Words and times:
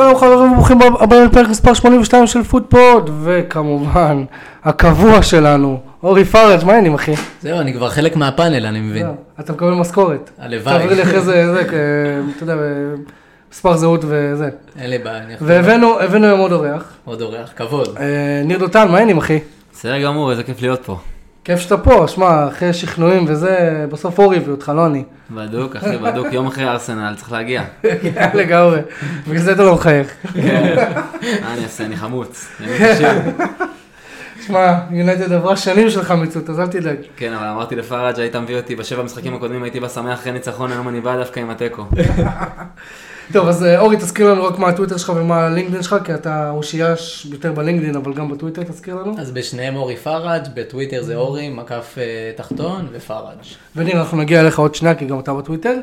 שלום 0.00 0.18
חברים 0.18 0.52
וברוכים 0.52 0.78
הבאים 0.82 1.24
לפרק 1.24 1.48
מספר 1.48 1.74
82 1.74 2.26
של 2.26 2.42
פודפוד, 2.42 3.10
וכמובן, 3.22 4.24
הקבוע 4.64 5.22
שלנו, 5.22 5.80
אורי 6.02 6.24
פראג', 6.24 6.64
מה 6.64 6.72
העניינים 6.72 6.94
אחי? 6.94 7.12
זהו, 7.42 7.58
אני 7.58 7.72
כבר 7.72 7.88
חלק 7.88 8.16
מהפאנל, 8.16 8.66
אני 8.66 8.80
מבין. 8.80 9.06
אתה 9.40 9.52
מקבל 9.52 9.70
משכורת. 9.70 10.30
הלוואי. 10.38 10.78
תעביר 10.78 10.96
לי 10.96 11.02
אחרי 11.02 11.20
זה, 11.20 11.46
זה, 11.54 11.60
אתה 12.36 12.42
יודע, 12.42 12.54
מספר 13.52 13.76
זהות 13.76 14.00
וזה. 14.04 14.48
אין 14.80 14.90
לי 14.90 14.98
בעיה. 14.98 15.36
והבאנו 15.40 16.00
הבאנו 16.00 16.26
היום 16.26 16.40
עוד 16.40 16.52
אורח, 16.52 16.92
עוד 17.04 17.22
אורח, 17.22 17.52
כבוד. 17.56 17.88
אה, 18.00 18.42
ניר 18.44 18.58
דותן, 18.58 18.88
מה 18.88 18.98
העניינים 18.98 19.18
אחי? 19.18 19.38
בסדר 19.72 20.02
גמור, 20.02 20.30
איזה 20.30 20.42
כיף 20.42 20.62
להיות 20.62 20.84
פה. 20.84 20.98
כיף 21.50 21.60
שאתה 21.60 21.76
פה, 21.76 22.08
שמע, 22.08 22.48
אחרי 22.48 22.72
שכנועים 22.72 23.24
וזה, 23.28 23.86
בסוף 23.92 24.18
אורי 24.18 24.36
הביא 24.36 24.50
אותך, 24.50 24.72
לא 24.74 24.86
אני. 24.86 25.04
בדוק, 25.30 25.76
אחי, 25.76 25.96
בדוק, 25.96 26.26
יום 26.32 26.46
אחרי 26.46 26.68
ארסנל, 26.68 27.14
צריך 27.16 27.32
להגיע. 27.32 27.62
לגמרי, 28.34 28.80
בגלל 29.28 29.42
זה 29.42 29.52
אתה 29.52 29.62
לא 29.62 29.74
מחייך. 29.74 30.12
כן. 30.34 30.84
מה 31.42 31.54
אני 31.54 31.64
אעשה, 31.64 31.84
אני 31.84 31.96
חמוץ. 31.96 32.48
קשים. 32.78 33.06
שמע, 34.46 34.74
יונייטד 34.90 35.32
עברה 35.32 35.56
שנים 35.56 35.90
של 35.90 36.02
חמיצות, 36.02 36.50
אז 36.50 36.60
אל 36.60 36.66
תדאג. 36.66 36.96
כן, 37.16 37.32
אבל 37.32 37.46
אמרתי 37.46 37.76
לפראג' 37.76 38.20
היית 38.20 38.36
מביא 38.36 38.56
אותי 38.56 38.76
בשבע 38.76 39.02
המשחקים 39.02 39.34
הקודמים, 39.34 39.62
הייתי 39.62 39.80
בא 39.80 39.88
שמח 39.88 40.18
אחרי 40.20 40.32
ניצחון, 40.32 40.72
היום 40.72 40.88
אני 40.88 41.00
בא 41.00 41.16
דווקא 41.16 41.40
עם 41.40 41.50
התיקו. 41.50 41.86
טוב, 43.32 43.48
אז 43.48 43.64
אה, 43.64 43.80
אורי, 43.80 43.96
תזכיר 43.96 44.32
לנו 44.32 44.44
רק 44.44 44.58
מה 44.58 44.68
הטוויטר 44.68 44.96
שלך 44.96 45.12
ומה 45.16 45.46
הלינקדאין 45.46 45.82
שלך, 45.82 45.96
כי 46.04 46.14
אתה 46.14 46.50
אושיש 46.50 47.26
יותר 47.30 47.52
בלינקדאין, 47.52 47.96
אבל 47.96 48.14
גם 48.14 48.30
בטוויטר 48.30 48.62
תזכיר 48.62 48.94
לנו. 48.94 49.14
אז 49.18 49.30
בשניהם 49.30 49.76
אורי 49.76 49.96
פראג', 49.96 50.42
בטוויטר 50.54 51.02
זה 51.02 51.16
אורי, 51.16 51.48
מקף 51.48 51.94
אה, 51.98 52.32
תחתון 52.36 52.88
ופראג'. 52.92 53.36
וניר, 53.76 54.00
אנחנו 54.00 54.18
נגיע 54.18 54.40
אליך 54.40 54.58
עוד 54.58 54.74
שנייה, 54.74 54.94
כי 54.94 55.06
גם 55.06 55.18
אתה 55.18 55.34
בטוויטר. 55.34 55.74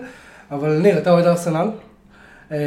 אבל 0.51 0.77
ניר, 0.77 0.97
אתה 0.97 1.11
אוהד 1.11 1.25
ארסנל. 1.25 1.67
אה, 2.51 2.57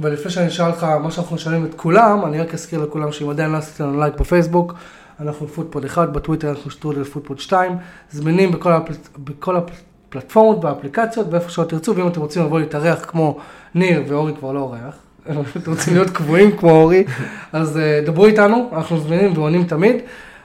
ולפני 0.00 0.30
שאני 0.30 0.46
אשאל 0.46 0.66
אותך 0.66 0.84
מה 0.84 1.10
שאנחנו 1.10 1.38
שואלים 1.38 1.64
את 1.64 1.74
כולם, 1.74 2.24
אני 2.24 2.40
רק 2.40 2.54
אזכיר 2.54 2.80
לכולם 2.80 3.12
שאם 3.12 3.30
עדיין 3.30 3.50
לא 3.50 3.56
עשיתם 3.56 3.84
לנו 3.84 4.00
לייק 4.00 4.14
בפייסבוק, 4.14 4.74
אנחנו 5.20 5.48
פודפוד 5.48 5.84
1, 5.84 6.08
בטוויטר 6.08 6.50
אנחנו 6.50 6.70
שטרודל 6.70 7.04
פודפוד 7.04 7.40
2, 7.40 7.76
זמינים 8.10 8.52
בכל, 8.52 8.72
הפל... 8.72 8.94
בכל 9.18 9.56
הפלטפורמות 9.56 10.64
והאפליקציות, 10.64 11.26
ואיפה 11.30 11.50
שלא 11.50 11.64
תרצו, 11.64 11.96
ואם 11.96 12.08
אתם 12.08 12.20
רוצים 12.20 12.44
לבוא 12.44 12.60
להתארח 12.60 13.04
כמו 13.08 13.38
ניר, 13.74 14.02
ואורי 14.08 14.32
כבר 14.38 14.52
לא 14.52 14.60
אורח, 14.60 14.96
אתם 15.56 15.70
רוצים 15.70 15.94
להיות 15.94 16.10
קבועים 16.10 16.56
כמו 16.56 16.70
אורי, 16.70 17.04
אז 17.52 17.78
אה, 17.78 18.00
דברו 18.06 18.26
איתנו, 18.26 18.70
אנחנו 18.72 19.00
זמינים 19.00 19.32
ועונים 19.38 19.64
תמיד. 19.64 19.96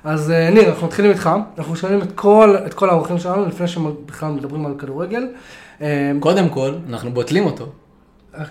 אז 0.03 0.31
אה, 0.31 0.49
ניר, 0.49 0.69
אנחנו 0.69 0.87
מתחילים 0.87 1.11
איתך, 1.11 1.29
אנחנו 1.57 1.75
שואלים 1.75 2.01
את 2.01 2.11
כל, 2.15 2.55
את 2.65 2.73
כל 2.73 2.89
האורחים 2.89 3.17
שלנו 3.17 3.45
לפני 3.45 3.67
שהם 3.67 3.91
בכלל 4.05 4.31
מדברים 4.31 4.65
על 4.65 4.73
כדורגל. 4.77 5.27
אה, 5.81 6.11
קודם 6.19 6.49
כל, 6.49 6.71
אנחנו 6.89 7.11
בוטלים 7.11 7.45
אותו. 7.45 7.65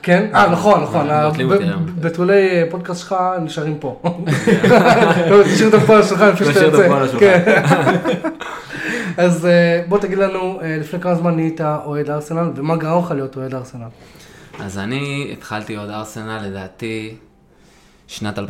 כן? 0.02 0.30
אה, 0.34 0.50
נכון, 0.50 0.82
נכון. 0.82 1.08
בתולי 2.00 2.48
פודקאסט 2.70 3.00
שלך 3.00 3.16
נשארים 3.42 3.76
פה. 3.80 4.00
לא, 5.30 5.42
תשאיר 5.42 5.68
את 5.68 5.74
הפועל 5.74 6.02
שלך 6.02 6.20
לפני 6.20 6.54
שאתה 6.54 6.64
יוצא. 6.64 7.18
כן. 7.18 7.62
אז 9.24 9.48
בוא 9.88 9.98
תגיד 9.98 10.18
לנו, 10.18 10.60
לפני 10.80 11.00
כמה 11.00 11.14
זמן 11.14 11.36
נהיית 11.36 11.60
אוהד 11.60 12.10
ארסנל, 12.10 12.50
ומה 12.56 12.76
גרם 12.76 12.98
לך 12.98 13.10
להיות 13.10 13.36
אוהד 13.36 13.54
ארסנל? 13.54 13.86
אז 14.62 14.78
אני 14.78 15.30
התחלתי 15.32 15.76
עוד 15.76 15.90
ארסנל, 15.90 16.46
לדעתי, 16.46 17.16
שנת 18.08 18.38
2003-2004, 18.38 18.42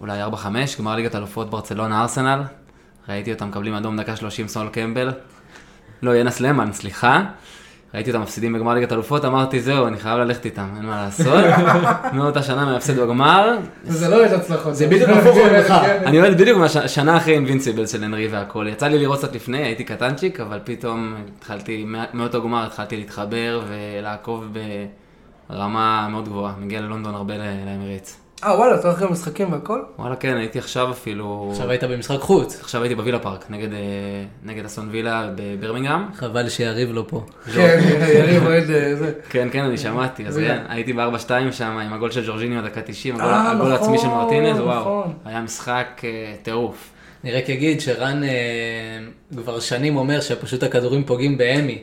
אולי 0.00 0.24
4-5, 0.24 0.46
גמר 0.78 0.96
ליגת 0.96 1.14
אלופות 1.14 1.50
ברצלונה 1.50 2.02
ארסנל. 2.02 2.42
ראיתי 3.08 3.32
אותם 3.32 3.48
מקבלים 3.48 3.74
אדום 3.74 4.00
דקה 4.00 4.16
30 4.16 4.48
סול 4.48 4.68
קמבל. 4.68 5.12
לא, 6.02 6.16
ינס 6.16 6.40
למן, 6.40 6.72
סליחה. 6.72 7.24
ראיתי 7.94 8.10
אותם 8.10 8.22
מפסידים 8.22 8.52
בגמר 8.52 8.74
ליגת 8.74 8.92
אלופות, 8.92 9.24
אמרתי 9.24 9.60
זהו, 9.60 9.86
אני 9.86 9.96
חייב 9.96 10.18
ללכת 10.18 10.44
איתם, 10.44 10.66
אין 10.76 10.86
מה 10.86 10.96
לעשות. 11.04 11.44
מאותה 12.14 12.42
שנה 12.42 12.64
מהפסד 12.64 13.00
בגמר. 13.00 13.56
זה 13.84 14.08
לא 14.08 14.16
אוהד 14.16 14.32
הצלחות. 14.32 14.74
זה 14.74 14.86
בדיוק 14.86 15.10
הפוך 15.10 15.36
ממך. 15.36 15.70
אני 16.06 16.20
אוהד 16.20 16.32
בדידיוק 16.34 16.58
מהש- 16.58 16.86
שנה 16.86 17.16
אחרי 17.16 17.34
אינבינסיבל 17.34 17.86
של 17.86 18.04
הנרי 18.04 18.28
והכל. 18.28 18.66
יצא 18.70 18.86
לי 18.88 18.98
לראות 18.98 19.18
קצת 19.18 19.34
לפני, 19.34 19.58
הייתי 19.58 19.84
קטנצ'יק, 19.84 20.40
אבל 20.40 20.58
פתאום 20.64 21.14
התחלתי, 21.38 21.86
מאותו 22.14 22.42
גמר 22.42 22.66
התחלתי 22.66 22.96
להתחבר 22.96 23.62
ולעקוב 23.68 24.44
ברמה 25.50 26.08
מאוד 26.10 26.24
גבוהה. 26.28 26.52
מגיע 26.60 26.80
ללונדון 26.80 27.14
הרבה 27.14 27.34
ל- 27.36 27.40
לאמיריץ. 27.66 28.16
אה, 28.44 28.56
וואלה, 28.56 28.74
אתה 28.74 28.88
הולך 28.88 29.02
למשחקים 29.02 29.52
והכל? 29.52 29.80
וואלה, 29.98 30.16
כן, 30.16 30.36
הייתי 30.36 30.58
עכשיו 30.58 30.90
אפילו... 30.90 31.48
עכשיו 31.50 31.70
היית 31.70 31.84
במשחק 31.84 32.18
חוץ. 32.20 32.60
עכשיו 32.60 32.82
הייתי 32.82 32.94
בווילה 32.94 33.18
פארק, 33.18 33.44
נגד, 33.50 33.72
אה, 33.72 33.78
נגד 34.44 34.64
אסון 34.64 34.88
וילה 34.90 35.28
בברמינגהם. 35.36 36.02
חבל 36.14 36.48
שיריב 36.48 36.92
לא 36.92 37.04
פה. 37.08 37.24
כן, 37.54 37.78
יריב 38.14 38.46
אוהד 38.46 38.70
אה, 38.70 38.96
זה. 38.96 39.12
כן, 39.30 39.48
כן, 39.52 39.64
אני 39.64 39.78
שמעתי, 39.78 40.26
אז. 40.26 40.36
כן, 40.36 40.62
הייתי 40.68 40.92
ב-4-2 40.92 41.28
שם 41.52 41.78
עם 41.78 41.92
הגול 41.92 42.10
של 42.10 42.26
ג'ורג'יניו 42.26 42.62
דקה 42.64 42.80
90, 42.80 43.14
הגול- 43.14 43.30
הגול 43.34 43.72
העצמי 43.72 43.98
של 43.98 44.06
נכון, 44.06 44.18
מרטינז, 44.24 44.58
וואו, 44.60 44.80
נכון. 44.80 45.12
היה 45.24 45.40
משחק 45.40 46.02
טירוף. 46.42 46.90
אני 47.24 47.32
רק 47.32 47.50
אגיד 47.50 47.80
שרן 47.80 48.22
אה, 48.24 48.28
כבר 49.42 49.60
שנים 49.60 49.96
אומר 49.96 50.20
שפשוט 50.20 50.62
הכדורים 50.62 51.04
פוגעים 51.04 51.38
באמי. 51.38 51.82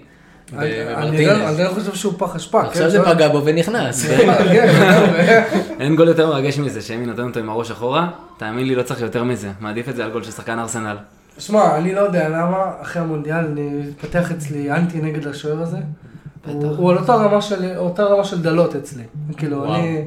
אני 0.58 1.26
לא-. 1.26 1.50
אני 1.50 1.64
לא 1.64 1.70
חושב 1.70 1.94
שהוא 1.96 2.14
פח 2.18 2.36
אשפה. 2.36 2.62
עכשיו 2.62 2.84
כן, 2.84 2.90
זה 2.90 2.98
לא- 3.00 3.14
פגע 3.14 3.28
בו 3.28 3.42
ונכנס. 3.46 4.06
כן. 4.08 5.44
אין 5.80 5.96
גול 5.96 6.08
יותר 6.08 6.28
מרגש 6.28 6.58
מזה, 6.60 6.82
שאמי 6.82 7.06
נותן 7.06 7.24
אותו 7.24 7.40
עם 7.40 7.50
הראש 7.50 7.72
אחורה, 7.72 8.10
תאמין 8.38 8.68
לי, 8.68 8.76
לא 8.76 8.84
צריך 8.84 9.02
יותר 9.02 9.24
מזה. 9.24 9.50
מעדיף 9.60 9.90
את 9.90 9.96
זה 9.96 10.06
על 10.06 10.12
גול 10.12 10.24
של 10.24 10.32
שחקן 10.32 10.60
ארסנל. 10.60 10.98
שמע, 11.40 11.78
אני 11.78 11.96
לא 11.96 12.02
יודע 12.02 12.30
למה, 12.30 12.58
אחרי 12.82 13.02
המונדיאל 13.02 13.46
אני 13.46 13.84
התפתח 13.90 14.32
אצלי 14.32 14.72
אנטי 14.72 14.98
נגד 15.02 15.28
השוער 15.28 15.62
הזה. 15.62 15.78
הוא 16.46 16.76
הוא 16.78 16.92
על 16.92 16.98
אותה 16.98 17.14
רמה 17.16 17.42
של, 17.42 17.78
אותה 17.78 18.04
רמה 18.04 18.24
של 18.24 18.42
דלות 18.42 18.76
אצלי. 18.76 19.04
כאילו. 19.38 19.76
אני... 19.76 20.02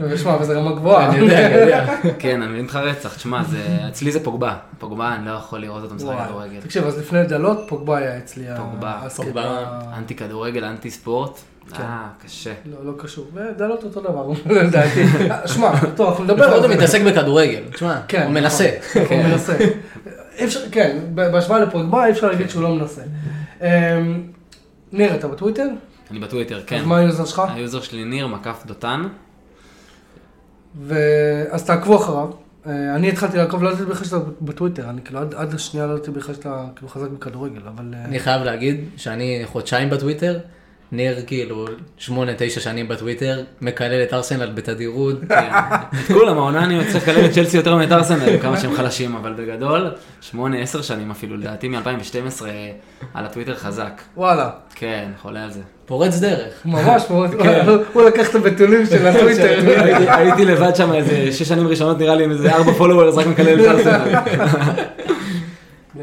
ושמע, 0.00 0.36
וזו 0.40 0.52
רמה 0.60 0.72
גבוהה. 0.74 1.08
אני 1.10 1.16
יודע, 1.18 1.46
אני 1.46 1.54
יודע. 1.54 1.94
כן, 2.18 2.42
אני 2.42 2.52
מבין 2.52 2.64
לך 2.64 2.76
רצח, 2.76 3.14
תשמע, 3.14 3.42
זה- 3.44 3.58
אצלי 3.88 4.12
זה 4.12 4.24
פוגבה. 4.24 4.56
פוגבה, 4.78 5.14
אני 5.14 5.26
לא 5.26 5.30
יכול 5.30 5.58
לראות 5.58 5.82
אותו 5.82 5.94
משחק. 5.94 6.08
כדורגל. 6.28 6.60
תקשיב, 6.60 6.86
אז 6.86 6.98
לפני 6.98 7.24
דלות, 7.26 7.58
פוגבה 7.68 7.98
היה 7.98 8.18
אצלי. 8.18 8.44
פוגבה. 8.56 9.00
פוגבה. 9.16 9.64
אנטי 9.98 10.14
כדורגל, 10.14 10.64
אנטי 10.64 10.90
ספורט, 10.90 11.38
כן. 11.76 11.82
אה, 11.82 12.06
קשה. 12.24 12.52
לא, 12.66 12.92
לא 12.92 12.98
קשור. 12.98 13.26
ודלות 13.34 13.84
אותו 13.84 14.00
דבר, 14.00 14.28
לדעתי. 14.62 15.04
שמע, 15.46 15.70
טוב, 15.96 16.08
אנחנו 16.08 16.24
נדבר 16.24 16.36
לפחות 16.36 16.52
על 16.54 16.60
הוא 16.64 16.68
זה. 16.68 16.74
מתעסק 16.74 17.00
בכדורגל. 17.02 17.62
תשמע, 17.72 18.00
כן, 18.08 18.22
הוא 18.22 18.32
מנסה. 18.32 18.70
נכון, 19.04 19.16
הוא 19.16 19.26
מנסה. 19.26 19.56
אי 20.38 20.44
אפשר, 20.44 20.60
כן, 20.72 20.98
בהשוואה 21.14 21.58
לפוגבה 21.60 22.06
אי 22.06 22.10
אפשר 22.10 22.26
להגיד 22.30 22.50
שהוא 22.50 22.62
לא 22.62 22.68
מנסה. 22.74 23.02
ניר, 24.94 25.14
אתה 25.14 25.28
בטוויטר? 25.28 25.68
אני 26.10 26.18
בטוויטר, 26.18 26.62
כן. 26.66 26.76
אז 26.80 26.86
מה 26.86 26.96
היוזר 26.96 27.24
שלך? 27.24 27.42
היוזר 27.54 27.80
שלי 27.80 28.04
ניר, 28.04 28.26
מקף 28.26 28.62
דותן. 28.66 29.02
ואז 30.86 31.64
תעקבו 31.66 31.96
אחריו. 31.96 32.30
אה, 32.66 32.94
אני 32.94 33.08
התחלתי 33.08 33.36
לעקוב, 33.36 33.62
לא 33.62 33.68
ידעתי 33.68 33.84
בכלל 33.84 34.04
שאתה 34.04 34.18
בטוויטר, 34.40 34.90
אני 34.90 35.00
כאילו 35.04 35.18
עד- 35.20 35.34
עד 35.34 35.54
השנייה 35.54 35.86
לא 35.86 35.94
ידעתי 35.94 36.10
בכלל 36.10 36.34
שאתה 36.34 36.64
כאילו 36.76 36.88
חזק 36.88 37.08
בכדורגל, 37.08 37.60
אבל... 37.68 37.94
אה, 37.94 38.04
אני 38.04 38.18
חייב 38.18 38.42
להגיד 38.42 38.84
שאני 38.96 39.42
חודשיים 39.44 39.90
בטוויטר, 39.90 40.38
ניר 40.92 41.16
כאילו 41.26 41.64
שמונה, 41.98 42.32
תשע 42.38 42.60
שנים 42.60 42.88
בטוויטר, 42.88 43.40
מקלל 43.60 44.02
את 44.02 44.14
ארסנל 44.14 44.50
בתדירות. 44.54 45.16
כן. 45.28 45.48
את 46.06 46.12
כולם, 46.12 46.38
העונה 46.38 46.64
אני 46.64 46.78
מצליח 46.78 47.02
לקלל 47.08 47.24
את 47.24 47.30
צ'לסי 47.30 47.56
יותר 47.56 47.76
מאת 47.76 47.92
ארסנל, 47.92 48.38
כמה 48.42 48.56
שהם 48.60 48.74
חלשים, 48.74 49.14
אבל 49.16 49.32
בגדול, 49.32 49.90
שמונה, 50.20 50.58
עשר 50.58 50.82
שנים 50.82 51.10
אפילו, 51.10 51.36
לדעתי 51.36 51.68
מ-2012 51.68 52.42
על 53.14 53.24
הטוויטר 53.26 53.54
חזק. 53.54 54.02
וואלה, 54.16 54.50
כן, 54.74 55.08
חולה 55.22 55.44
על 55.44 55.50
זה. 55.50 55.60
פורץ 55.86 56.18
דרך. 56.18 56.52
ממש, 56.64 57.02
הוא- 57.08 57.26
הוא 57.92 58.02
לקח 58.02 58.30
את 58.30 58.34
הבתולים 58.34 58.86
של 58.86 59.06
הטוויטר. 59.06 59.58
הייתי- 59.84 60.10
הייתי 60.10 60.44
לבד 60.44 60.76
שם 60.76 60.92
איזה 60.92 61.32
שש 61.32 61.42
שנים 61.48 61.66
ראשונות, 61.68 61.98
נראה 61.98 62.14
לי 62.14 62.24
עם 62.24 62.30
איזה 62.30 62.52
ארבע 62.54 62.72
followers, 62.72 63.16
רק 63.16 63.26
מקלל 63.26 63.60
את 63.60 63.66
ארסנל. 63.66 64.14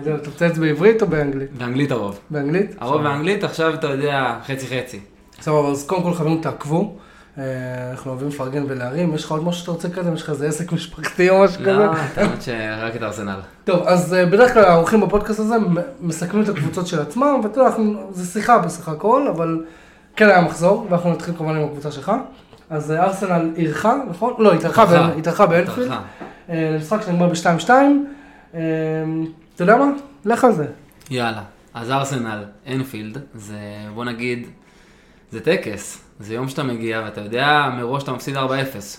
גדול, 0.01 0.15
אתה 0.15 0.30
רוצה 0.30 0.48
את 0.48 0.56
זה 0.56 0.62
בעברית 0.62 1.01
או 1.01 1.07
באנגלית? 1.07 1.50
באנגלית 1.57 1.92
הרוב. 1.92 2.19
באנגלית? 2.30 2.75
הרוב 2.80 3.01
באנגלית, 3.03 3.44
עכשיו 3.44 3.74
אתה 3.74 3.88
יודע, 3.88 4.36
חצי 4.48 4.68
חצי. 4.68 5.00
סבבה, 5.42 5.68
אז 5.69 5.83
קודם 5.88 6.03
כל 6.03 6.13
חברים 6.13 6.42
תעקבו. 6.42 6.95
אה, 7.38 7.44
אנחנו 7.92 8.12
אוהבים 8.12 8.27
לפרגן 8.27 8.63
ולהרים, 8.68 9.15
יש 9.15 9.24
לך 9.25 9.31
עוד 9.31 9.44
משהו 9.44 9.59
שאתה 9.62 9.71
רוצה 9.71 9.88
לקדם? 9.88 10.13
יש 10.13 10.21
לך 10.21 10.30
איזה 10.30 10.48
עסק 10.48 10.71
משפחתי 10.71 11.30
או 11.30 11.44
משהו 11.44 11.62
כזה? 11.62 11.71
לא, 11.74 11.92
אתה 12.13 12.24
אומרת 12.25 12.42
שרק 12.42 12.95
את 12.95 13.03
ארסנל. 13.03 13.39
טוב, 13.63 13.88
אז 13.88 14.13
אה, 14.13 14.25
בדרך 14.25 14.53
כלל 14.53 14.63
האורחים 14.65 15.01
בפודקאסט 15.01 15.39
הזה 15.39 15.56
מסכמים 16.01 16.44
את 16.44 16.50
הקבוצות 16.50 16.88
של 16.88 17.01
עצמם, 17.01 17.39
ואתה 17.44 17.59
יודע, 17.62 17.71
זה 18.12 18.25
שיחה 18.33 18.57
בסך 18.57 18.89
הכל, 18.89 19.27
אבל 19.27 19.63
כן 20.15 20.30
היה 20.30 20.42
מחזור, 20.42 20.88
ואנחנו 20.89 21.12
נתחיל 21.12 21.33
כמובן 21.38 21.56
עם 21.56 21.63
הקבוצה 21.63 21.92
שלך. 21.92 22.12
אז 22.69 22.92
אה, 22.92 23.03
ארסנל 23.03 23.51
אירחה, 23.56 23.95
נכון? 24.09 24.33
לא, 24.39 24.53
התארחה 24.53 24.83
התארחה. 24.83 25.07
באנ- 25.13 25.19
התארחה 25.19 25.45
באנפילד, 25.45 25.92
למשחק 26.50 27.01
שנגמר 27.06 27.30
ב-2-2. 27.30 27.69
אתה 29.63 29.72
יודע 29.72 29.86
מה? 29.86 29.92
לך 30.25 30.44
על 30.44 30.52
זה. 30.52 30.68
יאללה, 31.10 31.44
אז 31.74 31.92
ארסנל, 31.92 32.44
אנפילד, 32.68 33.18
זה 33.34 33.58
בוא 33.94 34.06
נגיד, 34.06 34.48
זה 35.31 35.40
טקס, 35.40 36.04
זה 36.19 36.34
יום 36.34 36.50
שאתה 36.50 36.63
מגיע 36.63 37.02
ואתה 37.06 37.22
יודע 37.22 37.69
מראש 37.78 38.02
שאתה 38.02 38.12
מפסיד 38.12 38.38
4-0. 38.38 38.40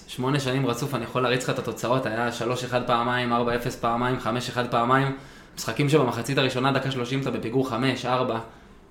שמונה 0.06 0.40
שנים 0.40 0.66
רצוף 0.66 0.94
אני 0.94 1.04
יכול 1.04 1.22
להריץ 1.22 1.44
לך 1.44 1.50
את 1.50 1.58
התוצאות, 1.58 2.06
היה 2.06 2.28
3-1 2.70 2.74
פעמיים, 2.86 3.32
4-0 3.32 3.36
פעמיים, 3.80 4.16
5-1 4.54 4.58
פעמיים. 4.70 5.16
משחקים 5.56 5.88
שבמחצית 5.88 6.38
הראשונה, 6.38 6.72
דקה 6.72 6.90
30 6.90 7.20
אתה 7.20 7.30
בפיגור 7.30 7.68
5-4, 8.04 8.06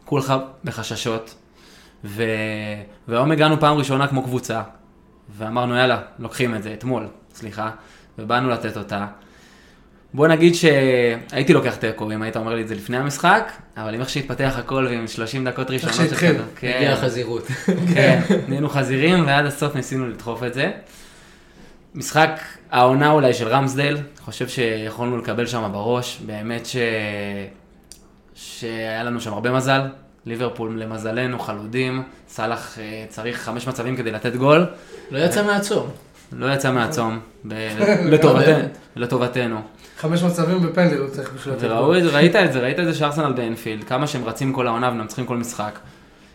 כולך 0.05 0.33
בחששות. 0.63 1.35
ו... 2.03 2.23
והיום 3.07 3.31
הגענו 3.31 3.59
פעם 3.59 3.77
ראשונה 3.77 4.07
כמו 4.07 4.23
קבוצה, 4.23 4.61
ואמרנו 5.37 5.75
יאללה, 5.75 6.01
לוקחים 6.19 6.55
את 6.55 6.63
זה, 6.63 6.73
אתמול, 6.73 7.07
סליחה, 7.33 7.71
ובאנו 8.19 8.49
לתת 8.49 8.77
אותה. 8.77 9.07
בוא 10.13 10.27
נגיד 10.27 10.55
שהייתי 10.55 11.53
לוקח 11.53 11.75
תיקו 11.75 12.11
אם 12.11 12.21
היית 12.21 12.37
אומר 12.37 12.55
לי 12.55 12.61
את 12.61 12.67
זה 12.67 12.75
לפני 12.75 12.97
המשחק, 12.97 13.51
אבל 13.77 13.93
עם 13.93 14.01
איך 14.01 14.09
שהתפתח 14.09 14.55
הכל 14.57 14.87
ועם 14.89 15.07
30 15.07 15.45
דקות 15.45 15.71
ראשונות, 15.71 15.95
שהתחיל. 15.95 16.31
שכזה, 16.31 16.43
כן, 16.55 16.73
הגיעה 16.75 16.93
החזירות. 16.93 17.47
כן, 17.93 18.21
נהיינו 18.47 18.69
חזירים 18.69 19.27
ועד 19.27 19.45
הסוף 19.45 19.75
ניסינו 19.75 20.09
לדחוף 20.09 20.43
את 20.43 20.53
זה. 20.53 20.71
משחק 21.95 22.39
העונה 22.71 23.11
אולי 23.11 23.33
של 23.33 23.47
רמסדל, 23.47 23.97
חושב 24.19 24.47
שיכולנו 24.47 25.17
לקבל 25.17 25.45
שם 25.45 25.69
בראש, 25.71 26.21
באמת 26.25 26.65
ש... 26.65 26.75
שהיה 28.35 29.03
לנו 29.03 29.21
שם 29.21 29.33
הרבה 29.33 29.51
מזל. 29.51 29.81
ליברפול 30.25 30.81
למזלנו 30.81 31.39
חלודים, 31.39 32.03
סאלח 32.27 32.79
אה, 32.79 33.05
צריך 33.09 33.37
חמש 33.41 33.67
מצבים 33.67 33.95
כדי 33.97 34.11
לתת 34.11 34.35
גול, 34.35 34.65
לא 35.11 35.19
יצא 35.19 35.43
מהצום. 35.43 35.89
לא 36.31 36.53
יצא 36.53 36.71
מהצום. 36.71 37.19
לטובתנו, 38.11 38.67
לטובתנו. 38.95 39.61
חמש 40.01 40.23
מצבים 40.23 40.61
בפנדל 40.61 40.97
הוא 40.97 41.09
צריך 41.09 41.33
בשביל 41.33 41.53
לתת 41.53 41.67
גול. 41.67 42.07
ראית 42.09 42.35
את 42.35 42.53
זה, 42.53 42.59
ראית 42.59 42.79
את 42.79 42.85
זה 42.85 42.93
שארסנל 42.93 43.33
באנפילד, 43.33 43.83
כמה 43.83 44.07
שהם 44.07 44.25
רצים 44.25 44.53
כל 44.53 44.67
העונה 44.67 44.89
ומנצחים 44.89 45.25
כל 45.25 45.37
משחק. 45.37 45.79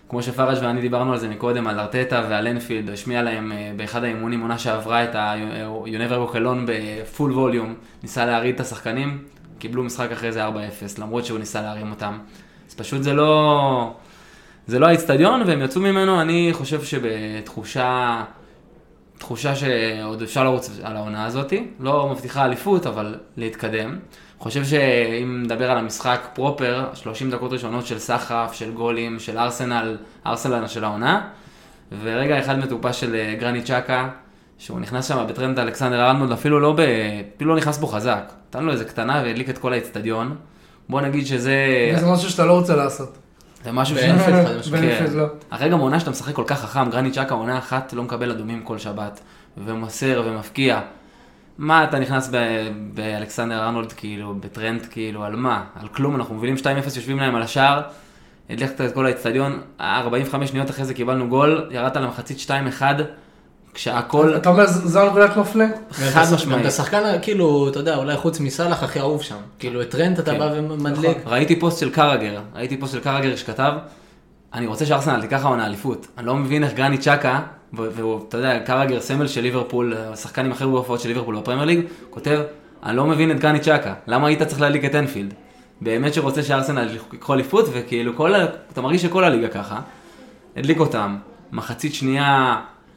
כמו 0.08 0.22
שפראג' 0.22 0.58
ואני 0.62 0.80
דיברנו 0.80 1.12
על 1.12 1.18
זה 1.18 1.28
מקודם, 1.28 1.66
על 1.66 1.80
ארטטה 1.80 2.26
ועל 2.28 2.46
אנפילד, 2.46 2.90
השמיע 2.90 3.22
להם 3.22 3.52
אה, 3.52 3.72
באחד 3.76 4.04
האימונים 4.04 4.40
עונה 4.40 4.58
שעברה 4.58 5.04
את 5.04 5.14
ה-Univer 5.14 6.32
קלון 6.32 6.66
בפול 6.68 7.32
ווליום, 7.32 7.74
ניסה 8.02 8.26
להרעיד 8.26 8.54
את 8.54 8.60
השחקנים, 8.60 9.18
קיבלו 9.58 9.82
משחק 9.82 10.12
אחרי 10.12 10.32
זה 10.32 10.46
4-0, 10.46 10.50
למרות 10.98 11.24
שהוא 11.24 11.38
ניסה 11.38 11.62
להרים 11.62 11.90
אותם. 11.90 12.18
אז 12.68 12.74
פשוט 12.74 13.02
זה 13.02 13.12
לא... 13.12 13.94
זה 14.66 14.78
לא 14.78 14.86
האיצטדיון, 14.86 15.42
והם 15.46 15.62
יצאו 15.62 15.80
ממנו, 15.80 16.20
אני 16.20 16.50
חושב 16.52 16.82
שבתחושה... 16.82 18.22
תחושה 19.18 19.56
שעוד 19.56 20.22
אפשר 20.22 20.44
לרוץ 20.44 20.70
על 20.82 20.96
העונה 20.96 21.26
הזאת, 21.26 21.52
לא 21.80 22.08
מבטיחה 22.12 22.44
אליפות, 22.44 22.86
אבל 22.86 23.14
להתקדם. 23.36 23.98
חושב 24.38 24.64
שאם 24.64 25.42
נדבר 25.44 25.70
על 25.70 25.78
המשחק 25.78 26.28
פרופר, 26.34 26.88
30 26.94 27.30
דקות 27.30 27.52
ראשונות 27.52 27.86
של 27.86 27.98
סחף, 27.98 28.50
של 28.52 28.72
גולים, 28.72 29.18
של 29.18 29.38
ארסנל, 29.38 29.96
ארסנל 30.26 30.66
של 30.66 30.84
העונה, 30.84 31.28
ורגע 32.02 32.38
אחד 32.38 32.58
מטופש 32.58 33.00
של 33.00 33.14
אה, 33.14 33.34
גרני 33.40 33.62
צ'קה, 33.62 34.08
שהוא 34.58 34.80
נכנס 34.80 35.08
שם 35.08 35.26
בטרנד 35.28 35.58
אלכסנדר 35.58 36.06
ארנולד, 36.06 36.32
אפילו 36.32 36.60
לא, 36.60 36.72
ב... 36.72 36.80
אפילו 37.36 37.50
לא 37.54 37.56
נכנס 37.56 37.78
בו 37.78 37.86
חזק. 37.86 38.32
נתן 38.48 38.64
לו 38.64 38.72
איזה 38.72 38.84
קטנה 38.84 39.22
והדליק 39.24 39.50
את 39.50 39.58
כל 39.58 39.72
האצטדיון. 39.72 40.36
בוא 40.88 41.00
נגיד 41.00 41.26
שזה... 41.26 41.56
זה 41.96 42.06
משהו 42.06 42.30
שאתה 42.30 42.46
לא 42.46 42.52
רוצה 42.52 42.76
לעשות. 42.76 43.18
זה 43.64 43.72
משהו 43.72 43.96
ש... 43.96 44.00
חד 44.00 44.56
משמעית. 44.58 44.84
באנפילד 44.84 45.12
לא. 45.12 45.26
אחרי 45.50 45.68
גם 45.68 45.78
עונה 45.78 46.00
שאתה 46.00 46.10
משחק 46.10 46.34
כל 46.34 46.44
כך 46.46 46.60
חכם, 46.60 46.90
גרני 46.90 47.10
צ'קה 47.10 47.34
עונה 47.34 47.58
אחת 47.58 47.92
לא 47.92 48.02
מקבל 48.02 48.30
אדומים 48.30 48.62
כל 48.62 48.78
שבת, 48.78 49.20
ומוסר 49.58 50.22
ומפקיע. 50.26 50.80
מה 51.58 51.84
אתה 51.84 51.98
נכנס 51.98 52.30
באלכסנדר 52.94 53.64
ארנולד 53.64 53.92
כאילו, 53.92 54.34
בטרנד 54.40 54.86
כאילו, 54.90 55.24
על 55.24 55.36
מה? 55.36 55.64
על 55.80 55.88
כלום, 55.88 56.16
אנחנו 56.16 56.34
מובילים 56.34 56.56
2-0, 56.56 56.66
יושבים 56.84 57.18
להם 57.18 57.34
על 57.34 57.42
השער, 57.42 57.82
הדלקת 58.50 58.80
את 58.80 58.94
כל 58.94 59.06
האצטדיון, 59.06 59.60
45 59.80 60.50
שניות 60.50 60.70
אחרי 60.70 60.84
זה 60.84 60.94
קיבלנו 60.94 61.28
גול, 61.28 61.68
ירדת 61.70 61.96
למחצית 61.96 62.38
2-1, 62.80 62.82
כשהכל 63.76 64.36
אתה 64.36 64.48
אומר, 64.48 64.66
זו 64.66 65.00
הנקודת 65.00 65.36
מפנה? 65.36 65.64
חד 65.92 66.34
משמעית. 66.34 66.60
את 66.60 66.66
השחקן, 66.66 67.18
כאילו, 67.22 67.68
אתה 67.68 67.78
יודע, 67.78 67.96
אולי 67.96 68.16
חוץ 68.16 68.40
מסאלח 68.40 68.82
הכי 68.82 69.00
אהוב 69.00 69.22
שם. 69.22 69.36
כאילו, 69.58 69.82
את 69.82 69.90
טרנט 69.90 70.18
אתה 70.18 70.32
כן. 70.32 70.38
בא 70.38 70.50
ומדליק. 70.54 71.18
ראיתי 71.26 71.60
פוסט 71.60 71.80
של 71.80 71.90
קרגר, 71.90 72.40
ראיתי 72.54 72.76
פוסט 72.76 72.92
של 72.92 73.00
קרגר 73.00 73.36
שכתב, 73.36 73.72
אני 74.54 74.66
רוצה 74.66 74.86
שארסנל 74.86 75.20
תיקח 75.20 75.44
העונה 75.44 75.66
אליפות. 75.66 76.06
אני 76.18 76.26
לא 76.26 76.36
מבין 76.36 76.64
איך 76.64 76.72
גרניט 76.72 76.98
ז'אקה, 76.98 77.40
ו- 77.76 77.88
והוא, 77.92 78.20
אתה 78.28 78.36
יודע, 78.36 78.58
קרגר 78.58 79.00
סמל 79.00 79.26
של 79.26 79.40
ליברפול, 79.40 79.94
השחקן 79.96 80.44
עם 80.44 80.52
הכי 80.52 80.64
הרבה 80.64 80.78
הופעות 80.78 81.00
של 81.00 81.08
ליברפול 81.08 81.36
בפרמייר 81.36 81.64
ליג, 81.64 81.80
כותב, 82.10 82.40
אני 82.82 82.96
לא 82.96 83.06
מבין 83.06 83.30
את 83.30 83.40
גרניט 83.40 83.60
ז'אקה, 83.60 83.94
למה 84.06 84.28
היית 84.28 84.42
צריך 84.42 84.60
להדליק 84.60 84.84
את 84.84 84.94
אנפילד? 84.94 85.34
באמת 85.80 86.14
שרוצה 86.14 86.42
שארסנל 86.42 86.88
ייקחו 87.12 87.34
אליפות, 87.34 87.64
וכאילו 87.72 88.16
כל, 88.16 88.34
אתה 88.72 88.80
מרגיש 88.80 89.02
שכל 89.02 89.24
הליגה 89.24 89.48
ככה. 89.48 89.80
הדליק 90.56 90.80
אותם, 90.80 91.16
מחצית 91.52 91.94
שנייה 91.94 92.56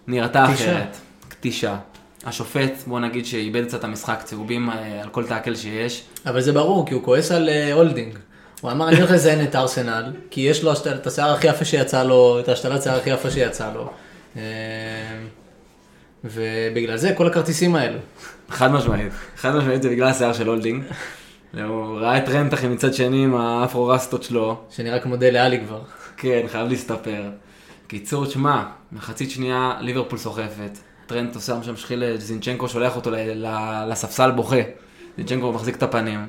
נראתה. 0.10 0.46
אחרת. 0.46 0.98
קטישה. 1.28 1.78
השופט, 2.26 2.74
בוא 2.88 3.00
נגיד 3.00 3.26
שאיבד 3.26 3.66
קצת 3.66 3.84
המשחק, 3.84 4.22
צהובים 4.24 4.70
אה, 4.70 5.02
על 5.04 5.10
כל 5.10 5.26
tackle 5.26 5.56
שיש. 5.56 6.04
אבל 6.26 6.42
זה 6.42 6.52
ברור, 6.52 6.86
כי 6.86 6.94
הוא 6.94 7.04
כועס 7.04 7.32
על 7.32 7.50
אה, 7.50 7.74
הולדינג. 7.74 8.18
הוא 8.62 8.72
אמר, 8.72 8.88
אני 8.88 8.98
הולך 8.98 9.12
לזיין 9.12 9.44
את 9.44 9.56
ארסנל, 9.56 10.14
כי 10.32 10.42
יש 10.42 10.64
לו 10.64 10.74
את 10.74 11.08
השיער 11.08 11.34
הכי 11.34 11.48
יפה 11.48 11.66
שיצא 11.66 12.04
לו, 12.04 12.40
את 12.40 12.50
השתלת 12.50 12.84
שיער 12.84 12.98
הכי 12.98 13.10
יפה 13.10 13.32
שיצא 13.32 13.74
לו. 13.74 13.90
אה, 14.38 14.42
ובגלל 16.24 16.98
זה 16.98 17.14
כל 17.18 17.28
הכרטיסים 17.28 17.76
האלו. 17.76 18.00
חד 18.50 18.72
משמעית, 18.72 19.14
חד 19.38 19.56
משמעית 19.56 19.82
זה 19.82 19.90
בגלל 19.90 20.08
השיער 20.08 20.34
של 20.34 20.48
הולדינג. 20.48 20.84
הוא 21.54 22.00
ראה 22.00 22.18
את 22.18 22.30
טרנט 22.30 22.51
אחי 22.51 22.68
מצד 22.68 22.94
שני 22.94 23.24
עם 23.24 23.36
האפרו 23.36 23.88
רסטות 23.88 24.24
שלו, 24.24 24.58
שנראה 24.70 25.00
כמו 25.00 25.16
דלה 25.16 25.46
אלי 25.46 25.60
כבר. 25.66 25.82
כן, 26.18 26.42
חייב 26.48 26.68
להסתפר. 26.68 27.24
קיצור, 27.90 28.26
תשמע, 28.26 28.64
מחצית 28.92 29.32
שנייה 29.32 29.74
ליברפול 29.80 30.20
סוחפת, 30.20 30.78
טרנט 31.08 31.36
עושה 31.36 31.64
שם 31.64 31.76
שחיל, 31.76 32.18
זינצ'נקו 32.18 32.70
שולח 32.70 32.96
אותו 32.96 33.12
לספסל 33.88 34.32
בוכה, 34.32 34.62
זינצ'נקו 35.18 35.52
מחזיק 35.52 35.76
את 35.76 35.84
הפנים. 35.84 36.26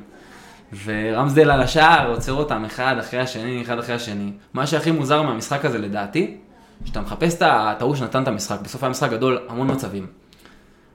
ורמסדל 0.84 1.50
על 1.50 1.60
השער 1.60 2.10
עוצר 2.10 2.32
אותם 2.32 2.64
אחד 2.64 2.96
אחרי 3.00 3.20
השני, 3.20 3.62
אחד 3.62 3.78
אחרי 3.78 3.94
השני. 3.94 4.32
מה 4.54 4.66
שהכי 4.66 4.90
מוזר 4.90 5.22
מהמשחק 5.22 5.64
הזה 5.64 5.78
לדעתי, 5.78 6.36
שאתה 6.84 7.00
מחפש 7.00 7.34
את 7.34 7.82
ההוא 7.82 7.94
שנתן 7.94 8.22
את 8.22 8.28
המשחק, 8.28 8.60
בסוף 8.60 8.82
היה 8.82 8.90
משחק 8.90 9.10
גדול, 9.10 9.38
המון 9.48 9.70
מצבים. 9.70 10.06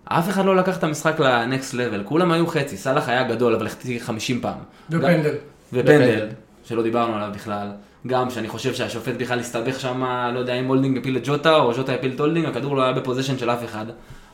אף 0.05 0.29
אחד 0.29 0.45
לא 0.45 0.55
לקח 0.55 0.77
את 0.77 0.83
המשחק 0.83 1.19
לנקסט 1.19 1.73
לבל, 1.73 2.03
כולם 2.03 2.31
היו 2.31 2.47
חצי, 2.47 2.77
סאלח 2.77 3.09
היה 3.09 3.23
גדול, 3.23 3.55
אבל 3.55 3.65
החטיא 3.65 3.99
50 3.99 4.41
פעם. 4.41 4.57
ופנדל, 4.89 5.35
בפנדל. 5.73 6.27
שלא 6.63 6.83
דיברנו 6.83 7.15
עליו 7.15 7.29
בכלל. 7.33 7.71
גם 8.07 8.29
שאני 8.29 8.47
חושב 8.47 8.73
שהשופט 8.73 9.13
בכלל 9.17 9.39
הסתבך 9.39 9.79
שם, 9.79 10.03
לא 10.33 10.39
יודע 10.39 10.53
אם 10.53 10.65
הולדינג 10.65 10.97
הפיל 10.97 11.17
את 11.17 11.21
ג'וטה 11.25 11.55
או 11.55 11.71
ג'וטה 11.77 11.93
הפיל 11.93 12.11
את 12.15 12.19
הולדינג, 12.19 12.45
הכדור 12.45 12.75
לא 12.75 12.83
היה 12.83 12.93
ב 12.93 12.98
position 12.98 13.37
של 13.37 13.49
אף 13.49 13.63
אחד. 13.65 13.85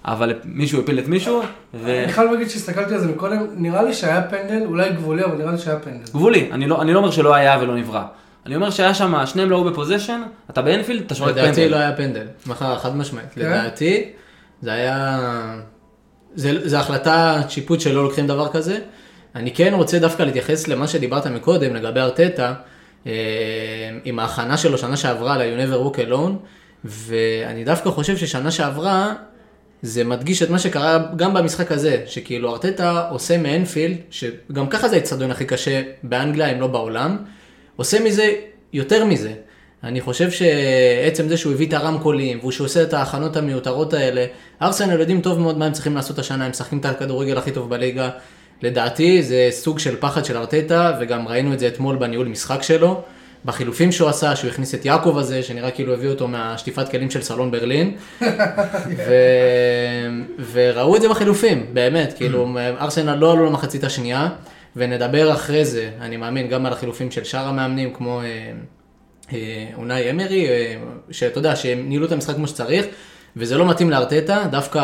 אבל 0.05 0.33
מישהו 0.43 0.81
הפיל 0.81 0.99
את 0.99 1.07
מישהו, 1.07 1.41
אני 1.85 2.13
חייב 2.13 2.31
להגיד 2.31 2.49
שהסתכלתי 2.49 2.93
על 2.93 2.99
זה 2.99 3.07
מקודם, 3.07 3.45
נראה 3.55 3.83
לי 3.83 3.93
שהיה 3.93 4.21
פנדל, 4.21 4.65
אולי 4.65 4.89
גבולי, 4.89 5.25
אבל 5.25 5.37
נראה 5.37 5.51
לי 5.51 5.57
שהיה 5.57 5.79
פנדל. 5.79 6.03
וגבולי, 6.09 6.49
אני 6.51 6.67
לא, 6.67 6.81
אני 6.81 6.93
לא 6.93 6.99
אומר 6.99 7.11
שלא 7.11 7.35
היה 7.35 7.57
ולא 7.61 7.75
נברא. 7.75 8.03
אני 8.45 8.55
אומר 8.55 8.69
שהיה 8.69 8.93
שם, 8.93 9.25
שניהם 9.25 9.49
לא 9.49 9.55
היו 9.55 9.63
ב 9.63 9.69
position, 9.69 10.21
אתה 10.49 10.61
באנפילד, 10.61 11.03
אתה 11.05 11.15
שורק 11.15 11.31
לדעתי 11.31 11.55
פנדל. 11.55 11.67
לא 11.71 11.75
היה 11.75 11.95
פנדל. 11.95 12.25
מחר, 12.47 12.79
חד 12.79 12.95
משמעית. 12.95 13.27
כן? 13.35 13.41
לדעתי, 13.41 14.09
זה 14.61 14.71
היה... 14.71 15.19
זה, 16.35 16.69
זה 16.69 16.79
החלטה 16.79 17.41
שיפוט 17.49 17.81
שלא 17.81 18.03
לוקחים 18.03 18.27
דבר 18.27 18.51
כזה. 18.51 18.79
אני 19.35 19.51
כן 19.51 19.73
רוצה 19.73 19.99
דווקא 19.99 20.23
להתייחס 20.23 20.67
למה 20.67 20.87
שדיברת 20.87 21.27
מקודם 21.27 21.75
לגבי 21.75 21.99
ארטטה, 21.99 22.53
עם 24.03 24.19
ההכנה 24.19 24.57
שלו 24.57 24.77
שנה 24.77 24.97
שעברה 24.97 25.37
ל-You 25.37 25.59
never 25.59 25.95
walk 25.95 25.99
alone, 25.99 26.31
ואני 26.85 27.63
דווקא 27.63 27.89
חושב 27.89 28.17
ששנה 28.17 28.51
שעברה, 28.51 29.13
זה 29.81 30.03
מדגיש 30.03 30.43
את 30.43 30.49
מה 30.49 30.59
שקרה 30.59 30.99
גם 31.15 31.33
במשחק 31.33 31.71
הזה, 31.71 32.03
שכאילו 32.05 32.51
ארטטה 32.51 33.07
עושה 33.09 33.37
מאנפילד, 33.37 33.97
שגם 34.09 34.67
ככה 34.67 34.87
זה 34.87 34.95
האצטדיון 34.95 35.31
הכי 35.31 35.45
קשה 35.45 35.81
באנגליה, 36.03 36.51
אם 36.51 36.61
לא 36.61 36.67
בעולם, 36.67 37.17
עושה 37.75 37.99
מזה 37.99 38.33
יותר 38.73 39.05
מזה. 39.05 39.33
אני 39.83 40.01
חושב 40.01 40.31
שעצם 40.31 41.27
זה 41.27 41.37
שהוא 41.37 41.53
הביא 41.53 41.67
את 41.67 41.73
הרמקולים, 41.73 42.39
והוא 42.39 42.51
שעושה 42.51 42.83
את 42.83 42.93
ההכנות 42.93 43.37
המיותרות 43.37 43.93
האלה, 43.93 44.25
ארסנל 44.61 44.99
יודעים 44.99 45.21
טוב 45.21 45.39
מאוד 45.39 45.57
מה 45.57 45.65
הם 45.65 45.71
צריכים 45.71 45.95
לעשות 45.95 46.19
השנה, 46.19 46.45
הם 46.45 46.51
משחקים 46.51 46.79
את 46.79 46.85
הכדורגל 46.85 47.37
הכי 47.37 47.51
טוב 47.51 47.69
בליגה. 47.69 48.09
לדעתי 48.61 49.23
זה 49.23 49.47
סוג 49.51 49.79
של 49.79 49.95
פחד 49.99 50.25
של 50.25 50.37
ארטטה, 50.37 50.97
וגם 50.99 51.27
ראינו 51.27 51.53
את 51.53 51.59
זה 51.59 51.67
אתמול 51.67 51.95
בניהול 51.95 52.27
משחק 52.27 52.63
שלו, 52.63 53.01
בחילופים 53.45 53.91
שהוא 53.91 54.09
עשה, 54.09 54.35
שהוא 54.35 54.49
הכניס 54.49 54.75
את 54.75 54.85
יעקב 54.85 55.17
הזה, 55.17 55.43
שנראה 55.43 55.71
כאילו 55.71 55.93
הביא 55.93 56.09
אותו 56.09 56.27
מהשטיפת 56.27 56.89
כלים 56.89 57.11
של 57.11 57.21
סלון 57.21 57.51
ברלין. 57.51 57.95
ו... 59.07 59.13
וראו 60.51 60.95
את 60.95 61.01
זה 61.01 61.09
בחילופים, 61.09 61.65
באמת, 61.73 62.13
כאילו, 62.13 62.57
ארסנל 62.79 63.15
לא 63.15 63.31
עלו 63.31 63.45
למחצית 63.45 63.83
השנייה, 63.83 64.29
ונדבר 64.75 65.33
אחרי 65.33 65.65
זה, 65.65 65.89
אני 66.01 66.17
מאמין, 66.17 66.47
גם 66.47 66.65
על 66.65 66.73
החילופים 66.73 67.11
של 67.11 67.23
שאר 67.23 67.47
המאמנים, 67.47 67.93
כמו 67.93 68.21
אה, 68.21 68.51
אה, 69.33 69.67
אונאי 69.77 70.11
אמרי, 70.11 70.47
אה, 70.49 70.75
שאתה 71.11 71.39
יודע, 71.39 71.55
שהם 71.55 71.89
ניהלו 71.89 72.05
את 72.05 72.11
המשחק 72.11 72.35
כמו 72.35 72.47
שצריך, 72.47 72.85
וזה 73.37 73.57
לא 73.57 73.69
מתאים 73.69 73.89
לארטטה, 73.89 74.43
דווקא 74.51 74.79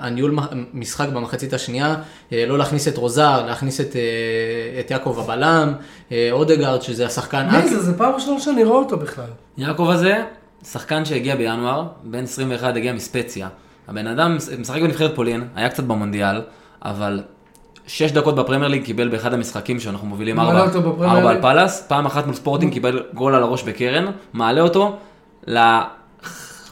הניהול 0.00 0.36
משחק 0.74 1.08
במחצית 1.08 1.52
השנייה, 1.52 1.94
אה, 2.32 2.44
לא 2.48 2.58
להכניס 2.58 2.88
את 2.88 2.96
רוזר, 2.96 3.46
להכניס 3.46 3.80
את, 3.80 3.96
אה, 3.96 4.80
את 4.80 4.90
יעקב 4.90 5.18
הבלם, 5.18 5.72
אה, 6.12 6.28
אודגרד, 6.32 6.82
שזה 6.82 7.06
השחקן... 7.06 7.48
מי 7.50 7.68
זה? 7.68 7.80
זה 7.80 7.98
פעם 7.98 8.14
ראשונה 8.14 8.40
שאני 8.40 8.64
רואה 8.64 8.78
אותו 8.78 8.96
בכלל. 8.96 9.24
יעקב 9.58 9.90
הזה, 9.90 10.22
שחקן 10.64 11.04
שהגיע 11.04 11.36
בינואר, 11.36 11.84
בן 12.02 12.24
21 12.24 12.76
הגיע 12.76 12.92
מספציה. 12.92 13.48
הבן 13.88 14.06
אדם 14.06 14.36
משחק 14.58 14.80
בנבחרת 14.80 15.14
פולין, 15.14 15.48
היה 15.54 15.68
קצת 15.68 15.84
במונדיאל, 15.84 16.42
אבל 16.82 17.22
שש 17.86 18.12
דקות 18.12 18.34
בפרמייר 18.34 18.68
ליג 18.68 18.84
קיבל 18.84 19.08
באחד 19.08 19.34
המשחקים 19.34 19.80
שאנחנו 19.80 20.06
מובילים 20.06 20.40
ארבע, 20.40 20.64
ארבע 21.00 21.30
על. 21.30 21.42
פאלאס, 21.42 21.86
פעם 21.88 22.06
אחת 22.06 22.26
מול 22.26 22.34
ספורטינג 22.34 22.72
קיבל 22.72 23.02
גול 23.14 23.34
על 23.34 23.42
הראש 23.42 23.62
בקרן, 23.62 24.06
מעלה 24.32 24.60
אותו 24.60 24.96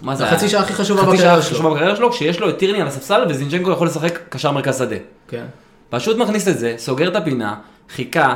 מה 0.03 0.17
זה? 0.17 0.25
החצי 0.25 0.49
שעה 0.49 0.61
הכי 0.61 0.75
חשובה 0.75 1.03
חצי 1.03 1.17
שעה 1.17 1.17
בקריירה 1.17 1.43
שלו. 1.43 1.57
חשובה 1.57 1.71
בקריירה 1.71 1.97
שלו, 1.97 2.13
כשיש 2.13 2.41
לו 2.41 2.49
את 2.49 2.59
טירני 2.59 2.81
על 2.81 2.89
הספסל 2.89 3.25
וזינצ'נקו 3.29 3.71
יכול 3.71 3.87
לשחק 3.87 4.19
קשר 4.29 4.53
מרכז 4.53 4.79
שדה. 4.79 4.97
כן. 5.29 5.45
פשוט 5.91 6.17
מכניס 6.17 6.49
את 6.49 6.59
זה, 6.59 6.75
סוגר 6.79 7.09
את 7.09 7.17
הפינה, 7.17 7.55
חיכה, 7.95 8.35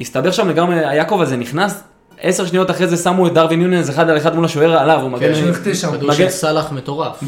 הסתבר 0.00 0.30
שם 0.30 0.48
לגמרי, 0.48 0.86
היעקב 0.86 1.20
הזה 1.20 1.36
נכנס, 1.36 1.82
עשר 2.20 2.46
שניות 2.46 2.70
אחרי 2.70 2.86
זה 2.86 2.96
שמו 2.96 3.26
את 3.26 3.32
דרווין 3.32 3.60
יוניאנס 3.60 3.90
אחד 3.90 4.10
על 4.10 4.16
אחד 4.16 4.34
מול 4.34 4.44
השוער 4.44 4.76
עליו, 4.76 5.00
הוא 5.00 5.10
מגן, 5.10 5.34
שהוא 5.34 5.50
החטיא 5.50 5.74
שם. 5.74 5.92
כדור 5.92 6.12
של 6.12 6.28
סאלח 6.28 6.72
מטורף. 6.72 7.22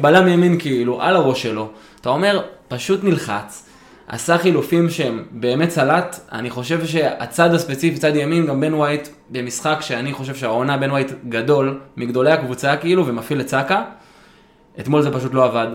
בלם 0.00 0.28
ימין 0.28 0.58
כאילו, 0.58 1.02
על 1.02 1.16
הראש 1.16 1.42
שלו. 1.42 1.68
אתה 2.00 2.08
אומר, 2.08 2.40
פשוט 2.68 3.04
נלחץ, 3.04 3.67
עשה 4.08 4.38
חילופים 4.38 4.90
שהם 4.90 5.24
באמת 5.30 5.70
סלט, 5.70 6.20
אני 6.32 6.50
חושב 6.50 6.86
שהצד 6.86 7.54
הספציפי, 7.54 7.98
צד 7.98 8.16
ימין, 8.16 8.46
גם 8.46 8.60
בן 8.60 8.74
ווייט, 8.74 9.08
במשחק 9.30 9.78
שאני 9.80 10.12
חושב 10.12 10.34
שהעונה 10.34 10.76
בן 10.76 10.90
ווייט 10.90 11.12
גדול, 11.28 11.80
מגדולי 11.96 12.32
הקבוצה 12.32 12.76
כאילו, 12.76 13.06
ומפעיל 13.06 13.40
את 13.40 13.48
סאקה, 13.48 13.82
אתמול 14.80 15.02
זה 15.02 15.10
פשוט 15.10 15.34
לא 15.34 15.44
עבד. 15.44 15.66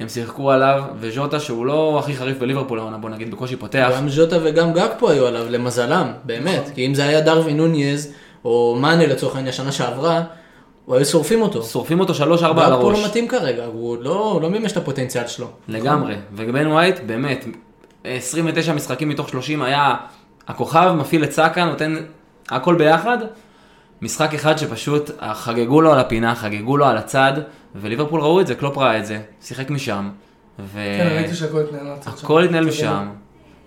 הם 0.00 0.08
שיחקו 0.08 0.50
עליו, 0.50 0.82
וז'וטה 1.00 1.40
שהוא 1.40 1.66
לא 1.66 1.98
הכי 1.98 2.14
חריף 2.14 2.38
בליברפול 2.38 2.78
העונה, 2.78 2.98
בוא 2.98 3.10
נגיד, 3.10 3.30
בקושי 3.30 3.56
פותח. 3.56 3.90
גם 3.96 4.08
ז'וטה 4.08 4.36
וגם 4.42 4.72
גאקפו 4.72 5.10
היו 5.10 5.26
עליו, 5.26 5.46
למזלם, 5.50 6.12
באמת. 6.24 6.70
כי 6.74 6.86
אם 6.86 6.94
זה 6.94 7.04
היה 7.04 7.20
דרווין 7.20 7.56
נונייס, 7.56 8.12
או 8.44 8.76
מאנה 8.80 9.06
לצורך 9.06 9.36
העניין 9.36 9.52
שנה 9.52 9.72
שעברה, 9.72 10.22
הוא 10.84 10.96
היו 10.96 11.04
שורפים 11.04 11.42
אותו. 11.42 11.62
שורפים 11.62 12.00
אותו 12.00 12.12
3-4 12.12 12.22
על 12.22 12.34
גאקפו 12.34 12.64
הראש. 12.64 12.98
לא 12.98 13.06
מתאים 13.06 13.28
כרגע, 13.28 13.64
הוא 13.64 13.96
לא 14.00 14.38
לא 14.42 14.50
מימש 14.50 14.72
את 14.72 14.76
הפוטנציאל 14.76 15.26
שלו. 15.26 15.46
לגמרי, 15.68 16.14
ובן 16.32 16.66
ווייט, 16.66 17.00
באמת, 17.06 17.44
29 18.04 18.72
משחקים 18.72 19.08
מתוך 19.08 19.28
30 19.28 19.62
היה 19.62 19.96
הכוכב, 20.48 20.92
מפעיל 20.98 21.24
את 21.24 21.32
סאקה, 21.32 21.64
נותן 21.64 21.94
הכל 22.48 22.74
ביחד. 22.74 23.18
משחק 24.02 24.34
אחד 24.34 24.58
שפשוט 24.58 25.10
חגגו 25.32 25.80
לו 25.80 25.92
על 25.92 25.98
הפינה, 25.98 26.34
חגגו 26.34 26.76
לו 26.76 26.86
על 26.86 26.96
הצד, 26.96 27.32
וליברפול 27.74 28.20
ראו 28.20 28.40
את 28.40 28.46
זה, 28.46 28.54
קלופ 28.54 28.78
ראה 28.78 28.98
את 28.98 29.06
זה, 29.06 29.20
שיחק 29.42 29.70
משם. 29.70 30.10
ו... 30.58 30.72
כן, 30.98 31.08
ראיתי 31.12 31.34
שהכל 31.34 31.60
התנהל. 31.60 31.86
הכל 32.06 32.44
התנהל 32.44 32.66
משם. 32.66 33.08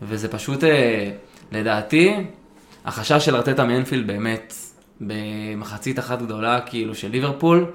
וזה 0.01 0.27
פשוט, 0.27 0.63
אה, 0.63 1.11
לדעתי, 1.51 2.15
החשש 2.85 3.25
של 3.25 3.35
ארטטה 3.35 3.65
מאנפילד 3.65 4.07
באמת, 4.07 4.53
במחצית 5.01 5.99
אחת 5.99 6.21
גדולה, 6.21 6.61
כאילו, 6.61 6.95
של 6.95 7.11
ליברפול, 7.11 7.65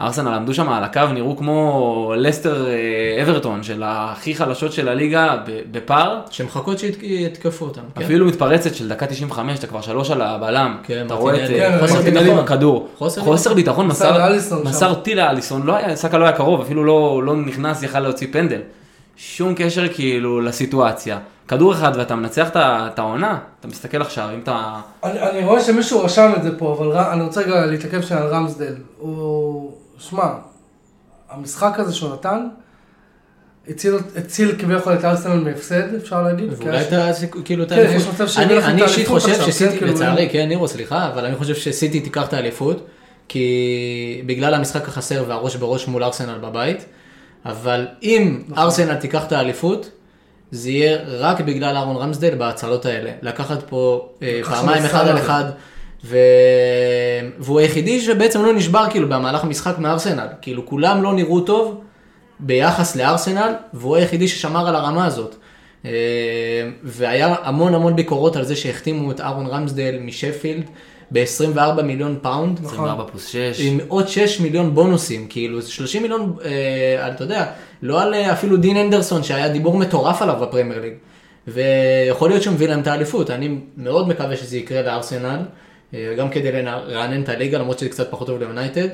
ארסנל 0.00 0.34
עמדו 0.34 0.54
שם 0.54 0.68
על 0.68 0.84
הקו, 0.84 1.00
נראו 1.14 1.36
כמו 1.36 2.12
לסטר 2.16 2.66
אה, 2.68 3.22
אברטון, 3.22 3.62
של 3.62 3.82
הכי 3.86 4.34
חלשות 4.34 4.72
של 4.72 4.88
הליגה, 4.88 5.36
בפער. 5.70 6.20
שמחכות 6.30 6.78
שיתקפו 6.78 7.64
אותם. 7.64 7.80
כן? 7.94 8.02
אפילו 8.04 8.26
מתפרצת 8.26 8.74
של 8.74 8.88
דקה 8.88 9.06
95, 9.06 9.58
אתה 9.58 9.66
כבר 9.66 9.80
שלוש 9.80 10.10
על 10.10 10.22
הבלם, 10.22 10.76
כן, 10.82 11.06
אתה 11.06 11.14
רואה 11.14 11.44
את. 11.44 11.50
אה, 11.50 11.58
כן, 11.58 11.78
חוסר 11.80 12.02
ביטחון. 12.02 12.26
עם 12.28 12.38
הכדור, 12.38 12.88
חוסר 12.98 13.20
חוסר 13.20 13.54
ביטחון, 13.54 13.86
מסר 13.86 14.34
מסר 14.64 14.94
טיל 14.94 15.18
לאליסון, 15.18 15.62
לא 15.62 15.76
היה, 15.76 15.96
סאקה 15.96 16.18
לא 16.18 16.24
היה 16.24 16.32
קרוב, 16.32 16.60
אפילו 16.60 16.84
לא 16.84 17.22
לא 17.24 17.36
נכנס, 17.36 17.82
יכל 17.82 18.00
להוציא 18.00 18.26
פנדל. 18.32 18.60
שום 19.16 19.54
קשר 19.56 19.88
כאילו 19.88 20.40
לסיטואציה. 20.40 21.18
כדור 21.48 21.72
אחד 21.72 21.92
ואתה 21.96 22.14
מנצח 22.14 22.48
את 22.56 22.98
העונה, 22.98 23.38
אתה 23.60 23.68
מסתכל 23.68 24.02
עכשיו, 24.02 24.28
אם 24.34 24.40
אתה... 24.42 24.74
אני, 25.04 25.20
אני 25.20 25.44
רואה 25.44 25.60
שמישהו 25.60 26.00
רשם 26.04 26.32
את 26.36 26.42
זה 26.42 26.58
פה, 26.58 26.76
אבל 26.78 26.86
ר- 26.92 27.12
אני 27.12 27.22
רוצה 27.22 27.40
רגע 27.40 27.66
להתעכב 27.66 28.00
שנייה 28.00 28.22
על 28.22 28.28
רמסדל. 28.28 28.74
הוא, 28.98 29.72
שמע, 29.98 30.22
המשחק 31.30 31.74
הזה 31.78 31.94
שהוא 31.94 32.12
נתן, 32.12 32.46
הציל, 33.68 33.94
הציל 34.16 34.54
כביכול 34.58 34.94
את 34.94 35.04
ארסנל 35.04 35.34
מהפסד, 35.44 35.94
אפשר 35.94 36.22
להגיד. 36.22 36.48
ואולי 36.56 36.76
היה- 36.78 37.10
את 37.10 37.22
ה... 37.22 37.26
כאילו 37.44 37.62
את 37.64 37.68
כן, 37.68 37.74
האליפות. 37.74 37.96
יש 37.96 38.06
מצב 38.08 38.28
שהם 38.28 38.44
אני- 38.44 38.52
ילכו 38.52 38.66
את 38.66 38.72
אני 38.72 38.82
אישית 38.82 38.96
האליפות 39.08 39.22
חושב 39.22 39.34
כן, 39.44 39.50
שסיטי, 39.52 39.78
כאילו, 39.78 39.92
לצערי, 39.92 40.28
כן, 40.32 40.48
נירו, 40.48 40.68
סליחה, 40.68 41.08
אבל 41.08 41.24
אני 41.24 41.36
חושב 41.36 41.54
שסיטי 41.54 42.00
תיקח 42.00 42.28
את 42.28 42.32
האליפות, 42.32 42.86
כי 43.28 44.22
בגלל 44.26 44.54
המשחק 44.54 44.88
החסר 44.88 45.24
והראש 45.28 45.56
בראש 45.56 45.88
מול 45.88 46.04
ארסנל 46.04 46.38
בבית, 46.38 46.84
אבל 47.44 47.86
אם 48.02 48.42
נכון. 48.48 48.64
ארסנל 48.64 48.94
תיקח 48.94 49.24
את 49.26 49.32
האליפות, 49.32 49.90
זה 50.50 50.70
יהיה 50.70 50.98
רק 51.06 51.40
בגלל 51.40 51.76
אהרון 51.76 51.96
רמסדל 51.96 52.34
בהצלות 52.34 52.86
האלה. 52.86 53.10
לקחת 53.22 53.58
פה 53.68 54.08
אה, 54.22 54.40
פעמיים 54.44 54.84
אחד 54.84 55.06
על 55.08 55.16
הזה. 55.16 55.26
אחד, 55.26 55.44
ו... 56.04 56.16
והוא 57.38 57.60
היחידי 57.60 58.00
שבעצם 58.00 58.42
לא 58.42 58.52
נשבר 58.52 58.86
כאילו 58.90 59.08
במהלך 59.08 59.44
המשחק 59.44 59.78
מארסנל. 59.78 60.26
כאילו 60.42 60.66
כולם 60.66 61.02
לא 61.02 61.12
נראו 61.12 61.40
טוב 61.40 61.80
ביחס 62.40 62.96
לארסנל, 62.96 63.54
והוא 63.74 63.96
היחידי 63.96 64.28
ששמר 64.28 64.68
על 64.68 64.74
הרמה 64.74 65.06
הזאת. 65.06 65.34
אה, 65.84 65.90
והיה 66.82 67.34
המון 67.42 67.74
המון 67.74 67.96
ביקורות 67.96 68.36
על 68.36 68.44
זה 68.44 68.56
שהחתימו 68.56 69.10
את 69.10 69.20
אהרון 69.20 69.46
רמסדל 69.46 69.98
משפילד 70.00 70.64
ב-24 71.10 71.82
מיליון 71.82 72.18
פאונד. 72.22 72.60
24 72.64 73.04
פלוס 73.04 73.26
6. 73.26 73.60
עם 73.60 73.78
עוד 73.88 74.08
6 74.08 74.40
מיליון 74.40 74.74
בונוסים, 74.74 75.26
כאילו 75.28 75.60
זה 75.60 75.70
30 75.70 76.02
מיליון, 76.02 76.36
אה, 76.44 77.08
אתה 77.08 77.24
יודע, 77.24 77.46
לא 77.82 78.02
על 78.02 78.14
אה, 78.14 78.32
אפילו 78.32 78.56
דין 78.56 78.76
הנדרסון 78.76 79.22
שהיה 79.22 79.48
דיבור 79.48 79.76
מטורף 79.76 80.22
עליו 80.22 80.36
בפרמייר 80.40 80.80
ליג. 80.80 80.92
ויכול 81.48 82.30
להיות 82.30 82.42
שהוא 82.42 82.54
מביא 82.54 82.68
להם 82.68 82.80
את 82.80 82.86
האליפות, 82.86 83.30
אני 83.30 83.58
מאוד 83.76 84.08
מקווה 84.08 84.36
שזה 84.36 84.56
יקרה 84.56 84.82
לארסנל, 84.82 85.26
אה, 85.26 85.42
גם 85.94 86.30
כדי 86.30 86.62
לרענן 86.62 87.22
את 87.22 87.28
הליגה, 87.28 87.58
למרות 87.58 87.78
שזה 87.78 87.88
קצת 87.88 88.10
פחות 88.10 88.26
טוב 88.26 88.38
ליונייטד, 88.38 88.88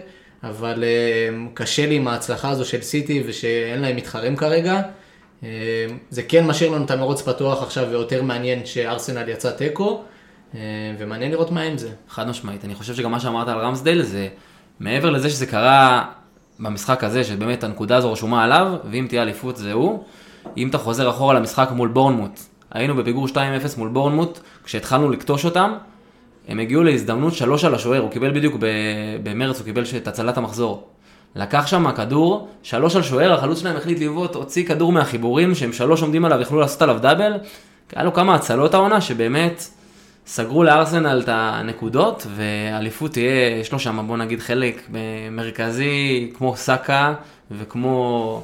אבל 0.44 0.84
אה, 0.84 1.46
קשה 1.54 1.86
לי 1.86 1.94
עם 1.94 2.08
ההצלחה 2.08 2.50
הזו 2.50 2.64
של 2.64 2.82
סיטי 2.82 3.22
ושאין 3.26 3.80
להם 3.80 3.96
מתחרים 3.96 4.36
כרגע. 4.36 4.82
אה, 5.44 5.48
זה 6.10 6.22
כן 6.22 6.46
משאיר 6.46 6.70
לנו 6.70 6.84
את 6.84 6.90
המרוץ 6.90 7.22
פתוח 7.22 7.62
עכשיו 7.62 7.86
ויותר 7.90 8.22
מעניין 8.22 8.66
שארסנל 8.66 9.28
יצא 9.28 9.50
תיקו, 9.50 10.02
אה, 10.54 10.60
ומעניין 10.98 11.30
לראות 11.30 11.50
מה 11.50 11.60
עם 11.60 11.78
זה. 11.78 11.88
חד 12.08 12.28
משמעית. 12.28 12.64
אני 12.64 12.74
חושב 12.74 12.94
שגם 12.94 13.10
מה 13.10 13.20
שאמרת 13.20 13.48
על 13.48 13.58
רמסדייל 13.58 14.02
זה, 14.02 14.28
מעבר 14.80 15.10
לזה 15.10 15.30
שזה 15.30 15.46
קרה 15.46 16.04
במשחק 16.60 17.04
הזה, 17.04 17.24
שבאמת 17.24 17.64
הנקודה 17.64 17.96
הזו 17.96 18.12
רשומה 18.12 18.44
עליו, 18.44 18.72
ואם 18.90 19.06
תהיה 19.08 19.22
אליפות 19.22 19.56
זה 19.56 19.72
הוא. 19.72 20.04
אם 20.56 20.68
אתה 20.68 20.78
חוזר 20.78 21.10
אחורה 21.10 21.34
למשחק 21.34 21.68
מול 21.72 21.88
בורנמוט, 21.88 22.40
היינו 22.70 22.96
בפיגור 22.96 23.28
2-0 23.28 23.36
מול 23.76 23.88
בורנמוט, 23.88 24.38
כשהתחלנו 24.64 25.10
לקטוש 25.10 25.44
אותם, 25.44 25.72
הם 26.48 26.58
הגיעו 26.58 26.82
להזדמנות 26.82 27.34
שלוש 27.34 27.64
על 27.64 27.74
השוער, 27.74 28.00
הוא 28.00 28.10
קיבל 28.10 28.34
בדיוק 28.34 28.56
במרץ, 29.22 29.58
הוא 29.58 29.64
קיבל 29.64 29.82
את 29.96 30.08
הצלת 30.08 30.36
המחזור. 30.36 30.88
לקח 31.36 31.66
שם 31.66 31.92
כדור, 31.92 32.48
שלוש 32.62 32.96
על 32.96 33.02
שוער, 33.02 33.32
החלוץ 33.32 33.60
שלהם 33.60 33.76
החליט 33.76 34.00
לבעוט, 34.00 34.34
הוציא 34.34 34.66
כדור 34.66 34.92
מהחיבורים, 34.92 35.54
שהם 35.54 35.72
שלוש 35.72 36.02
עומדים 36.02 36.24
עליו, 36.24 36.40
יכלו 36.40 36.60
לעשות 36.60 36.82
עליו 36.82 36.98
דאבל. 37.00 37.32
היה 37.94 38.04
לו 38.04 38.12
כמה 38.14 38.34
הצלות 38.34 38.74
העונה, 38.74 39.00
שבאמת 39.00 39.68
סגרו 40.26 40.64
לארסנל 40.64 41.20
את 41.24 41.28
הנקודות, 41.32 42.26
ואליפות 42.36 43.12
תהיה, 43.12 43.60
יש 43.60 43.72
לו 43.72 43.78
שם, 43.78 44.04
בוא 44.06 44.16
נגיד, 44.16 44.40
חלק 44.40 44.88
מרכזי, 45.30 46.32
כמו 46.38 46.56
סאקה, 46.56 47.14
וכמו, 47.50 48.42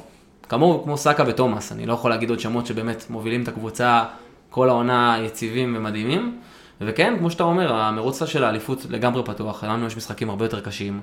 כמו, 0.49 0.81
כמו 0.83 0.97
סאקה 0.97 1.23
ותומאס, 1.27 1.71
אני 1.71 1.85
לא 1.85 1.93
יכול 1.93 2.11
להגיד 2.11 2.29
עוד 2.29 2.39
שמות 2.39 2.65
שבאמת 2.65 3.05
מובילים 3.09 3.43
את 3.43 3.47
הקבוצה 3.47 4.03
כל 4.49 4.69
העונה 4.69 5.17
יציבים 5.25 5.75
ומדהימים. 5.77 6.37
וכן, 6.85 7.13
כמו 7.19 7.31
שאתה 7.31 7.43
אומר, 7.43 7.73
המרוץ 7.73 8.23
של 8.23 8.43
האליפות 8.43 8.85
לגמרי 8.89 9.23
פתוח, 9.23 9.63
לנו 9.63 9.87
יש 9.87 9.97
משחקים 9.97 10.29
הרבה 10.29 10.45
יותר 10.45 10.59
קשים, 10.59 11.01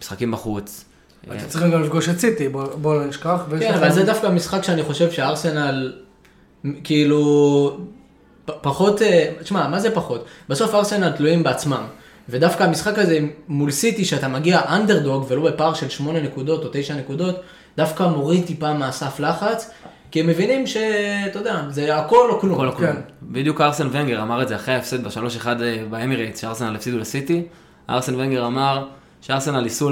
משחקים 0.00 0.30
בחוץ. 0.30 0.84
אתם 1.24 1.46
צריכים 1.48 1.70
גם 1.70 1.82
לפגוש 1.82 2.08
את 2.08 2.20
סיטי, 2.20 2.48
בוא 2.48 2.94
לא 2.94 3.06
נשכח. 3.06 3.46
כן, 3.60 3.74
אבל 3.74 3.92
זה 3.92 4.04
דווקא 4.04 4.26
משחק 4.26 4.62
שאני 4.64 4.82
חושב 4.82 5.10
שארסנל, 5.10 5.92
כאילו, 6.84 7.78
פחות, 8.44 9.02
אה, 9.02 9.32
תשמע, 9.42 9.68
מה 9.68 9.80
זה 9.80 9.94
פחות? 9.94 10.24
בסוף 10.48 10.74
ארסנל 10.74 11.10
תלויים 11.10 11.42
בעצמם. 11.42 11.84
ודווקא 12.28 12.64
המשחק 12.64 12.98
הזה 12.98 13.18
מול 13.48 13.70
סיטי, 13.70 14.04
שאתה 14.04 14.28
מגיע 14.28 14.60
אנדרדוג 14.68 15.26
ולא 15.28 15.50
בפער 15.50 15.74
של 15.74 15.88
8 15.88 16.20
נקודות 16.20 16.64
או 16.64 16.68
9 16.72 16.94
נקודות, 16.94 17.40
דווקא 17.76 18.02
מוריד 18.02 18.46
טיפה 18.46 18.74
מהסף 18.74 19.20
לחץ, 19.20 19.70
כי 20.10 20.20
הם 20.20 20.26
מבינים 20.26 20.66
שאתה 20.66 21.38
יודע, 21.38 21.62
זה 21.70 21.96
הכל 21.96 22.30
או 22.30 22.40
כלום. 22.40 22.56
כל 22.58 22.68
הכלום. 22.68 22.92
כן. 22.92 23.00
בדיוק 23.22 23.60
ארסן 23.60 23.88
ונגר 23.90 24.22
אמר 24.22 24.42
את 24.42 24.48
זה 24.48 24.56
אחרי 24.56 24.74
ההפסד 24.74 25.04
ב-3-1 25.04 25.46
באמירייטס, 25.90 26.40
שארסנל 26.40 26.76
הפסידו 26.76 26.98
לסיטי. 26.98 27.42
ארסן 27.90 28.14
ונגר 28.14 28.46
אמר 28.46 28.86
שארסנל 29.20 29.62
ייסעו 29.62 29.90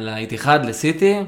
לאיתיחד, 0.00 0.64
לסיטי, 0.66 1.20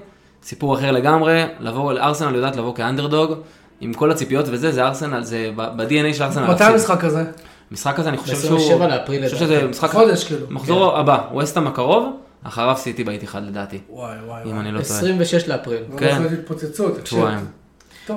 סיפור 0.43 0.75
אחר 0.75 0.91
לגמרי, 0.91 1.45
לבוא, 1.61 1.93
ארסנל 1.93 2.35
יודעת 2.35 2.57
לבוא 2.57 2.75
כאנדרדוג, 2.75 3.39
עם 3.81 3.95
כל 3.95 4.11
הציפיות 4.11 4.47
וזה, 4.49 4.73
זה 4.73 4.85
ארסנל, 4.85 5.23
זה 5.23 5.51
ב-DNA 5.57 6.15
של 6.15 6.23
ארסנל. 6.25 6.47
מתי. 6.47 6.65
המשחק 6.65 7.05
הזה? 7.05 7.25
המשחק 7.71 7.99
הזה, 7.99 8.09
אני 8.09 8.17
חושב 8.17 8.37
שהוא... 8.37 8.57
27 8.57 8.87
לאפריל, 8.89 9.23
אני 9.23 9.31
חושב 9.31 9.45
לדעתי. 9.45 9.61
שזה 9.61 9.69
משחק... 9.69 9.91
חודש 9.91 10.25
כאילו. 10.25 10.47
מחזור 10.51 10.99
הבא, 10.99 11.19
ווסטהאם 11.33 11.67
הקרוב, 11.67 12.17
אחריו 12.43 12.77
סיטי 12.77 13.05
באיתיחד 13.05 13.43
לדעתי, 13.47 13.79
וואי 13.91 14.17
וואי 14.27 14.43
אם 14.45 14.49
וואי. 14.49 14.61
אני 14.61 14.73
לא 14.73 14.83
טועה. 14.83 14.99
26 14.99 15.49
לאפריל. 15.49 15.83
כן. 15.99 16.23
התפוצצות, 16.33 16.99
תקשיב. 16.99 17.19
שבועיים. 17.19 17.62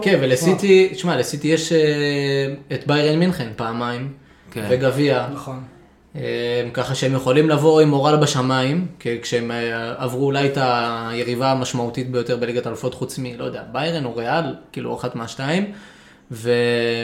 כן, 0.02 0.20
ולסיטי, 0.22 0.90
תשמע, 0.94 1.18
לסיטי 1.18 1.48
יש 1.48 1.72
אה, 1.72 1.78
את 2.74 2.88
ביירן 2.88 3.20
מינכן 3.20 3.48
פעמיים, 3.56 4.14
כן. 4.52 4.66
וגביע. 4.70 5.28
נכון. 5.34 5.64
אה, 6.16 6.22
ככה 6.74 6.96
שהם 6.96 7.14
יכולים 7.14 7.50
לבוא 7.50 7.82
עם 7.82 7.90
מורל 7.90 8.16
בשמיים, 8.16 8.88
כי 9.00 9.22
כשהם 9.22 9.52
אה, 9.52 9.94
עברו 9.98 10.26
אולי 10.26 10.48
את 10.48 10.58
היריבה 10.62 11.52
המשמעותית 11.52 12.12
ביותר 12.12 12.38
בליגת 12.38 12.66
האלופות 12.66 12.94
חוץ 12.94 13.20
מ, 13.20 13.24
לא 13.38 13.44
יודע, 13.44 13.64
ביירן 13.72 14.06
או 14.06 14.16
ריאל, 14.16 14.56
כאילו 14.72 14.96
אחת 14.96 15.16
מהשתיים, 15.16 15.72
ו... 16.32 16.52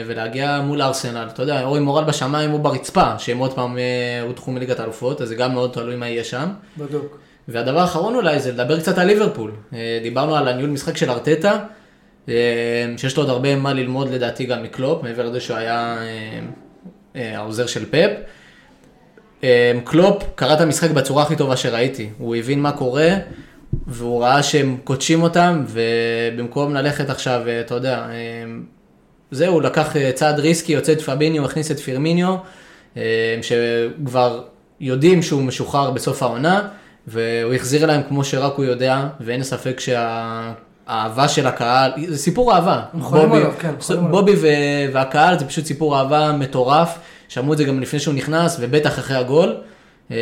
ולהגיע 0.06 0.60
מול 0.60 0.82
ארסנל, 0.82 1.28
אתה 1.32 1.42
יודע, 1.42 1.64
או 1.64 1.76
עם 1.76 1.82
מורל 1.82 2.04
בשמיים 2.04 2.52
או 2.52 2.58
ברצפה, 2.58 3.18
שהם 3.18 3.38
עוד 3.38 3.52
פעם 3.52 3.78
הודחו 4.26 4.50
מליגת 4.50 4.80
האלופות, 4.80 5.20
אז 5.20 5.28
זה 5.28 5.34
גם 5.34 5.54
מאוד 5.54 5.70
תלוי 5.72 5.96
מה 5.96 6.08
יהיה 6.08 6.24
שם. 6.24 6.48
בדיוק. 6.78 7.18
והדבר 7.48 7.78
האחרון 7.80 8.14
אולי 8.14 8.40
זה 8.40 8.52
לדבר 8.52 8.80
קצת 8.80 8.98
על 8.98 9.06
ליברפול. 9.06 9.52
דיברנו 10.02 10.36
על 10.36 10.48
הניהול 10.48 10.70
משחק 10.70 10.96
של 10.96 11.10
ארטטה, 11.10 11.58
שיש 12.96 13.16
לו 13.16 13.22
עוד 13.22 13.30
הרבה 13.30 13.56
מה 13.56 13.72
ללמוד 13.72 14.10
לדעתי 14.10 14.44
גם 14.44 14.62
מקלופ, 14.62 15.02
מעבר 15.02 15.28
לזה 15.28 15.40
שהוא 15.40 15.56
היה 15.56 15.96
אה, 15.98 16.40
אה, 17.16 17.38
העוזר 17.38 17.66
של 17.66 17.84
פפ. 17.90 18.10
אה, 19.44 19.72
קלופ 19.84 20.22
קרא 20.34 20.54
את 20.54 20.60
המשחק 20.60 20.90
בצורה 20.90 21.22
הכי 21.22 21.36
טובה 21.36 21.56
שראיתי, 21.56 22.10
הוא 22.18 22.36
הבין 22.36 22.60
מה 22.60 22.72
קורה, 22.72 23.08
והוא 23.86 24.22
ראה 24.22 24.42
שהם 24.42 24.76
קודשים 24.84 25.22
אותם, 25.22 25.64
ובמקום 25.68 26.74
ללכת 26.74 27.10
עכשיו, 27.10 27.42
אה, 27.46 27.60
אתה 27.60 27.74
יודע, 27.74 28.06
זהו, 29.30 29.60
לקח 29.60 29.96
אה, 29.96 30.12
צעד 30.12 30.40
ריסקי, 30.40 30.72
יוצא 30.72 30.92
את 30.92 31.00
פביניו, 31.00 31.44
הכניס 31.44 31.70
את 31.70 31.80
פירמיניו, 31.80 32.36
שכבר 33.42 34.42
יודעים 34.80 35.22
שהוא 35.22 35.42
משוחרר 35.42 35.90
בסוף 35.90 36.22
העונה, 36.22 36.68
והוא 37.06 37.54
החזיר 37.54 37.86
להם 37.86 38.00
כמו 38.08 38.24
שרק 38.24 38.52
הוא 38.56 38.64
יודע, 38.64 39.06
ואין 39.20 39.42
ספק 39.42 39.80
שהאהבה 40.86 41.28
של 41.28 41.46
הקהל, 41.46 41.92
זה 42.08 42.18
סיפור 42.18 42.54
אהבה. 42.54 42.82
חולים 43.00 43.28
בובי- 43.28 43.36
עליו, 43.40 43.52
כן. 43.58 43.74
בובי 44.10 44.32
ו- 44.40 44.46
והקהל 44.92 45.38
זה 45.38 45.44
פשוט 45.44 45.64
סיפור 45.64 45.98
אהבה 45.98 46.32
מטורף, 46.32 46.98
שמעו 47.28 47.52
את 47.52 47.58
זה 47.58 47.64
גם 47.64 47.80
לפני 47.80 47.98
שהוא 48.00 48.14
נכנס, 48.14 48.56
ובטח 48.60 48.98
אחרי 48.98 49.16
הגול. 49.16 49.54
אה, 50.10 50.16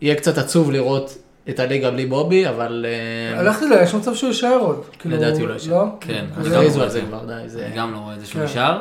יהיה 0.00 0.14
קצת 0.14 0.38
עצוב 0.38 0.70
לראות 0.70 1.18
את 1.48 1.60
הליגה 1.60 1.90
בלי 1.90 2.06
בובי, 2.06 2.48
אבל 2.48 2.86
אה, 3.34 3.40
הלכתי 3.40 3.66
לה, 3.68 3.82
יש 3.82 3.94
מצב 3.94 4.14
שהוא 4.14 4.28
יישאר 4.28 4.58
עוד. 4.60 4.82
כאילו, 4.98 5.16
לדעתי 5.16 5.40
הוא 5.40 5.48
לא 5.48 5.54
יישאר. 5.54 5.72
לא? 5.72 5.84
כן, 6.00 6.24
אני 6.36 6.46
הכריזו 6.48 6.54
רואה 6.54 6.64
על 6.64 6.90
זה 6.90 6.98
את 6.98 7.02
זה. 7.04 7.08
כבר, 7.08 7.24
די, 7.26 7.48
זה... 7.48 7.66
אני 7.66 7.76
גם 7.76 7.92
לא 7.92 7.98
רואה 7.98 8.14
את 8.14 8.20
זה 8.20 8.26
שהוא 8.26 8.38
כן. 8.40 8.44
נשאר, 8.44 8.80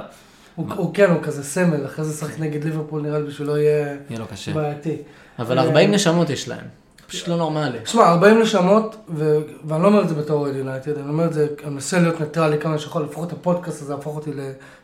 הוא- 0.55 0.93
כן, 0.93 1.09
הוא 1.12 1.23
כזה 1.23 1.43
סמל, 1.43 1.85
אחרי 1.85 2.05
זה 2.05 2.17
שחק 2.19 2.39
נגד 2.39 2.63
ליברפול 2.63 3.01
נראה 3.01 3.19
לי 3.19 3.25
בשבילו 3.25 3.57
יהיה 3.57 3.95
יהיה 4.09 4.19
לו 4.19 4.25
קשה. 4.31 4.53
בעייתי. 4.53 4.95
אבל 5.39 5.59
אה, 5.59 5.63
40 5.63 5.91
נשמות 5.91 6.29
יש 6.29 6.47
להם. 6.50 6.65
פשוט 7.13 7.27
לא 7.27 7.38
נורמלי. 7.38 7.77
שמע, 7.86 8.03
40 8.03 8.41
נשמות, 8.41 8.96
ו... 9.10 9.38
ואני 9.65 9.84
לא 9.84 9.88
אומר 9.88 10.01
את 10.01 10.10
זה 10.10 10.15
בתור 10.15 10.39
אוהד 10.39 10.55
יונייטד, 10.55 10.98
אני 10.98 11.10
אומר 11.10 11.25
את 11.25 11.34
זה, 11.34 11.48
אני 11.63 11.74
מנסה 11.74 12.00
להיות 12.00 12.22
ניטרלי 12.22 12.58
כמה 12.60 12.77
שיכול, 12.77 13.03
לפחות 13.03 13.32
הפודקאסט 13.32 13.82
הזה 13.82 13.93
הפך 13.93 14.08
אותי 14.08 14.32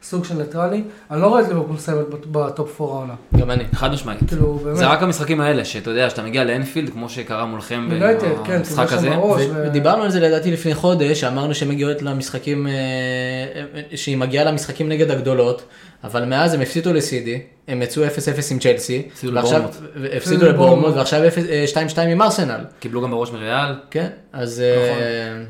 לסוג 0.01 0.25
של 0.25 0.35
ניטרלי. 0.35 0.83
אני 1.11 1.21
לא 1.21 1.27
רואה 1.27 1.41
את 1.41 1.47
ליברפול 1.47 1.75
מסיימת 1.75 2.25
ב 2.31 2.44
top 2.44 2.81
4 2.81 2.93
העונה. 2.93 3.13
גם 3.39 3.51
אני. 3.51 3.63
חד 3.73 3.91
משמעית. 3.91 4.19
כאילו, 4.27 4.59
באמת. 4.63 4.77
זה 4.77 4.87
רק 4.87 5.03
המשחקים 5.03 5.41
האלה, 5.41 5.65
שאתה 5.65 5.89
יודע, 5.89 6.09
שאתה 6.09 6.21
מגיע 6.21 6.43
לאנפילד, 6.43 6.89
כמו 6.89 7.09
שקרה 7.09 7.45
מולכם 7.45 7.87
יונייטד, 7.91 8.27
כן, 8.45 8.57
במשחק 8.57 8.77
תלבש 8.77 8.93
הזה. 8.93 9.07
שם 9.07 9.15
בראש. 9.15 9.41
ו- 9.41 9.63
ודיברנו 9.67 10.03
על 10.03 10.11
זה 10.11 10.19
לדעתי 10.19 10.51
לפני 10.51 10.75
חודש, 10.75 11.23
מגיעות 11.67 12.01
למשחקים, 12.01 12.67
אה, 12.67 12.73
אה, 12.73 13.97
שהיא 13.97 14.17
מגיעה 14.17 14.45
למשחקים 14.45 14.89
נגד 14.89 15.11
הגדולות, 15.11 15.61
אבל 16.03 16.25
מאז 16.25 16.53
הם 16.53 16.61
הפסידו 16.61 16.93
לסידי, 16.93 17.41
הם 17.67 17.81
יצאו 17.81 18.03
0-0 18.05 18.07
עם 18.51 18.59
צ'לסי, 18.59 19.07
הפסידו 20.17 20.45
לבורמוט, 20.45 20.95
ועכשיו 20.95 21.27
0 21.27 21.43
אה, 21.49 21.65
2-2 21.95 21.99
עם 22.01 22.21
ארסנל, 22.21 22.65
קיבלו 22.79 23.01
גם 23.01 23.11
בראש 23.11 23.31
מריאל. 23.31 23.75
כן? 23.91 24.07
אז 24.33 24.61
אה, 24.61 24.91
נכון. 24.91 25.45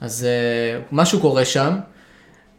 אז 0.00 0.24
אה, 0.24 0.80
משהו 0.92 1.20
קורה 1.20 1.44
שם, 1.44 1.78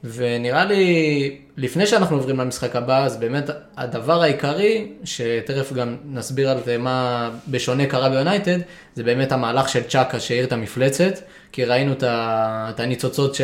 ונראה 0.04 0.66
לי, 0.66 1.38
לפני 1.58 1.88
שאנחנו 1.88 2.16
עוברים 2.16 2.40
למשחק 2.40 2.76
הבא, 2.76 3.06
אז 3.06 3.18
באמת 3.18 3.50
הדבר 3.78 4.22
העיקרי, 4.22 4.88
שתכף 5.04 5.74
גם 5.74 5.96
נסביר 6.06 6.50
על 6.50 6.58
זה 6.66 6.78
מה 6.78 7.30
בשונה 7.48 7.86
קרה 7.86 8.10
ביונייטד, 8.10 8.60
זה 8.96 9.04
באמת 9.04 9.32
המהלך 9.32 9.70
של 9.70 9.84
צ'אקה 9.84 10.20
שהאיר 10.20 10.46
את 10.46 10.52
המפלצת, 10.52 11.20
כי 11.52 11.66
ראינו 11.66 11.94
את 12.04 12.80
הניצוצות 12.80 13.36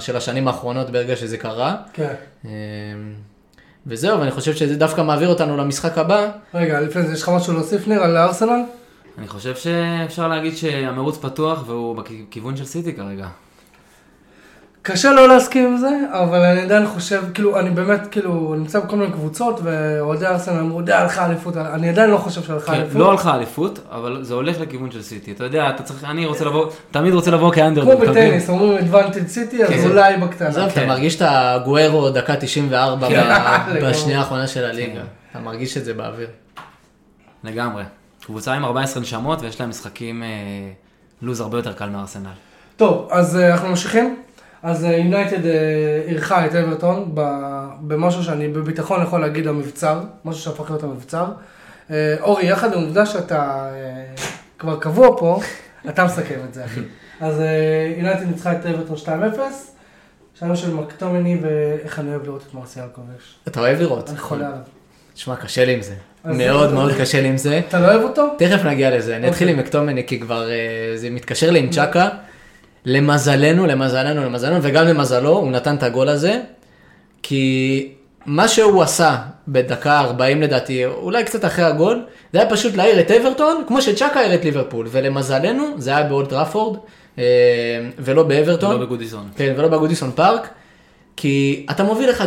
של 0.00 0.16
השנים 0.16 0.48
האחרונות 0.48 0.90
ברגע 0.90 1.16
שזה 1.16 1.38
קרה. 1.38 1.76
כן. 1.92 2.14
וזהו, 3.86 4.20
ואני 4.20 4.30
חושב 4.30 4.54
שזה 4.54 4.76
דווקא 4.76 5.00
מעביר 5.00 5.28
אותנו 5.28 5.56
למשחק 5.56 5.98
הבא. 5.98 6.30
רגע, 6.54 6.80
לפני 6.80 7.02
זה, 7.02 7.12
יש 7.12 7.22
לך 7.22 7.28
משהו 7.28 7.52
להוסיף 7.52 7.88
ניר 7.88 8.02
על 8.02 8.16
ארסנל? 8.16 8.60
אני 9.18 9.28
חושב 9.28 9.56
שאפשר 9.56 10.28
להגיד 10.28 10.56
שהמרוץ 10.56 11.18
פתוח 11.18 11.64
והוא 11.66 11.96
בכיוון 11.96 12.56
של 12.56 12.64
סיטי 12.64 12.92
כרגע. 12.92 13.28
קשה 14.82 15.12
לא 15.12 15.28
להסכים 15.28 15.66
עם 15.66 15.76
זה, 15.76 15.88
אבל 16.10 16.38
אני 16.44 16.60
עדיין 16.60 16.86
חושב, 16.86 17.22
כאילו, 17.34 17.58
אני 17.58 17.70
באמת, 17.70 18.00
כאילו, 18.10 18.54
נמצא 18.58 18.80
בכל 18.80 18.96
מיני 18.96 19.12
קבוצות, 19.12 19.60
ואוהדי 19.62 20.26
ארסנל 20.26 20.60
אמרו, 20.60 20.82
די, 20.82 20.92
הלכה 20.92 21.26
אליפות, 21.26 21.56
אני 21.56 21.88
עדיין 21.88 22.10
לא 22.10 22.16
חושב 22.16 22.42
שהלכה 22.42 22.72
כן, 22.72 22.80
אליפות. 22.80 22.96
לא 23.00 23.10
הלכה 23.10 23.34
אליפות, 23.36 23.78
אבל 23.90 24.18
זה 24.22 24.34
הולך 24.34 24.60
לכיוון 24.60 24.90
של 24.90 25.02
סיטי. 25.02 25.32
אתה 25.32 25.44
יודע, 25.44 25.70
אתה 25.70 25.82
צריך, 25.82 26.04
אני 26.04 26.26
רוצה 26.26 26.44
לבוא, 26.44 26.66
תמיד 26.90 27.14
רוצה 27.14 27.30
לבוא 27.30 27.52
כאנדרדוג. 27.52 28.04
כמו? 28.04 28.10
בטניס, 28.12 28.48
אומרים 28.50 28.78
אדוונטד 28.78 29.26
סיטי, 29.28 29.64
אז 29.64 29.70
כן. 29.70 29.88
אולי 29.90 30.16
בקטנה. 30.16 30.48
עזוב, 30.48 30.64
אתה 30.64 30.74
כן. 30.74 30.88
מרגיש 30.88 31.16
את 31.16 31.22
הגוארו 31.26 32.10
דקה 32.10 32.36
94 32.36 33.08
כן, 33.08 33.14
ב- 33.14 33.70
לגמרי. 33.74 33.90
בשנייה 33.90 34.18
האחרונה 34.18 34.46
של 34.46 34.64
הליגה. 34.64 35.00
אתה 35.30 35.38
מרגיש 35.40 35.76
את 35.76 35.84
זה 35.84 35.94
באוויר. 35.94 36.28
לגמרי. 37.44 37.82
קבוצה 38.26 38.52
עם 38.52 38.64
14 38.64 39.02
נשמות 39.02 39.42
ויש 39.42 39.60
להם 39.60 39.70
משחקים, 39.70 40.22
אה, 40.22 40.28
לוז 41.22 41.40
הרבה 41.40 41.58
יותר 41.58 41.72
קל 41.72 41.88
מארסנל. 41.88 42.30
טוב, 42.76 43.08
אז 43.10 43.36
אה, 43.36 43.52
אנחנו 43.52 43.68
ממשיכים. 43.68 44.16
אז 44.62 44.84
יונייטד 44.84 45.46
אירחה 46.08 46.46
את 46.46 46.54
אברטון 46.54 47.10
במשהו 47.80 48.22
שאני 48.24 48.48
בביטחון 48.48 49.02
יכול 49.02 49.20
להגיד 49.20 49.46
המבצר, 49.46 50.00
משהו 50.24 50.42
שהפך 50.42 50.70
להיות 50.70 50.82
המבצר. 50.82 51.24
אה, 51.90 52.16
אורי, 52.20 52.46
יחד 52.46 52.72
עם 52.72 52.78
העובדה 52.78 53.06
שאתה 53.06 53.38
אה, 53.72 54.24
כבר 54.58 54.80
קבוע 54.80 55.16
פה, 55.18 55.40
אתה 55.88 56.04
מסכם 56.04 56.38
את 56.48 56.54
זה, 56.54 56.64
אחי. 56.64 56.80
אז 57.20 57.40
אה, 57.40 57.46
יונייטד 57.96 58.22
ניצחה 58.26 58.52
את 58.52 58.66
אברטון 58.66 58.96
2-0, 58.96 59.08
שער 60.40 60.54
של 60.54 60.74
מקטומני, 60.74 61.38
ואיך 61.42 61.98
אני 61.98 62.10
אוהב 62.10 62.24
לראות 62.24 62.44
את 62.48 62.54
מרסיאל 62.54 62.86
כובש. 62.92 63.38
אתה 63.48 63.60
אוהב 63.60 63.80
לראות. 63.80 64.10
אני 64.10 64.18
חולה 64.18 64.46
עליו. 64.46 64.58
תשמע, 65.14 65.36
קשה 65.36 65.64
לי 65.64 65.74
עם 65.74 65.82
זה. 65.82 65.94
מאוד 66.24 66.68
זה- 66.68 66.74
מאוד 66.74 66.92
קשה 67.00 67.20
לי 67.22 67.28
עם 67.28 67.36
זה. 67.36 67.60
אתה 67.68 67.80
לא 67.80 67.86
אוהב 67.86 68.02
אותו? 68.02 68.26
תכף 68.38 68.64
נגיע 68.64 68.96
לזה. 68.96 69.16
אני 69.16 69.28
אתחיל 69.28 69.48
אוקיי. 69.48 69.60
עם 69.60 69.66
מקטומני, 69.66 70.06
כי 70.06 70.20
כבר 70.20 70.50
אה, 70.50 70.56
זה 70.94 71.10
מתקשר 71.10 71.50
לי 71.50 71.58
עם 71.58 71.70
צ'אקה. 71.70 72.08
למזלנו, 72.84 73.66
למזלנו, 73.66 74.24
למזלנו, 74.24 74.58
וגם 74.62 74.86
למזלו, 74.86 75.30
הוא 75.30 75.50
נתן 75.50 75.76
את 75.76 75.82
הגול 75.82 76.08
הזה. 76.08 76.40
כי 77.22 77.88
מה 78.26 78.48
שהוא 78.48 78.82
עשה 78.82 79.16
בדקה 79.48 80.00
40 80.00 80.42
לדעתי, 80.42 80.84
אולי 80.84 81.24
קצת 81.24 81.44
אחרי 81.44 81.64
הגול, 81.64 82.02
זה 82.32 82.40
היה 82.40 82.50
פשוט 82.50 82.76
להעיר 82.76 83.00
את 83.00 83.10
אברטון, 83.10 83.62
כמו 83.68 83.82
שג'אקה 83.82 84.20
העיר 84.20 84.34
את 84.34 84.44
ליברפול. 84.44 84.86
ולמזלנו, 84.90 85.64
זה 85.78 85.96
היה 85.96 86.02
באולד 86.02 86.28
טראפורד, 86.28 86.78
אה, 87.18 87.24
ולא 87.98 88.22
באברטון. 88.22 88.80
לא 88.80 88.86
בגודיסון. 88.86 89.28
כן, 89.36 89.54
ולא 89.56 89.68
בגודיסון 89.68 90.10
פארק, 90.14 90.48
כי 91.16 91.66
אתה 91.70 91.82
מוביל 91.82 92.10
1-0, 92.10 92.22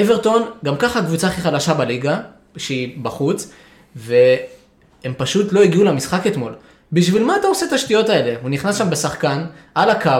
אברטון, 0.00 0.42
גם 0.64 0.76
ככה 0.76 0.98
הקבוצה 0.98 1.26
הכי 1.26 1.40
חלשה 1.40 1.74
בליגה, 1.74 2.18
שהיא 2.56 2.98
בחוץ, 3.02 3.52
והם 3.96 5.12
פשוט 5.16 5.52
לא 5.52 5.60
הגיעו 5.60 5.84
למשחק 5.84 6.26
אתמול. 6.26 6.54
בשביל 6.92 7.24
מה 7.24 7.36
אתה 7.36 7.46
עושה 7.46 7.66
את 7.66 7.72
השטויות 7.72 8.08
האלה? 8.08 8.34
הוא 8.42 8.50
נכנס 8.50 8.78
שם 8.78 8.90
בשחקן, 8.90 9.44
על 9.74 9.90
הקו, 9.90 10.10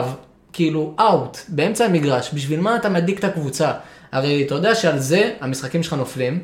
כאילו 0.53 0.95
אאוט, 0.99 1.37
באמצע 1.47 1.85
המגרש, 1.85 2.33
בשביל 2.33 2.59
מה 2.59 2.75
אתה 2.75 2.89
מדליק 2.89 3.19
את 3.19 3.23
הקבוצה? 3.23 3.71
הרי 4.11 4.43
אתה 4.45 4.55
יודע 4.55 4.75
שעל 4.75 4.99
זה 4.99 5.33
המשחקים 5.39 5.83
שלך 5.83 5.93
נופלים, 5.93 6.39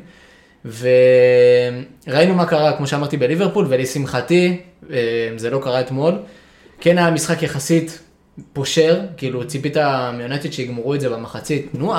וראינו 0.64 2.34
מה 2.34 2.46
קרה, 2.46 2.76
כמו 2.76 2.86
שאמרתי, 2.86 3.16
בליברפול, 3.16 3.66
ולשמחתי, 3.68 4.60
אה, 4.90 4.96
זה 5.36 5.50
לא 5.50 5.58
קרה 5.62 5.80
אתמול. 5.80 6.14
כן 6.80 6.98
היה 6.98 7.10
משחק 7.10 7.42
יחסית 7.42 7.98
פושר, 8.52 9.00
כאילו 9.16 9.46
ציפית 9.46 9.76
מיונטד 10.16 10.52
שיגמרו 10.52 10.94
את 10.94 11.00
זה 11.00 11.08
במחצית, 11.08 11.68
תנו 11.72 11.94
4-5, 11.94 11.96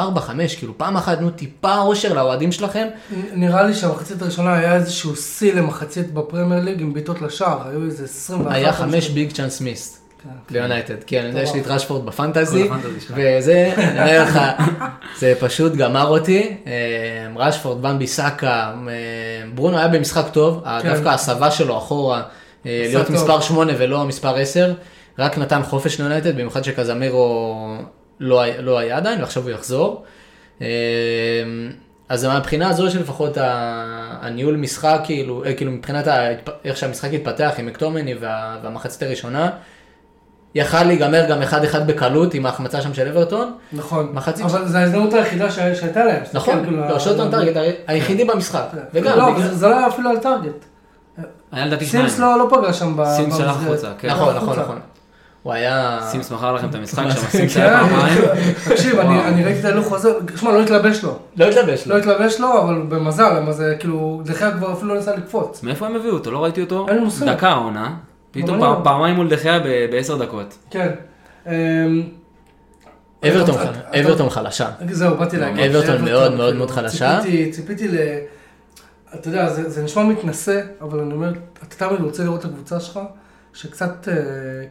כאילו 0.57 0.77
פעם 0.77 0.97
אחת 0.97 1.17
תנו 1.17 1.29
טיפה 1.29 1.77
אושר 1.77 2.13
לאוהדים 2.13 2.51
שלכם, 2.51 2.87
נראה 3.33 3.63
לי 3.63 3.73
שהמחצית 3.73 4.21
הראשונה 4.21 4.53
היה 4.53 4.75
איזשהו 4.75 5.15
שיא 5.15 5.53
למחצית 5.53 6.13
בפרמייר 6.13 6.63
ליג 6.63 6.81
עם 6.81 6.93
בעיטות 6.93 7.21
לשער, 7.21 7.69
היו 7.69 7.85
איזה 7.85 8.03
21. 8.03 8.55
היה 8.55 8.69
או 8.69 8.73
חמש 8.73 8.95
משהו. 8.95 9.13
ביג 9.13 9.31
צ'אנס 9.31 9.61
מיסט 9.61 9.99
כן. 10.23 10.29
ליונטד, 10.49 11.03
כי 11.03 11.19
אני 11.19 11.27
יודע 11.27 11.45
שיש 11.45 11.55
לי 11.55 11.61
את 11.61 11.67
רשפורד 11.67 12.05
בפנטזי. 12.05 12.69
וזה, 13.09 13.73
אני 13.77 13.99
אומר 13.99 14.23
לך, 14.23 14.39
זה 15.17 15.33
פשוט 15.39 15.73
גמר 15.73 16.07
אותי, 16.07 16.55
אה, 16.67 16.73
רשפורד, 17.35 17.81
במבי 17.81 18.07
סאקה, 18.07 18.73
אה, 18.87 18.93
ברונו 19.55 19.77
היה 19.77 19.87
במשחק 19.87 20.25
טוב, 20.31 20.63
כן. 20.81 20.93
דווקא 20.93 21.09
ההסבה 21.09 21.51
שלו 21.51 21.77
אחורה, 21.77 22.21
אה, 22.65 22.85
להיות. 22.89 23.09
מספר 23.09 23.41
8 23.41 23.73
ולא 23.77 24.05
מספר 24.05 24.35
10, 24.35 24.73
רק 25.19 25.37
נתן 25.37 25.61
חופש 25.63 25.99
ליונטד, 26.01 26.33
במיוחד 26.35 26.63
שקזמירו 26.63 27.55
לא 28.19 28.43
לא 28.59 28.77
היה 28.79 28.97
עדיין, 28.97 29.19
ועכשיו 29.21 29.43
הוא 29.43 29.51
יחזור. 29.51 30.03
אה, 30.61 30.67
אז 32.09 32.25
מהבחינה 32.25 32.69
הזו 32.69 32.91
שלפחות 32.91 33.37
ה- 33.37 33.43
הניהול 34.21 34.55
משחק, 34.55 34.99
כאילו, 35.03 35.43
אה, 35.45 35.53
כאילו 35.53 35.71
מבחינת 35.71 36.07
ה- 36.07 36.27
איך 36.65 36.77
שהמשחק 36.77 37.09
התפתח 37.13 37.51
עם 37.57 37.65
מקטומני 37.65 38.15
וה- 38.19 38.57
והמחצית 38.63 39.03
הראשונה, 39.03 39.49
יכל 40.55 40.83
להיגמר 40.83 41.25
גם 41.29 41.41
1-1 41.41 41.53
בקלות 41.85 42.33
עם 42.33 42.45
ההחמצה 42.45 42.81
שם 42.81 42.93
של 42.93 43.07
אברטון. 43.07 43.53
נכון, 43.73 44.09
מחצית 44.13 44.45
אבל 44.45 44.67
זו 44.67 44.77
ההזדמנות 44.77 45.13
היחידה 45.13 45.51
שה- 45.51 45.75
שהייתה 45.75 46.05
להם. 46.05 46.23
נכון, 46.33 46.63
כאילו, 46.63 46.89
לא, 46.89 46.99
shot 46.99 47.19
on 47.19 47.31
target 47.31 47.55
היחידי 47.87 48.23
במשחק. 48.25 48.63
וגם, 48.93 49.17
לא, 49.17 49.31
בגלל- 49.33 49.53
זה- 49.53 49.67
לא 49.67 49.77
היה 49.77 49.87
אפילו 49.87 50.09
על 50.09 50.17
target. 50.17 50.65
היה 51.51 51.65
לדעתי 51.65 51.85
שניים. 51.85 52.07
סימס 52.07 52.19
לא 52.19 52.39
לא 52.39 52.47
פגע 52.51 52.73
שם 52.73 52.97
סימס 53.15 53.37
שלח. 53.37 53.55
החוצה, 53.63 53.91
כן. 53.99 54.09
נכון, 54.09 54.35
נכון. 54.35 54.59
נכון. 54.59 54.79
הוא 55.43 55.53
היה... 55.53 55.99
סימס 56.11 56.31
מכר 56.31 56.53
לכם 56.53 56.69
את 56.69 56.75
המשחק 56.75 57.03
שם, 57.09 57.21
כן. 57.21 57.27
סימס 57.37 57.57
היה 57.57 57.79
פעמיים. 57.79 58.21
תקשיב, 58.69 58.99
אני 58.99 59.43
ראיתי 59.43 59.59
את 59.59 59.65
ההילוך 59.65 59.87
חוזר, 59.87 60.09
שמע, 60.35 60.51
לא 60.51 60.61
התלבש 60.61 61.03
לו. 61.03 61.19
לא 61.37 61.45
התלבש 61.45 61.87
לא 61.87 61.95
לו. 61.95 62.01
התלבש 62.01 62.39
לו, 62.39 62.61
אבל 62.61 62.81
במזל, 62.89 63.33
למה 63.39 63.51
זה 63.51 63.75
כאילו, 63.79 64.21
דחיה 64.25 64.51
כבר 64.51 64.73
אפילו 64.73 64.89
לא 64.93 64.99
ניסה 64.99 65.15
לקפוץ. 65.15 65.63
מאיפה 65.63 65.85
הם 65.87 65.95
הביאו 65.95 66.13
אותו? 66.13 66.31
לא 66.31 66.43
ראיתי 66.43 66.61
אותו. 66.61 66.85
אין 66.87 66.97
לי 66.97 67.03
מושג. 67.03 67.25
דקה 67.29 67.49
העונה. 67.49 67.93
פתאום 68.31 68.63
אני- 68.63 68.73
פעמיים 68.83 69.15
מול 69.15 69.29
דחיה 69.29 69.59
ב- 69.59 69.85
בעשר 69.91 70.15
דקות. 70.17 70.57
כן. 70.71 70.89
אמ, 71.47 71.51
אברטון 73.27 73.55
אברטון 73.99 74.29
חלשה. 74.29 74.69
זהו, 74.91 75.17
באתי 75.17 75.37
להגיד. 75.37 75.75
אברטון 75.75 76.05
מאוד 76.05 76.31
מאוד 76.33 76.49
כאילו, 76.49 76.57
מאוד 76.57 76.71
חלשה. 76.71 77.19
ציפיתי, 77.51 77.87
ל... 77.87 77.95
אתה 79.15 79.27
יודע, 79.27 79.49
זה, 79.49 79.69
זה 79.69 79.83
נשמע 79.83 80.03
מתנשא, 80.03 80.61
אבל 80.81 80.99
אני 80.99 81.13
אומר, 81.13 81.31
אתה 81.67 81.87
תמיד 81.87 82.01
רוצה 82.01 82.23
לראות 82.23 82.39
את 82.39 82.45
הקבוצה 82.45 82.79
שלך, 82.79 82.99
שקצת, 83.53 84.07
אה, 84.07 84.13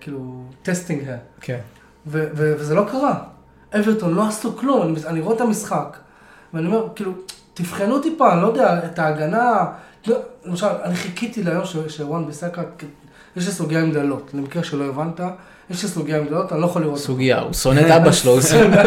כאילו, 0.00 0.42
testing 0.62 1.08
היה. 1.08 1.16
כן. 1.40 1.58
ו- 2.06 2.28
ו- 2.34 2.54
וזה 2.58 2.74
לא 2.74 2.86
קרה. 2.90 3.18
אברטון 3.74 4.14
לא 4.14 4.28
עשו 4.28 4.56
כלום, 4.56 4.82
אני, 4.82 5.06
אני 5.06 5.20
רואה 5.20 5.36
את 5.36 5.40
המשחק, 5.40 5.96
ואני 6.54 6.66
אומר, 6.66 6.86
כאילו, 6.94 7.12
תבחנו 7.54 7.98
טיפה, 7.98 8.32
אני 8.32 8.42
לא 8.42 8.46
יודע, 8.46 8.78
את 8.84 8.98
ההגנה, 8.98 9.66
לא, 10.06 10.16
למשל, 10.44 10.66
אני 10.66 10.94
חיכיתי 10.94 11.42
ליום 11.42 11.64
שוואן 11.88 12.26
ביסאקה, 12.26 12.62
יש 13.36 13.46
לי 13.46 13.52
סוגיה 13.52 13.80
עם 13.80 13.92
דלות, 13.92 14.30
למקרה 14.34 14.64
שלא 14.64 14.84
הבנת, 14.84 15.20
יש 15.70 15.82
לי 15.82 15.88
סוגיה 15.88 16.18
עם 16.18 16.26
דלות, 16.26 16.52
אני 16.52 16.60
לא 16.60 16.66
יכול 16.66 16.82
לראות 16.82 16.96
אותו. 16.96 17.06
סוגיה, 17.06 17.40
הוא 17.40 17.52
שונא 17.52 17.80
את 17.80 17.90
אבא 17.90 18.12
שלו, 18.12 18.32
הוא 18.32 18.40
שונא... 18.40 18.82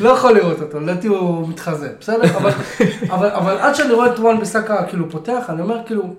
לא 0.00 0.08
יכול 0.08 0.32
לראות 0.32 0.60
אותו, 0.60 0.80
לדעתי 0.80 1.06
הוא 1.06 1.48
מתחזה, 1.48 1.92
בסדר? 2.00 2.36
אבל, 2.36 2.50
אבל, 3.10 3.30
אבל 3.30 3.58
עד 3.58 3.74
שאני 3.74 3.92
רואה 3.92 4.12
את 4.12 4.18
וואן 4.18 4.40
ביסקה 4.40 4.84
כאילו 4.84 5.10
פותח, 5.10 5.44
אני 5.48 5.62
אומר 5.62 5.80
כאילו, 5.86 6.14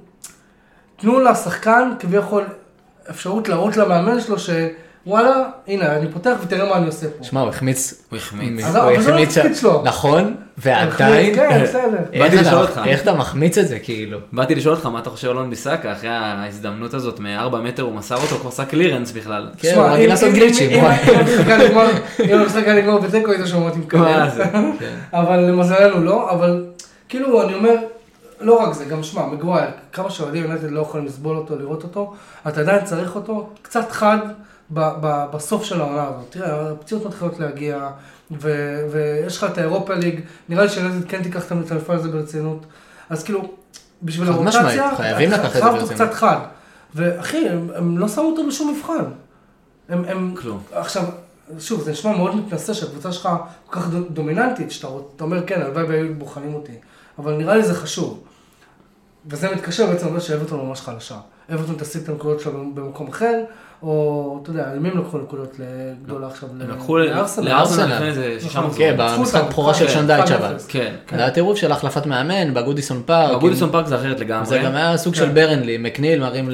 תנו 0.99 1.19
לשחקן 1.19 1.91
כביכול 1.99 2.43
אפשרות 3.09 3.49
להראות 3.49 3.77
למאמן 3.77 4.21
שלו 4.21 4.35
שוואלה, 4.39 5.35
הנה, 5.67 5.95
אני 5.95 6.11
פותח 6.11 6.35
ותראה 6.43 6.69
מה 6.69 6.75
אני 6.75 6.85
עושה 6.85 7.07
פה. 7.17 7.23
שמע, 7.23 7.41
הוא 7.41 7.49
החמיץ. 7.49 8.03
הוא 8.09 8.17
החמיץ. 8.17 8.65
אז 8.65 8.75
אבל 8.77 9.01
זה 9.01 9.11
לא 9.11 9.19
החמיץ. 9.19 9.63
נכון, 9.83 10.35
ועדיין... 10.57 11.35
כן, 11.35 11.59
בסדר. 11.63 11.97
איך 12.85 13.01
אתה- 13.01 13.13
מחמיץ 13.13 13.57
את 13.57 13.67
זה, 13.67 13.79
כאילו? 13.79 14.17
באתי 14.33 14.55
לשאול 14.55 14.75
אותך 14.75 14.85
מה 14.85 14.99
אתה 14.99 15.09
חושב 15.09 15.29
על 15.29 15.37
און 15.37 15.49
ביסאקה, 15.49 15.91
אחרי 15.91 16.09
ההזדמנות 16.09 16.93
הזאת 16.93 17.19
מ-4 17.19 17.55
מטר 17.57 17.83
הוא 17.83 17.93
מסר 17.93 18.15
אותו, 18.15 18.35
כבר 18.35 18.49
עשה 18.49 18.65
קלירנס 18.65 19.11
בכלל. 19.11 19.49
כן, 19.57 19.71
תשמע, 19.71 19.83
הוא 19.83 19.91
רגיל 19.91 20.09
לעשות 20.09 20.33
גליצ'ים, 20.33 20.69
אם- 20.69 20.83
וואי. 20.83 20.95
אם 21.13 21.19
המשחק 21.19 21.47
היה 21.47 22.73
נגמר- 22.75 22.75
נגמר 22.75 22.97
בתיקו, 22.97 23.31
היית 23.31 23.47
שומע 23.47 23.65
אותי 23.69 23.79
מקבל. 23.79 24.29
כן. 24.79 24.95
אבל 25.13 25.37
למזלנו 25.39 26.03
לא, 26.03 26.31
אבל 26.31 26.65
כאילו 27.09 27.43
אני 27.43 27.53
אומר, 27.53 27.75
לא 28.39 28.63
רק 28.63 28.73
זה, 28.73 28.85
גם 28.85 29.03
שמע, 29.03 29.25
מגווייר, 29.25 29.69
כמה 29.93 30.09
שאוהדים 30.11 30.43
יונתן 30.43 30.69
לא 30.69 30.81
יכולים 30.81 31.05
לסבול 31.05 31.37
אותו, 31.37 31.55
לראות 31.59 31.83
אותו, 31.83 32.13
אתה 32.47 32.59
עדיין 32.61 32.85
צריך 32.85 33.15
אותו 33.15 33.49
קצת 33.61 33.91
חד 33.91 34.17
ב- 34.73 34.91
ב- 35.01 35.25
בסוף 35.33 35.63
של 35.63 35.81
העונה 35.81 36.03
הזאת. 36.03 36.25
תראה, 36.29 36.71
הפציעות 36.71 37.05
מתחילות 37.05 37.39
להגיע, 37.39 37.89
ו- 38.31 38.85
ויש 38.91 39.37
לך 39.37 39.43
את 39.51 39.57
האירופה 39.57 39.93
ליג, 39.93 40.19
נראה 40.49 40.63
לי 40.63 40.69
שיונתן 40.69 41.07
כן 41.07 41.23
תיקח 41.23 41.45
את 41.45 41.51
המפעל 41.51 41.95
הזה 41.97 42.09
ברצינות, 42.09 42.65
אז 43.09 43.23
כאילו, 43.23 43.41
בשביל 44.03 44.29
הרוטציה, 44.29 44.95
חייבים 44.95 45.31
לקחת 45.31 45.45
את 45.45 45.51
זה 45.53 45.59
ברצינות. 45.61 45.89
קצת 45.93 46.13
חד. 46.13 46.37
ואחי, 46.95 47.49
הם, 47.49 47.67
הם 47.75 47.97
לא 47.97 48.07
שמו 48.07 48.23
אותו 48.29 48.47
בשום 48.47 48.75
מבחן. 48.77 49.03
הם, 49.89 50.03
הם, 50.07 50.35
כלום. 50.37 50.63
עכשיו, 50.71 51.03
שוב, 51.59 51.81
זה 51.81 51.91
נשמע 51.91 52.17
מאוד 52.17 52.35
מתנשא 52.35 52.73
שהקבוצה 52.73 53.11
שלך 53.11 53.29
כל 53.69 53.79
כך 53.79 53.87
דו- 53.89 54.09
דומיננטית, 54.09 54.71
שאתה 54.71 54.87
אומר, 55.21 55.47
כן, 55.47 55.61
הלוואי 55.61 55.83
והיו 55.83 56.13
בוחנים 56.15 56.53
אותי, 56.53 56.71
אבל 57.19 57.33
נראה 57.33 57.55
לי 57.55 57.63
זה 57.63 57.73
חשוב. 57.75 58.23
וזה 59.27 59.51
מתקשר 59.55 59.85
בעצם 59.85 60.15
לזה 60.15 60.25
שאברטון 60.25 60.67
ממש 60.67 60.81
חלשה. 60.81 61.15
אברטון 61.53 61.75
תשיג 61.79 62.01
את 62.01 62.09
הנקודות 62.09 62.39
שלה 62.39 62.53
במקום 62.73 63.07
אחר, 63.07 63.43
או, 63.83 64.39
אתה 64.43 64.49
יודע, 64.49 64.73
למי 64.75 64.89
הם 64.89 64.97
לקחו 64.97 65.17
נקודות 65.17 65.55
לגדולה 65.59 66.27
עכשיו? 66.27 66.49
הם 66.49 66.69
לקחו 66.69 66.97
לארסנל. 66.97 67.49
לארסנל 67.49 67.85
לארסנל. 67.85 67.95
לפני 67.95 68.07
איזה 68.07 68.37
שישה 68.39 68.59
נכון. 68.59 68.69
מחזורים. 68.69 68.97
כן, 68.97 69.17
במשחק 69.17 69.43
בכורה 69.49 69.73
של 69.73 69.87
כן, 69.87 69.93
שנדייץ' 69.93 70.29
1-0. 70.29 70.33
אבל. 70.33 70.55
כן. 70.67 70.93
זה 71.11 71.17
היה 71.17 71.31
טירוף 71.31 71.57
של 71.57 71.71
החלפת 71.71 72.05
מאמן 72.05 72.53
בגודיסון 72.53 73.01
פארק. 73.05 73.37
בגודיסון 73.37 73.71
פארק 73.71 73.87
זה 73.87 73.95
אחרת 73.95 74.19
לגמרי. 74.19 74.45
זה 74.45 74.59
גם 74.59 74.75
היה 74.75 74.97
סוג 74.97 75.15
של 75.15 75.25
כן. 75.25 75.33
ברנלי, 75.33 75.77
מקניל 75.77 76.19
מרים 76.19 76.45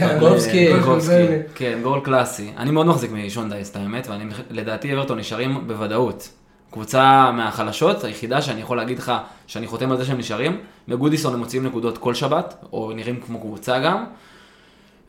כן. 0.00 0.16
לגולבסקי. 0.16 0.72
כן. 1.08 1.40
כן, 1.54 1.78
גול 1.82 2.00
קלאסי. 2.04 2.50
אני 2.58 2.70
מאוד 2.70 2.86
מחזיק 2.86 3.10
משון 3.12 3.50
דייס, 3.50 3.70
את 3.70 3.76
האמת, 3.76 4.06
ואני 4.10 4.24
לדעתי 4.50 4.94
אברטון 4.94 5.18
נשארים 5.18 5.68
בוודאות. 5.68 6.28
קבוצה 6.74 7.30
מהחלשות, 7.32 8.04
היחידה 8.04 8.42
שאני 8.42 8.60
יכול 8.60 8.76
להגיד 8.76 8.98
לך 8.98 9.12
שאני 9.46 9.66
חותם 9.66 9.90
על 9.90 9.96
זה 9.96 10.04
שהם 10.04 10.18
נשארים. 10.18 10.58
בגודיסון 10.88 11.32
הם 11.34 11.38
מוציאים 11.38 11.66
נקודות 11.66 11.98
כל 11.98 12.14
שבת, 12.14 12.54
או 12.72 12.92
נראים 12.96 13.20
כמו 13.26 13.40
קבוצה 13.40 13.78
גם. 13.78 14.04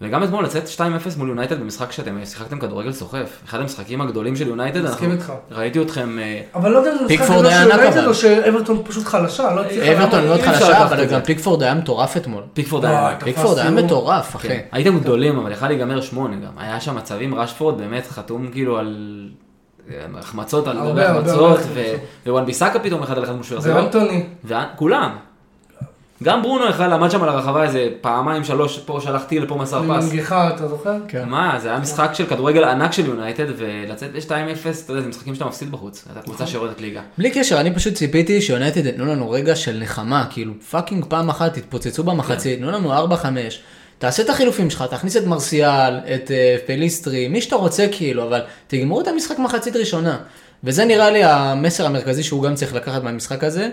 וגם 0.02 0.24
אתמול 0.24 0.44
לצאת 0.44 0.64
2-0 0.78 0.80
מול 1.18 1.30
יונייטד 1.30 1.60
במשחק 1.60 1.92
שאתם 1.92 2.26
שיחקתם 2.26 2.60
כדורגל 2.60 2.92
סוחף. 2.92 3.42
אחד 3.46 3.60
המשחקים 3.60 4.02
הגדולים 4.02 4.36
של 4.36 4.48
יונייטד. 4.48 4.84
מסכים 4.84 5.12
אנחנו- 5.12 5.34
איתך. 5.34 5.58
ראיתי 5.58 5.82
אתכם... 5.82 6.20
אה, 6.20 6.42
אבל 6.56 6.72
לא 6.72 6.78
יודע 6.78 6.92
אם 6.92 6.98
זה 6.98 7.04
משחק 7.16 7.26
גדול 7.30 7.50
של 7.52 7.70
יונייטד. 7.70 8.08
או 8.08 8.14
שאברטון 8.14 8.82
פשוט 8.86 9.06
חלשה, 9.06 9.54
לא 9.56 9.62
הצליחה 9.62 9.94
אברטון. 9.94 10.26
מאוד 10.26 10.42
חלשה, 10.42 10.84
אבל. 10.84 11.06
גם 11.06 11.22
פיקפורד 11.22 11.64
היה 11.64 11.74
מטורף 11.74 12.18
אתמול. 12.18 12.44
פיקפורד 12.54 12.84
וואי, 12.86 12.96
היה... 12.96 13.18
פיקפורד 13.20 13.60
היה. 13.60 13.72
מטורף, 13.72 14.36
אחי. 14.36 14.48
כן. 14.48 14.60
הייתם 14.72 15.00
גדולים, 15.00 15.38
אבל 15.38 15.52
יכל 15.52 15.68
להיגמר 15.68 16.02
שמונה 16.02 16.36
גם. 16.36 16.52
היה 16.58 16.80
שם 16.82 16.96
מצבים, 16.96 17.36
רשפורד 17.36 17.78
באמת 17.78 18.08
חתום 18.08 18.48
כאילו 18.52 18.78
על 18.78 18.96
אה, 19.30 19.45
החמצות 20.18 20.68
על 20.68 20.78
הרבה, 20.78 20.92
גבי 20.92 21.04
החמצות. 21.04 21.60
ווואן 22.26 22.46
ביסאקה 22.46 22.80
פתאום 22.80 23.04
אחד 23.04 23.18
על 23.18 23.24
אחד 23.24 23.34
מול 23.34 23.44
שוער. 23.44 23.62
זה 23.62 23.76
ואנטוני. 23.76 24.24
כולם. 24.76 25.16
גם 26.24 26.42
ברונו 26.42 26.66
יכל 26.66 26.84
עמד 26.84 27.12
שם 27.12 27.24
על 27.24 27.30
הרחבה 27.30 27.64
איזה 27.64 27.90
פעמיים 28.02 28.44
שלוש, 28.44 28.80
פה 28.80 29.00
שלח 29.04 29.24
טיל, 29.24 29.46
פה 29.46 29.56
מסר 29.56 29.82
פס. 29.82 30.04
מנגיחה, 30.04 30.50
אתה 30.50 30.68
זוכר? 30.68 30.96
כן. 31.08 31.30
מה, 31.30 31.58
זה 31.62 31.70
היה 31.70 31.80
משחק 31.80 32.10
של 32.14 32.26
כדורגל 32.26 32.64
ענק 32.64 32.92
של 32.92 33.06
יונייטד, 33.06 33.46
ולצאת 33.58 34.12
ב-2-0, 34.12 34.30
אתה 34.86 34.92
יודע, 34.92 35.02
זה 35.02 35.08
משחקים 35.10 35.36
שאתה 35.36 35.46
מפסיד 35.46 35.72
בחוץ. 35.72 36.06
אתה 36.12 36.22
קבוצה 36.22 36.48
שיורדת 36.48 36.82
ליגה. 36.82 37.02
בלי 37.18 37.32
קשר, 37.32 37.60
אני 37.60 37.76
פשוט 37.76 37.94
ציפיתי 37.94 38.42
שיונייטד 38.42 38.86
יתנו 38.86 39.06
לנו 39.06 39.32
רגע 39.32 39.56
של 39.56 39.80
נחמה, 39.82 40.26
כאילו 40.30 40.54
fucking 40.72 41.06
פעם 41.06 41.30
אחת 41.30 41.54
תתפוצצו 41.54 42.04
במחצית, 42.04 42.60
תנו 42.60 42.72
לנו 42.72 43.08
4-5, 43.14 43.24
תעשה 44.06 44.24
את 44.24 44.30
החילופים 44.30 44.70
שלך, 44.70 44.86
תכניס 44.90 45.18
את 45.18 45.26
מרסיאל, 45.26 45.98
את 46.16 46.32
אה, 46.32 46.56
פליסטרי, 46.66 47.28
מי 47.28 47.42
שאתה 47.42 47.56
רוצה 47.56 47.88
כאילו, 47.92 48.24
אבל 48.24 48.42
תגמרו 48.68 49.02
את 49.02 49.08
המשחק 49.08 49.40
מחצית 49.40 49.76
ראשונה. 49.76 50.18
וזה 50.64 50.86
נראה 50.86 51.12
לי 51.12 51.24
המסר 51.24 51.86
המרכזי 51.86 52.24
שהוא 52.24 52.44
גם 52.44 52.56
צריך 52.56 52.74
לקחת 52.74 53.04
מהמשחק 53.04 53.44
הזה. 53.44 53.70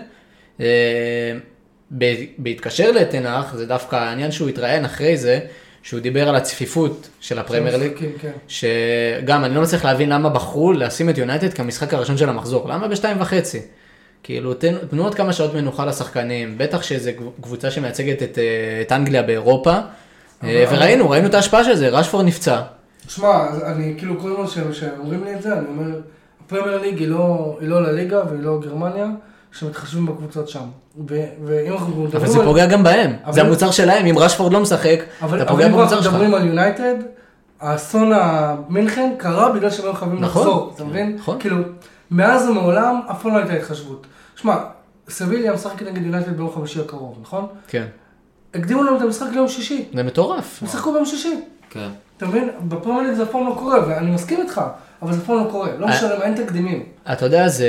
אה, 0.59 0.65
בהתקשר 2.37 2.91
לתנח, 2.91 3.55
זה 3.55 3.65
דווקא 3.65 3.95
העניין 3.95 4.31
שהוא 4.31 4.49
התראיין 4.49 4.85
אחרי 4.85 5.17
זה, 5.17 5.39
שהוא 5.83 5.99
דיבר 5.99 6.29
על 6.29 6.35
הצפיפות 6.35 7.09
של 7.19 7.39
הפרמייר 7.39 7.77
ליג. 7.77 7.91
כן, 7.97 8.05
כן. 8.21 8.31
שגם 8.47 9.45
אני 9.45 9.55
לא 9.55 9.61
מצליח 9.61 9.85
להבין 9.85 10.09
למה 10.09 10.29
בחרו 10.29 10.73
לשים 10.73 11.09
את 11.09 11.17
יונייטד 11.17 11.53
כמשחק 11.53 11.93
הראשון 11.93 12.17
של 12.17 12.29
המחזור, 12.29 12.69
למה 12.69 12.87
בשתיים 12.87 13.21
וחצי? 13.21 13.61
כאילו 14.23 14.53
תנו 14.89 15.03
עוד 15.03 15.15
כמה 15.15 15.33
שעות 15.33 15.53
מנוחה 15.53 15.85
לשחקנים, 15.85 16.57
בטח 16.57 16.83
שזו 16.83 17.11
קבוצה 17.41 17.71
שמייצגת 17.71 18.23
את, 18.23 18.37
אה, 18.37 18.81
את 18.81 18.91
אנגליה 18.91 19.23
באירופה, 19.23 19.79
וראינו, 20.43 21.09
ראינו 21.09 21.27
את 21.27 21.33
ההשפעה 21.33 21.63
של 21.63 21.75
זה, 21.75 21.89
רשפורד 21.89 22.25
נפצע. 22.25 22.61
שמע, 23.07 23.45
אני 23.65 23.93
כאילו 23.97 24.19
כל 24.19 24.31
הזמן 24.31 24.47
שהם- 24.47 24.73
שהם 24.73 24.89
אומרים 24.99 25.23
לי 25.23 25.33
את 25.35 25.41
זה, 25.41 25.53
אני 25.53 25.65
אומר, 25.67 25.99
הפרמייר 26.45 26.81
ליג 26.81 26.97
היא 26.99 27.07
לא, 27.07 27.57
היא 27.61 27.69
לא 27.69 27.83
לליגה 27.83 28.21
והיא 28.29 28.43
לא 28.43 28.59
גרמניה, 28.61 29.07
שמתחשבים 29.51 30.05
בקבוצות 30.05 30.49
שם. 30.49 30.59
ואם 31.07 31.73
אנחנו 31.73 31.87
מדברים 32.03 32.09
אבל 32.15 32.27
זה. 32.27 32.43
פוגע 32.43 32.65
גם 32.65 32.83
בהם, 32.83 33.13
אבל- 33.25 33.33
זה 33.33 33.41
המוצר 33.41 33.71
שלהם, 33.71 34.05
אם 34.05 34.17
רשפורד 34.17 34.53
לא 34.53 34.59
משחק, 34.59 34.99
אבל, 35.21 35.37
אתה 35.37 35.43
אבל 35.43 35.51
פוגע 35.51 35.65
אם 35.67 35.71
במוצר 35.71 35.83
אנחנו 35.89 36.03
שלך. 36.03 36.13
מדברים 36.13 36.33
על 36.33 36.45
יונייטד, 36.47 36.95
האסון 37.61 38.11
המינכן 38.15 39.11
קרה 39.17 39.51
בגלל 39.51 39.69
שהם 39.69 39.85
היו 39.85 39.93
חייבים 39.93 40.19
נכון. 40.21 40.41
לחזור, 40.41 40.71
אתה 40.75 40.83
מבין? 40.83 41.15
נכון. 41.19 41.39
כאילו, 41.39 41.57
מאז 42.11 42.47
ומעולם 42.49 43.01
אף 43.11 43.21
פעם 43.23 43.33
לא 43.33 43.37
הייתה 43.37 43.53
התחשבות. 43.53 44.07
שמע, 44.35 44.55
סביליה 45.09 45.53
משחקת 45.53 45.81
נגד 45.81 46.05
יונייטד 46.05 46.37
ביום 46.37 46.51
חמישי 46.55 46.79
הקרוב, 46.81 47.17
נכון? 47.21 47.47
כן, 47.67 47.85
הקדימו 48.55 48.83
להם 48.83 48.95
את 48.95 49.01
המשחק 49.01 49.27
ליום 49.33 49.47
שישי. 49.47 49.85
זה 49.93 50.03
מטורף. 50.03 50.59
הם 50.61 50.67
שיחקו 50.67 50.91
ביום 50.93 51.05
שישי. 51.05 51.39
כן. 51.69 51.87
אתה 52.17 52.25
מבין? 52.25 52.49
בפרמייר 52.61 53.07
ליג 53.07 53.13
זה 53.13 53.23
אף 53.23 53.29
פעם 53.31 53.47
לא 53.47 53.55
קורה, 53.59 53.87
ואני 53.87 54.11
מסכים 54.11 54.41
איתך, 54.41 54.61
אבל 55.01 55.13
זה 55.13 55.19
אף 55.19 55.25
פעם 55.25 55.37
לא 55.37 55.49
קורה. 55.51 55.69
לא 55.77 55.85
אה. 55.85 55.91
משנה, 55.91 56.15
מה, 56.19 56.23
אין 56.25 56.35
תקדימים. 56.35 56.83
אתה 57.11 57.25
יודע, 57.25 57.47
זה, 57.47 57.67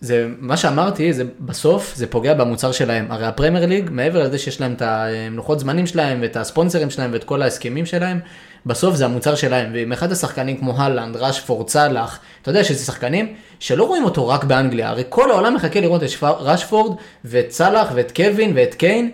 זה, 0.00 0.28
מה 0.38 0.56
שאמרתי, 0.56 1.12
זה 1.12 1.24
בסוף, 1.40 1.92
זה 1.96 2.06
פוגע 2.06 2.34
במוצר 2.34 2.72
שלהם. 2.72 3.06
הרי 3.10 3.26
הפרמייר 3.26 3.66
ליג, 3.66 3.90
מעבר 3.92 4.22
לזה 4.22 4.38
שיש 4.38 4.60
להם 4.60 4.72
את 4.72 4.82
המלוכות 4.82 5.60
זמנים 5.60 5.86
שלהם, 5.86 6.18
ואת 6.22 6.36
הספונסרים 6.36 6.90
שלהם, 6.90 7.10
ואת 7.12 7.24
כל 7.24 7.42
ההסכמים 7.42 7.86
שלהם, 7.86 8.20
בסוף 8.66 8.94
זה 8.94 9.04
המוצר 9.04 9.34
שלהם. 9.34 9.70
ועם 9.74 9.92
אחד 9.92 10.12
השחקנים 10.12 10.56
כמו 10.56 10.82
הלנד, 10.82 11.16
רשפורד, 11.16 11.68
סאלח, 11.68 12.18
אתה 12.42 12.50
יודע 12.50 12.64
שזה 12.64 12.84
שחקנים 12.84 13.34
שלא 13.58 13.84
רואים 13.84 14.04
אותו 14.04 14.28
רק 14.28 14.44
באנגליה, 14.44 14.88
הרי 14.88 15.02
כל 15.08 15.30
העולם 15.30 15.54
מחכה 15.54 15.80
לראות 15.80 16.02
את 16.02 16.08
שפ- 16.10 16.24
רשפורד, 16.38 16.96
ואת 17.24 17.50
סאלח, 17.50 17.88
ואת 17.94 18.12
קווין, 18.16 18.52
ואת 18.54 18.74
קיין. 18.74 19.10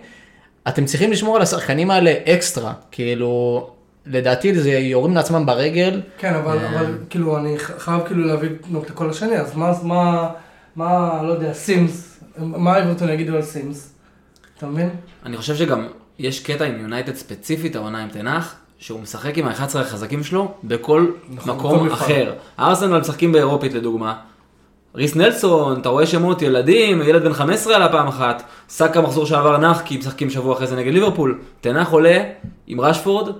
אתם 0.67 0.85
צריכים 0.85 1.11
לשמור 1.11 1.35
על 1.35 1.41
השחקנים 1.41 1.91
האלה 1.91 2.13
אקסטרה, 2.27 2.73
כאילו, 2.91 3.69
לדעתי 4.05 4.59
זה 4.59 4.71
יורים 4.71 5.15
לעצמם 5.15 5.45
ברגל. 5.45 6.01
כן, 6.17 6.33
אבל, 6.33 6.57
אה. 6.57 6.79
אבל 6.79 6.97
כאילו, 7.09 7.37
אני 7.37 7.57
חייב 7.57 8.01
כאילו 8.07 8.27
להביא 8.27 8.49
את 8.83 8.89
הקול 8.89 9.09
השני, 9.09 9.37
אז 9.37 9.55
מה, 9.55 9.73
מה, 9.83 10.29
מה, 10.75 11.21
לא 11.23 11.33
יודע, 11.33 11.53
סימס, 11.53 12.19
מה 12.37 12.83
אברטון 12.83 13.09
יגידו 13.09 13.35
על 13.35 13.41
סימס? 13.41 13.93
אתה 14.57 14.67
מבין? 14.67 14.89
אני 15.25 15.37
חושב 15.37 15.55
שגם 15.55 15.87
יש 16.19 16.39
קטע 16.39 16.65
עם 16.65 16.81
יונייטד 16.81 17.15
ספציפית, 17.15 17.75
העונה 17.75 18.03
עם 18.03 18.09
תנח, 18.09 18.55
שהוא 18.77 18.99
משחק 18.99 19.37
עם 19.37 19.47
ה-11 19.47 19.79
החזקים 19.79 20.23
שלו 20.23 20.51
בכל 20.63 21.11
נכון, 21.29 21.55
מקום 21.55 21.85
בכל. 21.85 21.93
אחר. 21.93 22.33
ארסנל 22.59 22.99
משחקים 22.99 23.31
באירופית 23.31 23.73
לדוגמה, 23.73 24.19
ריס 24.95 25.15
נלסון, 25.15 25.79
אתה 25.79 25.89
רואה 25.89 26.05
שמות 26.05 26.41
ילדים, 26.41 27.01
ילד 27.01 27.23
בן 27.23 27.33
15 27.33 27.75
עלה 27.75 27.89
פעם 27.89 28.07
אחת, 28.07 28.43
סאקה 28.69 29.01
מחזור 29.01 29.25
שעבר 29.25 29.57
נח 29.57 29.81
כי 29.85 29.97
משחקים 29.97 30.29
שבוע 30.29 30.53
אחרי 30.53 30.67
זה 30.67 30.75
נגד 30.75 30.93
ליברפול, 30.93 31.39
תנח 31.61 31.91
עולה 31.91 32.23
עם 32.67 32.81
רשפורד 32.81 33.35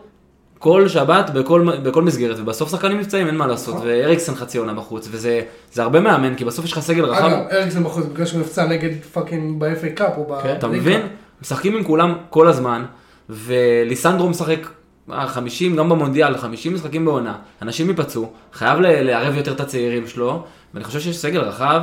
כל 0.60 0.88
שבת 0.88 1.30
בכל, 1.30 1.68
בכל 1.84 2.02
מסגרת, 2.02 2.40
ובסוף 2.40 2.72
שחקנים 2.72 2.98
מבצעים 2.98 3.28
אין 3.28 3.36
מה 3.36 3.48
לעשות, 3.48 3.76
נכון. 3.76 3.88
ואריקסן 3.88 4.36
חצי 4.36 4.58
עונה 4.58 4.74
בחוץ, 4.74 5.08
וזה 5.12 5.42
זה 5.74 5.82
הרבה 5.82 6.00
מאמן, 6.00 6.36
כי 6.36 6.46
בסוף 6.46 6.66
יש 6.66 6.72
לך 6.72 6.80
סגל 6.80 7.06
רחב, 7.06 7.24
אגב, 7.24 7.48
אריקסן 7.52 7.84
בחוץ 7.84 8.06
בגלל 8.06 8.26
שהוא 8.26 8.42
נפצע 8.42 8.66
נגד 8.66 9.04
fucking 9.14 9.60
ב-FA 9.60 9.90
Cup 9.96 10.18
או 10.18 10.26
ב... 10.30 10.42
כן. 10.44 10.56
אתה. 10.58 10.68
מבין? 10.68 11.02
משחקים 11.42 11.76
עם 11.76 11.84
כולם 11.84 12.14
כל 12.30 12.48
הזמן, 12.48 12.86
וליסנדרו 13.30 14.30
משחק 14.30 14.68
אה, 15.12 15.28
50, 15.28 15.76
גם 15.76 15.90
במונדיאל, 15.90 16.38
50 16.38 16.74
משחקים 16.74 17.06
בעונה, 17.06 17.36
אנשים 17.62 17.90
ייפצעו, 17.90 18.32
חייב 18.54 18.80
לערב 18.80 19.38
יותר 19.38 19.52
את 19.52 19.60
הצעירים 19.60 20.08
שלו, 20.08 20.44
ואני 20.74 20.84
חושב 20.86 21.00
שיש 21.00 21.18
סגל 21.18 21.40
רחב, 21.40 21.82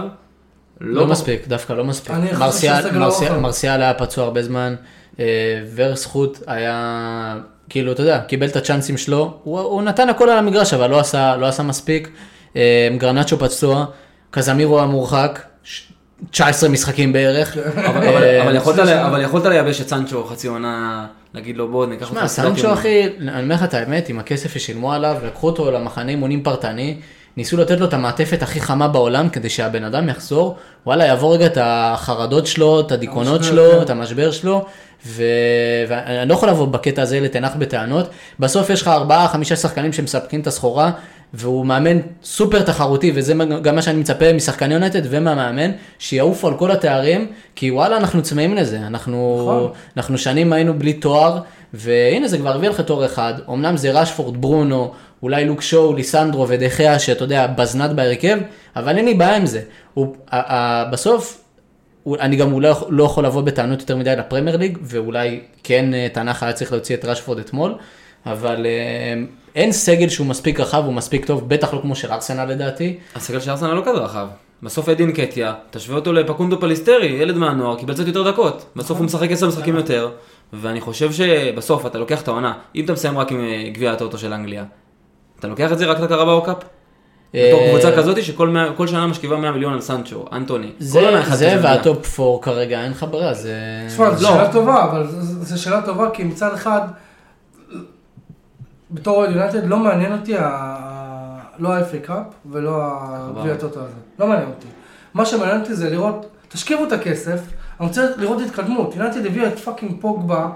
לא 0.80 1.06
מספיק, 1.06 1.48
דווקא 1.48 1.72
לא 1.72 1.84
מספיק. 1.84 2.12
מרסיאל- 2.38 2.84
לא 2.92 2.98
מרסיאל- 3.00 3.30
רחב. 3.32 3.40
מרסיאל 3.40 3.82
היה 3.82 3.94
פצוע 3.94 4.24
הרבה 4.24 4.42
זמן, 4.42 4.74
אה, 5.20 5.24
ורסחוט 5.74 6.38
היה, 6.46 7.36
כאילו, 7.68 7.92
אתה 7.92 8.02
יודע, 8.02 8.18
קיבל 8.20 8.46
את 8.46 8.56
הצ'אנסים 8.56 8.96
שלו, 8.96 9.34
הוא 9.44 9.60
הוא 9.60 9.82
נתן 9.82 10.08
הכל 10.08 10.28
על 10.30 10.38
המגרש, 10.38 10.74
אבל 10.74 10.90
לא 10.90 10.98
עשה 11.00 11.36
לא 11.36 11.46
עשה 11.46 11.62
מספיק. 11.62 12.08
אה, 12.56 12.88
גרנצ'ו 12.98 13.38
פצוע, 13.38 13.84
קזמירו 14.30 14.80
המורחק, 14.80 15.42
ש- 15.62 15.92
19 16.30 16.68
משחקים 16.68 17.12
בערך. 17.12 17.56
אבל, 17.56 18.22
אה, 18.22 18.42
אבל, 18.42 18.56
יכולת, 19.22 19.46
לייבש 19.46 19.80
את 19.80 19.88
סנצ'ו 19.88 20.24
חצי 20.24 20.48
עונה, 20.48 21.06
להגיד 21.34 21.56
לו 21.56 21.68
בוא 21.68 21.86
ניקח 21.86 22.08
שמע, 22.08 22.20
אותך 22.20 22.30
סנצ'ו 22.32 22.48
לסטארטים." 22.52 22.72
אחי, 22.78 23.02
אני 23.28 23.42
אומר 23.42 23.54
לך 23.54 23.64
את 23.64 23.74
האמת, 23.74 24.08
עם 24.08 24.18
הכסף 24.18 24.52
ששילמו 24.52 24.92
עליו, 24.92 25.16
לקחו 25.26 25.46
אותו 25.46 25.70
למחנה 25.70 26.10
אימונים 26.10 26.42
פרטני, 26.42 26.96
ניסו 27.38 27.56
לתת 27.56 27.80
לו 27.80 27.86
את 27.86 27.94
המעטפת 27.94 28.42
הכי 28.42 28.60
חמה 28.60 28.88
בעולם 28.88 29.28
כדי 29.28 29.48
שהבן 29.48 29.84
אדם 29.84 30.08
יחזור, 30.08 30.56
וואלה, 30.86 31.06
יעבור 31.06 31.34
רגע 31.34 31.46
את 31.46 31.58
החרדות 31.60 32.46
שלו, 32.46 32.80
את 32.80 32.92
הדיכאונות 32.92 33.44
שלו, 33.44 33.70
כן. 33.70 33.82
את 33.82 33.90
המשבר 33.90 34.30
שלו, 34.30 34.64
ו... 35.06 35.22
ואני 35.88 36.28
לא 36.28 36.34
יכול 36.34 36.48
לבוא 36.48 36.66
בקטע 36.66 37.02
הזה 37.02 37.20
לתנח 37.20 37.52
בטענות. 37.58 38.08
בסוף 38.40 38.70
יש 38.70 38.82
לך 38.82 38.88
ארבעה, 38.88 39.28
חמישה 39.28 39.56
שחקנים 39.56 39.92
שמספקים 39.92 40.40
את 40.40 40.46
הסחורה, 40.46 40.90
והוא 41.34 41.66
מאמן 41.66 41.98
סופר 42.24 42.62
תחרותי, 42.62 43.12
וזה 43.14 43.34
גם 43.62 43.74
מה 43.74 43.82
שאני 43.82 43.98
מצפה 43.98 44.32
משחקני 44.32 44.74
יונטד 44.74 45.02
ומהמאמן, 45.04 45.70
שיעופו 45.98 46.48
על 46.48 46.54
כל 46.54 46.70
התארים, 46.70 47.26
כי 47.54 47.70
וואלה, 47.70 47.96
אנחנו 47.96 48.22
צמאים 48.22 48.54
לזה. 48.54 48.78
אנחנו, 48.86 49.38
נכון. 49.42 49.70
אנחנו 49.96 50.18
שנים 50.18 50.52
היינו 50.52 50.78
בלי 50.78 50.92
תואר, 50.92 51.38
והנה 51.74 52.28
זה 52.28 52.38
כבר 52.38 52.54
הביא 52.54 52.68
לך 52.68 52.80
תואר 52.80 53.06
אחד. 53.06 53.34
אמנם 53.48 53.76
זה 53.76 53.90
רשפורד, 53.90 54.40
ברונו, 54.40 54.92
אולי 55.22 55.44
לוק 55.44 55.62
שואו, 55.62 55.94
ליסנדרו 55.94 56.48
ודחיה, 56.48 56.98
שאתה 56.98 57.24
יודע, 57.24 57.46
בזנת 57.46 57.90
בהרכב, 57.90 58.38
אבל 58.76 58.96
אין 58.96 59.04
לי 59.04 59.14
בעיה 59.14 59.36
עם 59.36 59.46
זה. 59.46 59.60
הוא, 59.94 60.16
ה- 60.30 60.54
ה- 60.54 60.84
בסוף, 60.84 61.40
הוא- 62.02 62.16
אני 62.20 62.36
גם 62.36 62.52
אולי 62.52 62.68
לא 62.88 63.04
יכול 63.04 63.24
לבוא 63.24 63.42
בטענות 63.42 63.80
יותר 63.80 63.96
מדי 63.96 64.14
לפרמייר 64.16 64.56
ליג, 64.56 64.78
ואולי 64.82 65.40
כן 65.64 65.94
אה, 65.94 66.06
תנח 66.12 66.42
היה 66.42 66.52
צריך 66.52 66.72
להוציא 66.72 66.96
את 66.96 67.04
רשפורד 67.04 67.38
אתמול, 67.38 67.74
אבל 68.26 68.66
אה, 68.66 69.14
אין 69.54 69.72
סגל 69.72 70.08
שהוא 70.08 70.26
מספיק 70.26 70.60
רחב, 70.60 70.82
הוא 70.84 70.92
מספיק 70.94 71.24
טוב, 71.24 71.48
בטח 71.48 71.74
לא 71.74 71.78
כמו 71.82 71.94
של 71.96 72.12
ארסנל 72.12 72.44
לדעתי. 72.44 72.96
הסגל 73.16 73.40
של 73.40 73.50
ארסנל 73.50 73.74
לא 73.74 73.80
כזה 73.82 73.98
רחב. 73.98 74.26
בסוף 74.62 74.88
אדי 74.88 75.12
נקטיה, 75.12 75.54
תשווה 75.70 75.96
אותו 75.96 76.12
לפקונדו 76.12 76.60
פליסטרי, 76.60 77.06
ילד 77.06 77.36
מהנוער, 77.36 77.76
קיבל 77.78 77.94
קצת 77.94 78.06
יותר 78.06 78.30
דקות. 78.30 78.66
בסוף 78.76 78.98
הוא 78.98 79.06
משחק 79.06 79.30
10 79.30 79.48
משחקים 79.48 79.76
יותר, 79.76 80.10
ואני 80.52 80.80
חושב 80.80 81.12
שבסוף 81.12 81.86
אתה 81.86 81.98
לוקח 81.98 82.22
את 82.22 82.28
העונה, 82.28 82.52
אם 82.74 82.84
אתה 82.84 82.92
מסיים 82.92 83.18
רק 83.18 83.32
עם 83.32 83.40
אה, 83.40 83.70
גביע 83.72 83.92
הטוטו 83.92 84.18
של 84.18 84.32
אנגליה, 84.32 84.64
אתה 85.38 85.48
לוקח 85.48 85.72
את 85.72 85.78
זה 85.78 85.86
רק 85.86 86.00
ל 86.00 86.06
Carabao 86.06 86.42
Cup? 86.42 86.56
בתור 87.34 87.60
אה, 87.60 87.68
קבוצה 87.72 87.96
כזאת 87.96 88.22
שכל 88.24 88.86
שנה 88.86 89.06
משכיבה 89.06 89.36
100 89.36 89.52
מיליון 89.52 89.72
על 89.72 89.80
סנצ'ו, 89.80 90.24
אנטוני. 90.32 90.72
זה. 91.60 91.60
וה 91.62 91.86
top 91.86 92.20
4 92.20 92.42
כרגע, 92.42 92.82
אין 92.82 92.90
לך 92.90 93.06
ברירה, 93.10 93.34
זה... 93.34 93.54
תשמע, 93.88 94.10
זו 94.14 94.22
לא. 94.28 94.34
שאלה 94.34 94.52
טובה, 94.52 94.84
אבל 94.84 95.06
זו- 95.10 95.62
שאלה 95.62 95.82
טובה, 95.82 96.10
כי 96.10 96.24
מצד 96.24 96.54
אחד, 96.54 96.80
בתור 98.90 99.24
יונייטד, 99.24 99.66
לא 99.66 99.76
מעניין 99.78 100.12
אותי 100.12 100.34
לא 101.58 101.72
ה- 101.74 101.90
FA 101.90 102.06
Cup 102.06 102.24
ולא 102.50 102.82
הגביע 103.00 103.52
הטוטו 103.52 103.80
הזה. 103.80 103.96
לא 104.18 104.26
מעניין 104.26 104.48
אותי. 104.48 104.66
מה 105.14 105.26
שמעניין 105.26 105.60
אותי 105.60 105.74
זה 105.74 105.90
לראות, 105.90 106.26
תשקיעו 106.48 106.84
את 106.84 106.92
הכסף, 106.92 107.40
אני 107.80 107.88
רוצה 107.88 108.06
לראות 108.16 108.42
התקדמות. 108.42 108.96
יונייטד 108.96 109.26
הביאה 109.26 109.48
את 109.48 109.58
fucking 109.58 110.00
פוגבה, 110.00 110.48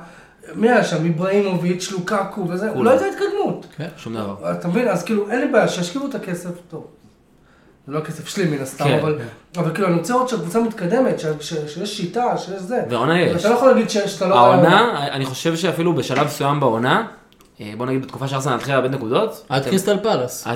מי 0.54 0.70
היה 0.70 0.84
שם? 0.84 1.04
איבראימוביץ', 1.04 1.92
לוקקו 1.92 2.48
וזה, 2.48 2.68
כולם. 2.72 2.84
לא 2.84 2.90
הייתה 2.90 3.04
התקדמות. 3.06 3.66
שום 3.96 4.14
דבר. 4.14 4.52
אתה 4.52 4.68
מבין? 4.68 4.88
אז 4.88 5.02
כאילו, 5.04 5.30
אין 5.30 5.40
לי 5.40 5.46
בעיה, 5.48 5.68
שישקיעו 5.68 6.06
את 6.06 6.14
הכסף, 6.14 6.50
טוב. 6.70 6.86
זה 7.86 7.92
לא 7.92 7.98
הכסף 7.98 8.28
שלי 8.28 8.44
מן 8.44 8.62
הסתם, 8.62 8.84
כן, 8.84 8.98
אבל, 8.98 9.18
אבל 9.56 9.74
כאילו, 9.74 9.88
אני 9.88 9.96
רוצה 9.96 10.12
לראות 10.12 10.28
שהקבוצה 10.28 10.60
מתקדמת, 10.60 11.20
ש- 11.20 11.26
ש- 11.40 11.74
שיש 11.74 11.96
שיטה, 11.96 12.38
שיש 12.38 12.60
זה. 12.62 12.82
והעונה 12.90 13.20
יש. 13.20 13.40
אתה 13.40 13.50
לא 13.50 13.54
יכול 13.54 13.68
להגיד 13.68 13.90
שאתה 13.90 14.26
לא... 14.26 14.34
העונה, 14.38 15.08
אני 15.12 15.24
חושב 15.26 15.56
שאפילו 15.56 15.94
בשלב 15.94 16.26
מסוים 16.26 16.60
בעונה, 16.60 17.06
אה, 17.60 17.72
בוא 17.76 17.86
נגיד 17.86 18.02
בתקופה 18.02 18.28
שארסנל 18.28 18.54
התחילה 18.54 18.76
לאבד 18.80 18.94
נקודות, 18.94 19.44
עד 19.48 19.64
קריסטל 19.64 19.98
פלאס. 20.02 20.46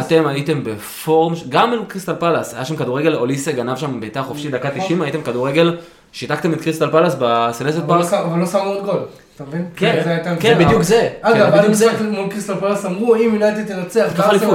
אתם, 0.00 0.26
הייתם 0.26 0.64
ב 0.64 0.76
form, 0.76 1.34
גם 1.48 1.84
קריסטל 1.88 2.14
פלאס, 2.14 2.54
היה 2.54 2.64
שם 2.64 2.76
כדורגל, 2.76 3.14
אוליסה 3.14 3.52
גנב 3.52 3.76
שם 3.76 4.00
בעיטה 4.00 4.22
חופשית 4.22 4.50
דקה 4.50 4.68
נכון. 4.68 4.80
90, 4.80 5.02
הייתם 5.02 5.22
כדורגל, 5.22 5.76
שיתקתם 6.12 6.52
את 6.52 6.60
קריסטל 6.60 6.90
פלאס 6.90 7.14
בסלהרסט 7.18 7.78
לא 7.78 7.82
פארק. 7.86 8.12
אבל 8.14 8.38
לא 8.40 8.46
שמו 8.46 8.60
עוד 8.60 8.84
גול, 8.84 9.00
אתה 9.36 9.44
מבין? 9.44 9.64
כן, 9.76 10.02
הייתה 10.06 10.36
כן, 10.36 10.58
בדיוק 10.64 10.82
זה. 10.82 11.08
אגב, 11.20 11.36
כן, 11.36 11.42
עד 11.58 11.72
זה. 11.74 11.90
המשחק 11.90 12.04
מול 12.10 12.28
קריסטל 12.30 12.54
פלאס 12.60 12.84
אמרו, 12.86 13.14
אם 13.14 13.30
יונייטד 13.32 13.64
תנצח. 13.66 14.12
רצים 14.18 14.48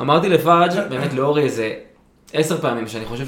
אמרתי 0.00 0.28
לפאג' 0.28 0.70
באמת 0.90 1.14
לאורי 1.14 1.42
איזה 1.42 1.72
עשר 2.32 2.58
פעמים, 2.60 2.88
שאני 2.88 3.04
חושב 3.04 3.26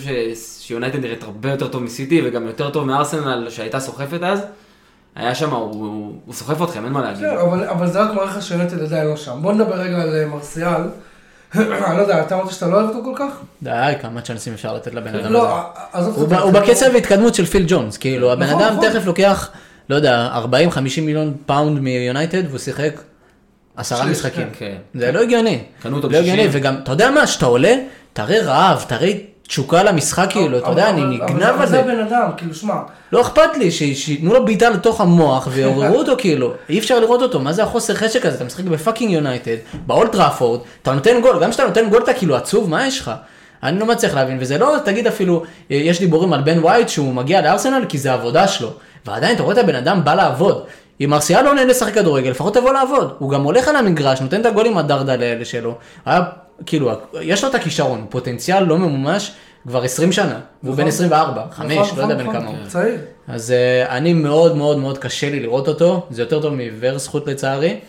שיונייטד 0.61 0.99
נראית 1.01 1.23
הרבה 1.23 1.51
יותר 1.51 1.69
טוב 1.69 1.83
מסיטי, 1.83 2.23
וגם 2.25 2.47
יותר 2.47 2.71
טוב 2.71 2.87
מארסנל 2.87 3.47
שהייתה 3.51 3.81
סוחפת 3.81 4.23
אז. 4.23 4.41
היה 5.17 5.35
שם, 5.35 5.51
הוא- 5.51 6.13
סוחף 6.33 6.63
אתכם, 6.63 6.85
אין 6.85 6.93
מה 6.93 7.03
להגיד. 7.03 7.21
כן, 7.31 7.37
אבל- 7.37 7.65
אבל 7.69 7.87
זה 7.87 8.01
רק 8.03 8.15
מראה 8.15 8.25
לך 8.25 8.43
שיונייטד 8.43 8.83
עדיין 8.83 9.07
לא 9.07 9.17
שם. 9.17 9.39
בוא 9.43 9.53
נדבר 9.53 9.75
רגע 9.75 10.03
על 10.03 10.15
אה, 10.15 10.27
מרסיאל. 10.27 10.83
אני 11.55 11.97
לא 11.97 12.03
יודע, 12.03 12.23
אתה 12.23 12.35
אמרת 12.35 12.51
שאתה 12.51 12.67
לא 12.67 12.77
אוהב 12.77 12.89
אותו 12.89 13.05
כל 13.05 13.13
כך? 13.17 13.41
די, 13.63 13.93
כמה 14.03 14.21
צ'אנסים 14.21 14.53
אפשר 14.53 14.75
לתת 14.75 14.95
לבן 14.95 15.15
אדם 15.15 15.19
הזה. 15.19 15.29
לא, 15.29 15.59
עזוב 15.93 16.33
הוא 16.35 16.53
בקצב 16.53 16.97
התקדמות 16.97 17.35
של 17.35 17.45
פיל 17.47 17.65
ג'ונס, 17.69 17.97
כאילו 17.97 18.33
הבן 18.33 18.47
נכון, 18.47 18.63
אדם 18.63 18.77
נכון. 18.77 18.91
תכף 18.91 19.07
לוקח, 19.07 19.51
לא 19.91 19.97
יודע, 19.97 20.31
40-50 20.35 21.01
מיליון 21.01 21.35
פאונד 21.47 21.81
מיונייטד 21.81 22.43
והוא 22.49 22.59
שיחק 22.59 23.01
עשרה 23.77 24.07
משחקים. 24.07 24.49
כן. 24.59 24.77
זה 24.95 25.13
לא 25.13 25.21
הגיוני. 25.21 25.63
קנו 25.83 25.97
אותו 25.97 26.09
לא 26.09 26.17
הגיוני, 26.17 26.49
ב-60. 26.49 26.51
וגם, 26.53 26.77
אתה 26.83 26.93
יודע 26.93 27.11
מה, 27.11 27.27
כשאתה 27.27 27.47
עולה, 27.47 27.75
תראה 28.13 28.43
רעב, 28.43 28.85
תראה 28.89 29.13
תשוקה 29.51 29.83
למשחק, 29.83 30.27
כאילו, 30.31 30.59
אתה 30.59 30.71
יודע, 30.71 30.89
אני 30.91 31.03
אבל- 31.03 31.15
אבל 31.23 31.25
נגנב 31.35 31.43
אבל 31.43 31.61
על 31.61 31.67
זה 31.67 31.71
זה. 31.73 31.81
הבן 31.81 31.99
אדם, 32.01 32.31
כאילו, 32.37 32.55
שמע, 32.55 32.75
לא 33.13 33.21
אכפת 33.21 33.57
לי, 33.59 33.71
שייתנו 33.71 34.33
לו 34.33 34.45
בעיטה 34.45 34.71
לתוך 34.71 35.01
המוח 35.01 35.49
ויעוררו 35.51 35.97
אותו 36.01 36.13
כאילו, 36.19 36.53
אי 36.69 36.79
אפשר 36.79 37.01
לראות 37.01 37.23
אותו, 37.23 37.41
מה 37.41 37.53
זה 37.53 37.63
החוסר 37.63 37.95
חשק 37.95 38.27
הזה, 38.27 38.37
אתה 38.37 38.45
משחק 38.45 38.65
ב 38.65 38.71
fucking 38.71 39.13
יונייטד, 39.13 39.57
באולט 39.87 40.13
טראפורד, 40.13 40.61
אתה 40.83 40.93
נותן 40.93 41.21
גול, 41.23 41.43
גם 41.43 41.51
כשאתה 41.51 41.65
נותן 41.65 41.89
גול 41.91 42.03
אתה 42.03 42.13
כאילו 42.15 42.37
עצוב, 42.37 42.71
מה 42.71 42.87
יש 42.87 43.01
לך? 43.01 43.11
אני 43.63 43.79
לא 43.81 43.87
מצליח 43.87 44.15
להבין, 44.15 44.37
וזה 44.41 44.59
לא, 44.59 44.77
תגיד 44.85 45.07
אפילו, 45.07 45.43
אה, 45.71 45.77
יש 45.77 46.01
דיבורים 46.01 46.33
על 46.33 46.41
בן 46.41 46.59
ווייט 46.59 46.89
שהוא 46.89 47.15
מגיע 47.15 47.41
לארסנל 47.41 47.85
כי 47.89 47.99
זה 47.99 48.11
העבודה 48.11 48.49
שלו, 48.49 48.71
ועדיין 49.07 49.35
אתה 49.35 49.43
רואה 49.43 49.55
את 49.55 49.59
הבן 49.59 49.75
אדם 49.75 50.05
בא 50.05 50.15
לעבוד. 50.15 50.63
אם 51.05 51.11
מרסיאל 51.11 51.45
לא 51.45 51.55
נהנה 51.55 51.71
לשחק 51.71 51.95
כדורגל, 51.95 52.31
לפחות 52.31 52.55
תבוא 52.55 52.73
לעבוד. 52.73 53.15
הוא 53.19 53.31
גם 53.31 53.43
הולך 53.43 53.69
על 53.69 53.77
המגרש, 53.77 54.21
נותן 54.21 54.41
את 54.41 54.47
הגולים 54.47 54.79
הדרדל'ה 54.79 55.27
האלה 55.27 55.45
שלו. 55.45 55.75
היה, 56.07 56.21
כאילו, 56.67 56.93
יש 57.21 57.45
לו 57.45 57.51
את 57.51 57.55
הכישרון, 57.55 58.07
פוטנציאל 58.11 58.65
לא 58.65 58.79
ממומש 58.79 59.33
כבר 59.67 59.83
20 59.83 60.13
שנה. 60.13 60.41
והוא 60.63 60.77
בן 60.77 60.87
24, 60.87 61.47
5, 61.53 61.73
נכון, 61.73 61.99
לא 61.99 62.03
יודע 62.03 62.15
נכון, 62.15 62.27
בן 62.27 62.37
נכון, 62.37 62.41
כמה 62.41 62.59
הוא. 62.59 62.69
צעיר. 62.69 62.99
אז 63.29 63.51
uh, 63.51 63.91
אני 63.91 64.13
מאוד 64.13 64.57
מאוד 64.57 64.79
מאוד 64.79 64.99
קשה 64.99 65.31
לי 65.31 65.41
לראות 65.41 65.69
אותו, 65.69 66.07
זה 66.11 66.23
יותר 66.23 66.43
טוב 66.43 66.55
מעיוור 66.55 66.99
זכות 66.99 67.27
לצערי. 67.27 67.81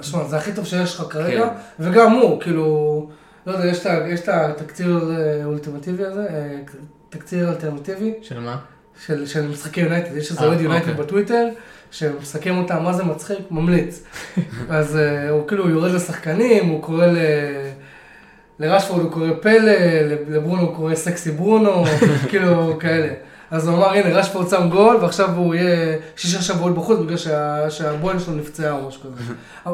שמע, 0.00 0.24
זה 0.24 0.36
הכי 0.36 0.52
טוב 0.52 0.64
שיש 0.64 0.94
לך 0.94 1.02
כרגע, 1.10 1.48
כן. 1.48 1.54
וגם 1.80 2.12
הוא, 2.12 2.40
כאילו, 2.40 3.08
לא 3.46 3.52
יודע, 3.52 3.66
יש 3.66 4.20
את 4.20 4.28
התקציר 4.28 5.00
האולטימטיבי 5.42 6.04
הזה, 6.04 6.26
אה, 6.30 6.56
תקציר 7.08 7.48
אלטרנטיבי 7.48 8.12
של 8.22 8.40
מה? 8.40 8.56
של 9.26 9.48
משחקי 9.48 9.80
יונייטד, 9.80 10.16
יש 10.16 10.30
איזה 10.30 10.40
אה, 10.40 10.46
אוהד 10.46 10.60
יונייטד 10.60 10.88
אוקיי. 10.88 11.04
בטוויטר, 11.04 11.48
שמסכם 11.94 12.58
אותם, 12.58 12.82
מה 12.82 12.92
זה 12.92 13.04
מצחיק, 13.04 13.38
ממליץ. 13.50 14.02
אז 14.70 14.96
אה, 14.96 15.30
הוא 15.30 15.48
כאילו 15.48 15.70
יורד 15.70 15.90
לשחקנים, 15.90 16.68
הוא 16.68 16.82
קורא 16.82 17.06
ל... 17.06 17.16
לרשפורד 18.58 19.00
הוא 19.02 19.10
קורא 19.12 19.26
פלא, 19.42 19.72
לברונו 20.28 20.62
הוא 20.62 20.76
קורא 20.76 20.94
סקסי 20.94 21.30
ברונו, 21.30 21.84
כאילו 22.30 22.76
כאלה. 22.80 23.08
אז 23.50 23.68
הוא 23.68 23.76
אמר, 23.76 23.90
הנה, 23.90 24.08
רשפורד 24.18 24.48
שם 24.48 24.68
גול, 24.70 24.96
ועכשיו 24.96 25.30
הוא 25.36 25.54
יהיה 25.54 25.96
שישה 26.16 26.42
שבועות 26.42 26.74
בחוץ 26.74 26.98
בגלל 26.98 27.16
שה- 27.16 27.70
שהבוהן 27.70 28.18
שלו 28.18 28.34
נפצעה 28.34 28.72
או 28.72 28.88
משהו 28.88 29.00
כזה. 29.02 29.32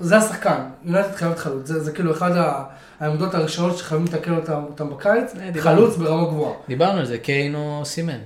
זה 0.00 0.16
השחקן, 0.16 0.58
יונייטד 0.84 1.14
חייבת 1.14 1.38
חלוץ, 1.38 1.66
זה, 1.68 1.80
זה 1.80 1.92
כאילו 1.92 2.12
אחד 2.12 2.36
ה- 2.36 2.62
העמדות 3.00 3.34
הראשונות 3.34 3.78
שחייבים 3.78 4.06
לתקן 4.06 4.36
אותם, 4.36 4.62
אותם 4.70 4.90
בקיץ. 4.90 5.32
חלוץ 5.58 5.96
ברמה 5.96 6.24
גבוהה. 6.28 6.52
דיברנו 6.68 6.98
על 6.98 7.06
זה, 7.06 7.18
קיין 7.18 7.54
או 7.54 7.80
סימן. 7.84 8.18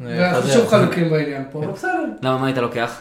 זה 0.00 0.16
ואנחנו 0.20 0.42
חוזר. 0.42 0.54
שוב 0.54 0.68
חלוקים 0.68 1.10
בעניין 1.10 1.44
פה, 1.52 1.64
אבל 1.64 1.72
בסדר. 1.72 2.04
למה, 2.22 2.38
מה 2.38 2.46
היית 2.46 2.58
לוקח? 2.58 3.00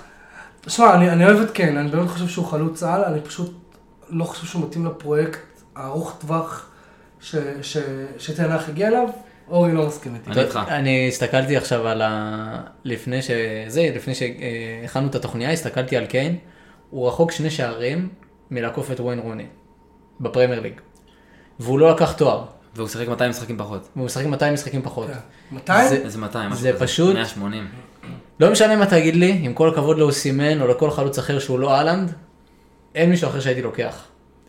שמע, 0.68 0.94
אני, 0.96 1.10
אני 1.10 1.26
אוהב 1.26 1.42
את 1.42 1.52
קיין, 1.52 1.78
אני 1.78 1.90
באמת 1.90 2.10
חושב 2.10 2.28
שהוא 2.28 2.46
חלוץ 2.46 2.84
על, 2.84 3.04
אני 3.04 3.22
פשוט 3.22 3.54
לא 4.10 4.24
חושב 4.24 4.46
שהוא 4.48 4.68
מתאים 4.68 4.86
לפרויקט 4.86 5.40
הארוך 5.76 6.18
טווח 6.20 6.70
ש- 7.20 7.36
ש- 7.62 7.78
שתנח 8.18 8.70
הגיע 8.70 8.88
אליו, 8.88 9.08
אורי 9.50 9.72
לא 9.72 9.88
מסכים 9.88 10.16
איתי. 10.16 10.32
אני 10.32 10.42
איתך. 10.42 10.60
אני 10.68 11.08
הסתכלתי 11.08 11.58
עכשיו 11.58 11.88
על 11.88 12.02
ה... 12.02 12.62
לפני 12.84 13.22
שזה, 13.22 13.90
לפני 13.96 14.14
שהכנו 14.16 15.08
את 15.08 15.16
התוכניה, 15.16 15.52
הסתכלתי 15.52 15.98
על 15.98 16.06
קיין, 16.06 16.38
הוא 16.90 17.08
רחוק 17.08 17.32
שני 17.32 17.50
שערים 17.50 18.10
מלעקוף 18.52 18.92
את 18.92 19.00
וויין 19.00 19.20
רוני, 19.20 19.46
בפרמייר 20.20 20.60
ליג. 20.60 20.74
והוא 21.60 21.80
לא 21.80 21.92
לקח 21.92 22.12
תואר, 22.12 22.46
והוא 22.76 22.88
שיחק 22.88 23.08
200 23.08 23.30
משחקים 23.30 23.58
פחות. 23.58 23.88
והוא 23.96 24.06
משחק 24.06 24.26
200 24.26 24.54
משחקים 24.54 24.82
פחות. 24.82 25.08
כן. 25.08 25.14
200? 25.52 25.90
זה- 25.90 25.96
איזה 25.96 26.18
200? 26.18 26.50
משהו 26.50 26.62
זה. 26.62 26.80
פשוט- 26.80 27.14
180. 27.16 27.68
לא 28.40 28.52
משנה 28.52 28.76
מה 28.76 28.86
תגיד 28.86 29.16
לי, 29.16 29.40
עם 29.42 29.54
כל 29.54 29.70
הכבוד 29.70 29.98
לאוסימן 30.00 30.62
או 30.62 30.68
לכל 30.68 30.92
חלוץ 30.92 31.18
אחר 31.20 31.40
שהוא 31.40 31.60
לא 31.60 31.76
אהלנד, 31.76 32.12
אין 32.96 33.10
מישהו 33.10 33.30
אחר 33.30 33.40
שהייתי 33.40 33.62
לוקח. 33.62 34.04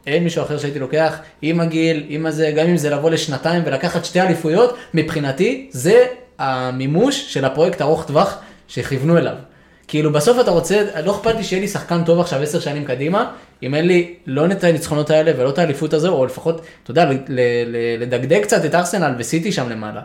אין 0.07 0.25
מישהו 0.25 0.43
אחר 0.43 0.59
שהייתי 0.59 0.79
לוקח, 0.79 1.17
עם 1.43 1.61
הגיל, 1.61 2.05
עם 2.09 2.27
הזה, 2.27 2.53
גם 2.57 2.67
אם 2.67 2.77
זה 2.77 2.91
לבוא 2.91 3.11
לשנתיים 3.11 3.63
ולקחת 3.67 4.05
שתי 4.05 4.21
אליפויות, 4.21 4.77
מבחינתי 4.95 5.69
זה 5.71 6.07
המימוש 6.39 7.35
של 7.35 7.45
הפרויקט 7.45 7.83
ארוך 7.83 8.05
טווח 8.07 8.37
שכיוונו 8.69 9.19
אליו. 9.19 9.35
כאילו 9.89 10.13
בסוף 10.13 10.41
אתה 10.41 10.51
רוצה, 10.51 10.83
לא 11.05 11.17
אכפת 11.17 11.35
לי 11.35 11.45
שיהיה 11.45 11.63
לי 11.63 11.69
שחקן 11.69 12.05
טוב 12.05 12.21
עכשיו 12.21 12.43
עשר 12.43 12.61
שנים 12.61 12.85
קדימה, 12.85 13.33
אם 13.63 13.75
אין 13.75 13.87
לי 13.87 14.15
לא 14.27 14.47
את 14.47 14.65
הניצחונות 14.65 15.11
האלה 15.11 15.33
ולא 15.37 15.51
את 15.51 15.59
האליפות 15.59 15.95
הזו, 15.95 16.13
או 16.13 16.27
לפחות, 16.27 16.61
אתה 16.83 16.91
יודע, 16.91 17.11
לדגדג 18.01 18.43
קצת 18.43 18.65
את 18.65 18.75
ארסנל 18.75 19.15
וסיטי 19.19 19.53
שם 19.53 19.69
למעלה. 19.69 20.01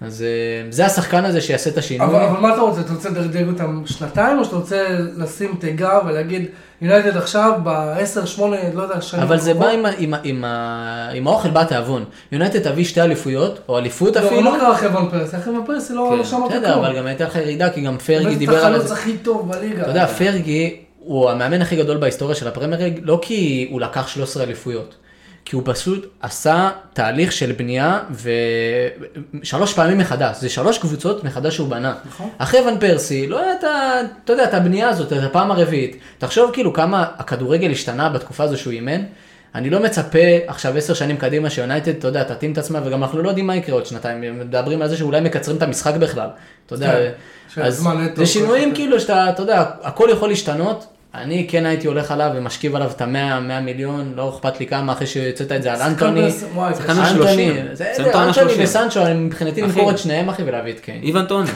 אז 0.00 0.22
אה, 0.22 0.70
זה 0.70 0.86
השחקן 0.86 1.24
הזה 1.24 1.40
שיעשה 1.40 1.70
את 1.70 1.78
השינוי. 1.78 2.06
אבל, 2.06 2.22
אבל 2.22 2.40
מה 2.40 2.52
אתה 2.52 2.60
רוצה? 2.60 2.80
אתה 2.80 2.92
רוצה 2.92 3.08
לדרג 3.10 3.48
אותם 3.48 3.82
שנתיים, 3.86 4.38
או 4.38 4.44
שאתה 4.44 4.56
רוצה 4.56 4.86
לשים 5.16 5.56
תיגר 5.60 5.98
ולהגיד, 6.06 6.46
יונייטד 6.82 7.16
עכשיו 7.16 7.52
ב-10, 7.64 8.26
8, 8.26 8.56
לא 8.74 8.82
יודע, 8.82 9.00
שנים 9.00 9.22
אבל 9.22 9.38
זה 9.38 9.54
בא 9.54 9.66
הקרובות"? 9.66 9.94
עם, 9.98 10.14
עם, 10.14 10.14
עם, 10.24 10.44
עם 11.14 11.28
האוכל 11.28 11.50
בא 11.50 11.60
התיאבון. 11.60 12.04
יונייטד 12.32 12.70
תביא 12.70 12.84
שתי 12.84 13.00
אליפויות, 13.00 13.60
או 13.68 13.78
אליפות 13.78 14.16
לא, 14.16 14.26
אפילו. 14.26 14.42
לא 14.42 14.56
קרה 14.58 14.72
אחרי 14.72 14.88
ון 14.88 15.10
פרסי, 15.10 15.36
אחרי 15.36 15.52
ון 15.52 15.66
פרסי 15.66 15.92
לא 15.92 16.08
כן. 16.10 16.18
לא 16.18 16.24
שמעת 16.24 16.50
בסדר, 16.50 16.72
כלום. 16.72 16.84
אבל 16.84 16.96
גם 16.96 17.06
הייתה 17.06 17.24
לך 17.24 17.36
ירידה, 17.36 17.70
כי 17.70 17.80
גם 17.80 17.98
פרגי 17.98 18.34
דיבר 18.34 18.64
על 18.64 18.74
החלוץ 18.74 18.88
זה. 18.88 18.94
הכי 18.94 19.16
טוב 19.16 19.52
בליגה. 19.52 19.82
אתה 19.82 19.90
יודע, 19.90 20.06
פרגי 20.06 20.76
הוא 20.98 21.30
המאמן 21.30 21.62
הכי 21.62 21.76
גדול 21.76 21.96
בהיסטוריה 21.96 22.34
של 22.34 22.48
הפרמייר 22.48 22.94
לא 23.02 23.18
כי 23.22 23.68
הוא 23.70 23.80
לקח 23.80 24.08
13 24.08 24.42
אליפויות, 24.42 24.94
כי 25.48 25.56
הוא 25.56 25.62
פשוט 25.66 26.06
עשה 26.20 26.70
תהליך 26.92 27.32
של 27.32 27.52
בנייה 27.52 28.00
ושלוש 29.42 29.74
פעמים 29.74 29.98
מחדש, 29.98 30.36
זה 30.40 30.48
שלוש 30.48 30.78
קבוצות 30.78 31.24
מחדש 31.24 31.54
שהוא 31.54 31.68
בנה. 31.68 31.94
נכון. 32.08 32.28
אחרי 32.38 32.60
ון 32.60 32.78
פרסי, 32.78 33.26
לא 33.26 33.40
היה 33.40 33.52
את 33.58 33.64
ה... 33.64 34.00
אתה 34.24 34.32
יודע, 34.32 34.44
את 34.44 34.54
הבנייה 34.54 34.88
הזאת, 34.88 35.12
את 35.12 35.22
הפעם 35.22 35.50
הרביעית. 35.50 35.96
תחשוב 36.18 36.50
כאילו 36.52 36.72
כמה 36.72 37.06
הכדורגל 37.18 37.70
השתנה 37.70 38.08
בתקופה 38.08 38.44
הזו 38.44 38.58
שהוא 38.58 38.72
אימן. 38.72 39.02
אני 39.54 39.70
לא 39.70 39.80
מצפה 39.80 40.18
עכשיו 40.46 40.76
עשר 40.76 40.94
שנים 40.94 41.16
קדימה 41.16 41.50
שיונייטד, 41.50 41.96
אתה 41.96 42.08
יודע, 42.08 42.22
תתאים 42.22 42.52
את 42.52 42.58
עצמה, 42.58 42.80
וגם 42.84 43.02
אנחנו 43.02 43.22
לא 43.22 43.28
יודעים 43.28 43.46
מה 43.46 43.56
יקרה 43.56 43.74
עוד 43.74 43.86
שנתיים, 43.86 44.38
מדברים 44.38 44.82
על 44.82 44.88
זה 44.88 44.96
שאולי 44.96 45.20
מקצרים 45.20 45.56
את 45.56 45.62
המשחק 45.62 45.94
בכלל. 45.94 46.28
אתה 46.66 46.74
יודע, 46.74 46.92
כן, 46.92 47.62
אז 47.62 47.74
שהזמן 47.74 48.00
נטו, 48.00 48.16
זה 48.16 48.26
שינויים 48.26 48.74
כאילו 48.74 49.00
שאתה, 49.00 49.30
אתה 49.30 49.42
יודע, 49.42 49.64
הכל 49.82 50.08
יכול 50.12 50.28
להשתנות. 50.28 50.86
אני 51.14 51.46
כן 51.50 51.66
הייתי 51.66 51.86
הולך 51.86 52.10
עליו 52.10 52.30
ומשכיב 52.34 52.74
עליו 52.76 52.90
את 52.90 53.00
המאה, 53.00 53.40
מאה 53.40 53.60
מיליון, 53.60 54.12
לא 54.16 54.28
אכפת 54.36 54.60
לי 54.60 54.66
כמה 54.66 54.92
אחרי 54.92 55.06
שהוצאת 55.06 55.52
את 55.52 55.62
זה 55.62 55.72
על 55.72 55.82
אנטוני. 55.82 56.30
שחקן. 56.30 56.46
בן 56.94 57.00
אנטוני, 57.00 57.06
30. 57.26 57.54
זה- 57.72 57.84
סיים 57.84 58.04
זה 58.04 58.10
את 58.10 58.14
העונה 58.14 58.28
אנטוני 58.28 58.48
30. 58.48 58.64
וסנצ'ו, 58.64 59.06
אני 59.06 59.14
מבחינתי. 59.14 59.62
למכור 59.62 59.90
את 59.90 59.98
שניהם 59.98 60.28
אחי 60.28 60.42
ולהביא 60.46 60.72
את 60.72 60.80
קיין. 60.80 61.02
איוון 61.02 61.24
טוני. 61.24 61.48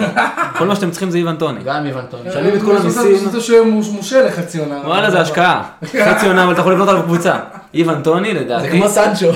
כל 0.59 0.67
מה 0.67 0.75
שאתם 0.75 0.91
צריכים 0.91 1.11
זה 1.11 1.19
איוון 1.19 1.37
טוני. 1.37 1.61
גם 1.65 1.87
איוון 1.87 2.05
טוני. 2.11 2.29
משלמים 2.29 2.55
את 2.57 2.63
כל 2.63 2.77
המיסים. 2.77 3.17
שזה 3.17 3.41
שהוא 3.41 3.67
מושל 3.67 4.27
לחצי 4.27 4.59
עונה. 4.59 4.81
וואלה 4.85 5.11
זה 5.11 5.21
השקעה. 5.21 5.63
חצי 5.85 6.27
עונה 6.27 6.45
אבל 6.45 6.53
אתה 6.53 6.61
יכול 6.61 6.73
לבנות 6.73 6.89
עליו 6.89 7.03
קבוצה. 7.03 7.37
איוון 7.75 8.03
טוני 8.03 8.35
זה 8.35 8.41
לדעתי. 8.41 8.71
כמו 8.71 8.89
סנצ'ו. 8.89 9.33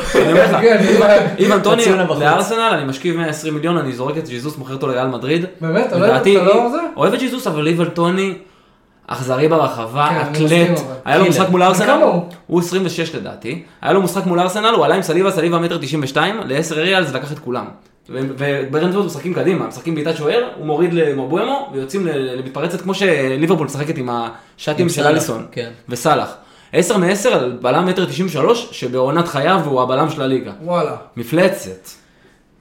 כן, 0.61 0.77
איוון- 1.39 1.61
טוני. 1.61 1.85
לארסנל 2.21 2.61
אני 2.73 2.85
משכיב 2.85 3.17
120 3.17 3.55
מיליון 3.55 3.79
אני 3.79 3.93
זורק 3.93 4.19
את 4.19 4.29
ג'יזוס 4.29 4.57
מוכר 4.59 4.75
אותו 4.75 4.87
לריאל 4.87 5.07
מדריד. 5.07 5.45
באמת? 5.61 5.87
אתה 5.87 5.99
לא 5.99 6.07
לא 6.47 6.69
זה? 6.71 6.79
אוהב 6.97 7.13
את 7.15 7.19
ג'יזוס 7.19 7.47
אבל 7.47 7.67
איוון 7.67 7.89
טוני 7.89 8.35
אכזרי 9.07 9.49
ברחבה, 9.49 10.09
כן, 10.09 10.45
אתלט. 10.45 10.81
היה 11.05 11.19
לו. 11.19 11.25
משחק 11.29 11.49
מול 11.49 11.63
ארסנל, 11.63 12.03
הוא? 12.03 12.23
הוא 12.47 12.61
26 12.61 13.15
לדעתי, 13.15 13.63
היה 13.83 13.93
לו 13.93 14.03
משחק 14.03 14.27
מול 14.27 14.41
ארסנל, 14.41 14.75
הוא 14.75 14.85
עלה 14.85 14.95
עם 14.95 15.03
סליבה, 15.03 15.31
סליבה 15.31 15.59
מטר 15.59 15.79
92, 15.79 16.41
ל-10 16.45 16.75
ריאל 16.75 17.05
זה 17.05 17.15
לקח 17.15 17.33
את 17.33 17.39
כולם. 17.39 17.65
וברנדפורד 18.09 19.07
משחקים 19.07 19.35
קדימה, 19.35 19.67
משחקים 19.67 19.95
בעיטת 19.95 20.17
שוער, 20.17 20.49
הוא 20.57 20.67
מוריד 20.67 20.93
למבואמו, 20.93 21.71
ויוצאים 21.73 22.07
למתפרצת 22.07 22.81
כמו 22.81 22.95
שליברפול 22.95 23.67
משחקת 23.67 23.99
עם 23.99 24.11
השאטים 24.11 24.89
של 24.89 25.07
אליסון, 25.07 25.47
כן. 25.53 25.71
וסאלח. 25.89 26.35
10 26.73 26.97
מ-10 26.99 27.29
על 27.33 27.59
בלם 27.63 27.87
מטר 27.87 28.05
93, 28.07 28.69
שבעונת 28.73 29.29
חייו 29.29 29.61
הוא 29.65 29.83
הבלם 29.83 30.11
של 30.11 30.23
הליגה. 30.23 30.53
וואלה. 30.63 30.97
מפלצת. 31.17 31.89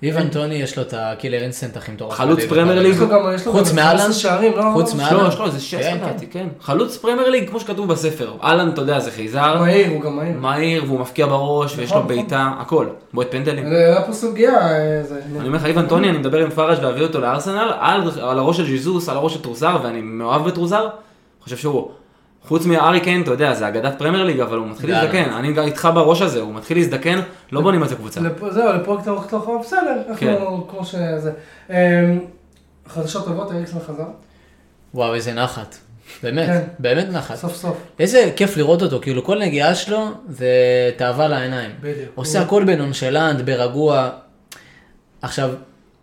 איוון 0.03 0.27
טוני 0.29 0.55
יש 0.55 0.77
לו 0.77 0.83
את 0.83 0.93
ה 0.97 1.04
killer 1.04 1.41
instinct 1.41 1.77
הכי 1.77 1.91
מטורף. 1.91 2.13
חלוץ. 2.13 2.39
פרמייר 2.49 2.81
ליג. 2.81 2.93
יש 2.93 2.99
לו 2.99 3.07
גם 3.07 3.19
יש 3.35 3.45
לו 3.45 3.51
חוץ 3.51 3.73
מאלן? 3.73 3.97
15 3.97 4.13
שערים, 4.13 4.57
לא? 4.57 4.63
חוץ 4.73 4.91
לא- 4.91 4.97
מאלן? 4.97 5.17
לא, 5.17 5.29
לא, 5.39 5.49
זה 5.49 5.59
16 5.59 5.91
כן, 5.91 5.97
כן. 5.99 6.05
לדעתי, 6.09 6.27
כן. 6.27 6.47
חלוץ 6.61 6.97
פרמייר 6.97 7.29
ליג, 7.29 7.49
כמו 7.49 7.59
שכתוב 7.59 7.87
בספר. 7.87 8.33
אהלן, 8.43 8.69
אתה 8.69 8.81
יודע, 8.81 8.99
זה 8.99 9.11
חייזר, 9.11 9.57
מהיר, 9.59 9.91
הוא 9.91 10.01
גם 10.01 10.15
מהיר. 10.15 10.37
מהיר, 10.37 10.83
והוא 10.87 10.99
מפקיע 10.99 11.25
בראש, 11.25 11.77
ויש 11.77 11.89
נכון, 11.89 12.01
לו 12.01 12.07
בעיטה, 12.07 12.51
הכל. 12.59 12.87
בועט 13.13 13.27
פנדלים. 13.31 13.65
היה 13.65 14.01
פה 14.01 14.13
סוגיה, 14.13 14.71
אה, 14.71 15.03
זה... 15.03 15.21
אני 15.39 15.47
אומר 15.47 15.57
לך, 15.57 15.65
איוון 15.65 15.87
טוני, 15.87 16.09
אני 16.09 16.17
מדבר 16.17 16.37
עם 16.39 16.49
פראז' 16.49 16.79
להביא 16.79 17.03
אותו 17.03 17.19
לארסנל, 17.21 17.71
על, 17.79 18.01
על 18.21 18.39
הראש 18.39 18.57
של 18.57 18.65
ג'יזוס, 18.65 19.09
על 19.09 19.17
הראש 19.17 19.33
של 19.33 19.41
טרוזר, 19.41 19.77
ואני 19.83 20.01
מאוהב 20.01 20.47
בטרוזר. 20.47 20.87
חושב 21.43 21.57
שהוא, 21.57 21.91
חוץ 22.47 22.65
מארי 22.65 22.99
קיין, 22.99 23.21
אתה 23.21 23.31
יודע, 23.31 23.53
זה 23.53 23.67
אגדת 23.67 23.93
פרמייר 23.97 24.23
ליג, 24.23 24.39
אבל 24.39 24.57
הוא 24.57 24.67
מתחיל. 24.67 24.89
להזדקן. 24.91 25.29
אני 25.29 25.53
גם 25.53 25.63
איתך 25.65 25.89
בראש 25.93 26.21
הזה, 26.21 26.39
הוא 26.41 26.53
מתחיל 26.53 26.77
להזדקן, 26.77 27.19
לא 27.51 27.61
בונים 27.61 27.83
על 27.83 27.89
זה 27.89 27.95
קבוצה. 27.95 28.21
זהו, 28.49 28.73
לפרויקט 28.73 29.07
ארוך 29.07 29.25
טווח, 29.29 29.47
אבל 29.47 29.57
בסדר, 29.61 30.01
כן. 30.17 30.27
אנחנו 30.29 30.67
כמו 30.67 30.85
שזה. 30.85 31.31
אמ, 31.69 31.75
חדשות 32.87 33.25
טובות, 33.25 33.51
אריקסון 33.51 33.79
חזר, 33.87 34.05
וואו, 34.93 35.13
איזה 35.15 35.33
נחת. 35.33 35.75
באמת, 36.23 36.47
כן. 36.47 36.61
באמת 36.79 37.07
נחת. 37.09 37.35
סוף 37.35 37.55
סוף. 37.55 37.77
איזה 37.99 38.31
כיף 38.35 38.57
לראות 38.57 38.81
אותו, 38.81 38.99
כאילו 39.01 39.23
כל 39.23 39.39
נגיעה 39.39 39.75
שלו 39.75 40.07
זה 40.29 40.47
תאווה 40.97 41.27
לעיניים. 41.27 41.71
בדיוק. 41.81 42.09
עושה 42.15 42.41
הכל 42.41 42.63
בנונשלנט, 42.63 43.41
ברגוע. 43.41 44.09
עכשיו, 45.21 45.49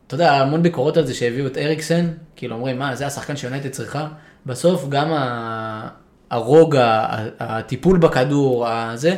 אתה 0.06 0.14
יודע, 0.14 0.32
המון 0.32 0.62
ביקורות 0.62 0.96
על 0.96 1.06
זה 1.06 1.14
שהביאו 1.14 1.46
את 1.46 1.58
אריקסן, 1.58 2.06
כאילו 2.36 2.54
אומרים, 2.56 2.78
מה, 2.78 2.94
זה 2.96 3.06
השחקן 3.06 3.36
שיונייטד 3.36 3.68
צריכה? 3.68 4.06
בסוף 4.46 4.88
גם 4.88 5.12
ה- 5.12 5.88
הרוגע, 6.32 7.06
הטיפול 7.40 7.98
בכדור, 7.98 8.68
הזה, 8.68 9.14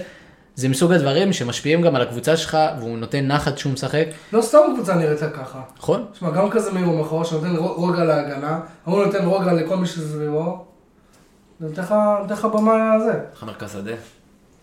זה 0.54 0.68
מסוג 0.68 0.92
הדברים 0.92 1.32
שמשפיעים 1.32 1.82
גם 1.82 1.96
על 1.96 2.02
הקבוצה 2.02 2.36
שלך, 2.36 2.58
והוא 2.78 2.98
נותן 2.98 3.26
נחת 3.26 3.58
שהוא 3.58 3.72
משחק. 3.72 4.04
לא 4.32 4.42
סתם 4.42 4.58
הקבוצה 4.72 4.94
נראית 4.94 5.18
ככה. 5.20 5.60
נכון? 5.78 6.04
תשמע, 6.12 6.30
גם 6.30 6.50
כזה 6.50 6.72
מאיר 6.72 6.86
מאחורה 6.88 7.24
שנותן 7.24 7.56
רו- 7.56 7.74
רוגע 7.74 8.04
להגנה, 8.04 8.60
ההוא 8.86 9.04
נותן 9.04 9.24
רוגע 9.24 9.52
לכל 9.52 9.76
מי 9.76 9.86
שסביבו. 9.86 10.64
נותן 11.60 11.82
לך 12.32 12.44
במה 12.44 12.72
זה. 13.04 13.12
איך 13.34 13.42
מרכז 13.44 13.72
שדה? 13.72 13.92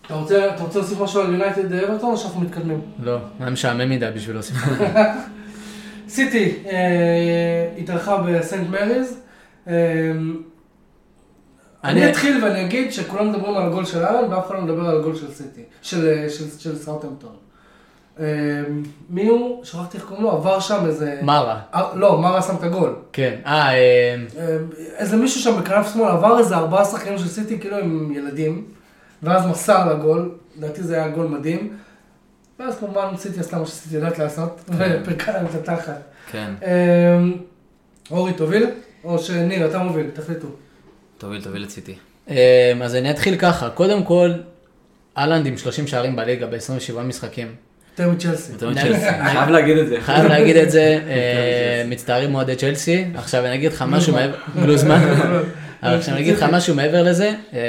אתה 0.06 0.14
רוצה 0.16 0.56
אתה 0.56 0.64
רוצה 0.64 0.80
להוסיף 0.80 1.02
משהו 1.02 1.22
על 1.22 1.32
יונייטד 1.32 1.74
אברטון 1.74 2.12
או 2.12 2.18
שאנחנו 2.18 2.42
מתקדמים? 2.42 2.82
לא, 3.04 3.18
היה 3.40 3.50
משעמם 3.50 3.90
מדי 3.90 4.10
בשביל 4.16 4.36
להוסיף. 4.36 4.58
סיטי 6.10 6.54
אה, 6.66 7.68
התארחה 7.78 8.18
בסנט 8.18 8.70
מריז. 8.70 9.18
אה, 9.68 9.74
אני 11.84 12.10
אתחיל 12.12 12.44
ואני 12.44 12.66
אגיד 12.66 12.94
שכולם 12.94 13.30
מדברים 13.30 13.56
על 13.56 13.64
הגול 13.64 13.86
של 13.86 14.06
אלן 14.06 14.34
ואף 14.34 14.48
אחד 14.48 14.56
לא 14.56 14.62
מדבר 14.62 14.90
על 14.90 15.00
הגול 15.00 15.16
של 15.16 15.32
סיטי, 15.32 15.62
של, 15.82 16.08
אה, 16.08 16.30
של, 16.30 16.46
של 16.60 16.78
סאוטהמפטון. 16.78 17.36
אה, 18.20 18.26
מי 19.10 19.28
הוא? 19.28 19.66
שכחתי 19.66 19.98
איך 19.98 20.06
קוראים 20.06 20.24
לו, 20.24 20.32
עבר 20.32 20.60
שם 20.60 20.86
איזה... 20.86 21.20
מרה, 21.24 21.60
אה, 21.76 21.82
לא, 21.96 22.18
מרה 22.18 22.42
שם 22.42 22.56
את 22.56 22.64
הגול. 22.64 22.96
כן. 23.14 23.40
אה, 23.46 23.74
אה, 23.74 24.16
אה, 24.38 24.58
איזה 24.98 25.18
מישהו 25.18 25.42
שם 25.42 25.60
בכנף 25.62 25.94
שמאל 25.94 26.12
עבר 26.12 26.40
איזה 26.40 26.56
ארבעה 26.56 26.86
שחקנים 26.86 27.18
של 27.18 27.28
סיטי 27.28 27.60
כאילו 27.60 27.78
עם 27.78 28.12
ילדים, 28.16 28.66
ואז 29.24 29.48
מסר 29.48 29.94
לגול, 29.94 30.36
לדעתי 30.58 30.84
זה 30.84 30.96
היה 30.96 31.08
גול 31.08 31.28
מדהים. 31.28 31.78
ואז 32.60 32.80
כמובן 32.80 33.18
סיטי 33.18 33.40
עשתה 33.40 33.60
מה 33.60 33.66
שסיטי 33.66 33.96
יודעת 33.96 34.20
לעשות, 34.20 34.62
ופרקה 34.70 35.32
להם 35.32 35.46
את 35.46 35.56
התחת. 35.56 36.02
כן. 36.32 36.54
אורי 38.12 38.34
תוביל, 38.34 38.70
או 39.04 39.20
שניר 39.20 39.68
אתה 39.68 39.80
מוביל, 39.80 40.10
תחליטו. 40.14 40.48
תוביל, 41.22 41.42
תוביל 41.42 41.64
את 41.64 41.70
סיטי. 41.70 41.96
אה, 42.30 42.74
אז 42.84 42.96
אני 42.96 43.12
אתחיל 43.12 43.36
ככה, 43.38 43.70
קודם 43.70 44.04
כל, 44.04 44.32
אהלנד 45.18 45.46
עם 45.46 45.58
30 45.58 45.88
שערים 45.88 46.16
בליגה 46.16 46.48
ב-27 46.48 47.00
משחקים. 47.00 47.56
יותר 47.92 48.10
מצ'לסי. 48.10 48.52
יותר 48.52 48.70
מצ'לסי. 48.70 49.06
חייב 49.24 49.50
להגיד 49.50 49.78
את 49.78 49.88
זה. 49.88 50.02
חייב 50.02 50.26
להגיד 50.26 50.56
את 50.56 50.72
זה, 50.72 51.00
אה, 51.08 51.84
מצטערים 51.88 52.36
אוהדי 52.36 52.56
צ'לסי. 52.56 53.06
עכשיו 53.16 53.46
אני 53.46 53.56
אגיד 53.56 53.72
לך 53.72 53.86
משהו 53.88 54.14
מעבר, 54.14 54.36
גלוזמן. 54.62 55.02
אבל 55.84 55.96
עכשיו 55.96 56.14
אני 56.14 56.22
אגיד 56.22 56.36
לך 56.36 56.44
משהו 56.44 56.76
מעבר 56.76 57.04
לזה, 57.04 57.34
אה, 57.54 57.60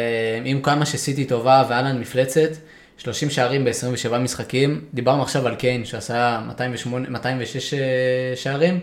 עם 0.44 0.62
כמה 0.62 0.86
שסיטי 0.86 1.24
טובה 1.24 1.64
ואהלן 1.68 2.00
מפלצת, 2.00 2.50
30 2.98 3.30
שערים 3.30 3.64
ב-27 3.64 4.18
משחקים, 4.18 4.80
דיברנו 4.94 5.22
עכשיו 5.22 5.46
על 5.46 5.54
קיין 5.54 5.84
שעשה 5.84 6.40
208, 6.46 7.08
206 7.08 7.74
אה, 7.74 7.80
שערים, 8.34 8.80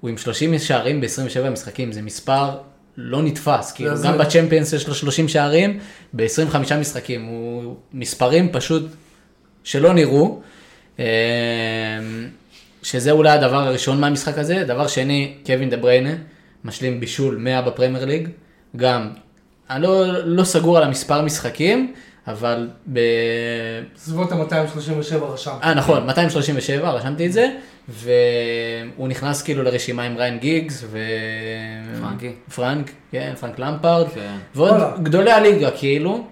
הוא 0.00 0.10
עם 0.10 0.18
30 0.18 0.58
שערים 0.58 1.00
ב-27 1.00 1.50
משחקים, 1.50 1.92
זה 1.92 2.02
מספר 2.02 2.50
לא 3.00 3.22
נתפס, 3.22 3.72
כאילו 3.72 3.96
זה- 3.96 4.08
גם 4.08 4.18
בצ'מפיונס 4.18 4.72
יש 4.72 4.88
לו 4.88 4.94
30 4.94 5.28
שערים 5.28 5.78
ב-25 6.12 6.56
משחקים, 6.80 7.24
הוא 7.24 7.74
מספרים 7.92 8.48
פשוט 8.52 8.82
שלא 9.64 9.92
נראו, 9.94 10.40
אה, 10.98 11.04
שזה 12.82 13.10
אולי 13.10 13.30
הדבר 13.30 13.56
הראשון 13.66 14.00
מהמשחק 14.00 14.38
הזה. 14.38 14.64
דבר 14.64 14.86
שני, 14.86 15.34
קווין 15.46 15.70
דה 15.70 15.76
בריינה, 15.76 16.10
משלים 16.64 17.00
בישול 17.00 17.36
100 17.36 17.62
בפרמייר 17.62 18.04
ליג, 18.04 18.28
גם, 18.76 19.10
אני 19.70 19.82
לא, 19.82 20.04
לא 20.24 20.44
סגור 20.44 20.76
על 20.78 20.84
המספר 20.84 21.22
משחקים, 21.22 21.92
אבל 22.26 22.68
ב... 22.92 23.00
בסביבות 23.96 24.32
ה-237 24.32 25.14
רשם. 25.24 25.50
אה, 25.62 25.74
נכון, 25.74 26.06
237, 26.06 26.90
רשמתי 26.90 27.26
את 27.26 27.32
זה, 27.32 27.48
והוא 27.88 29.08
נכנס 29.08 29.42
כאילו 29.42 29.62
לרשימה 29.62 30.02
עם 30.02 30.16
ריין 30.16 30.38
גיגס 30.38 30.84
ו... 30.90 30.98
פרנקי. 32.00 32.32
פרנק, 32.54 32.90
כן, 33.12 33.34
פרנק 33.40 33.58
למפרד, 33.58 34.08
כן. 34.14 34.36
ועוד 34.54 34.70
וואלה. 34.70 34.96
גדולי 35.02 35.32
הליגה 35.32 35.70
כאילו. 35.70 36.24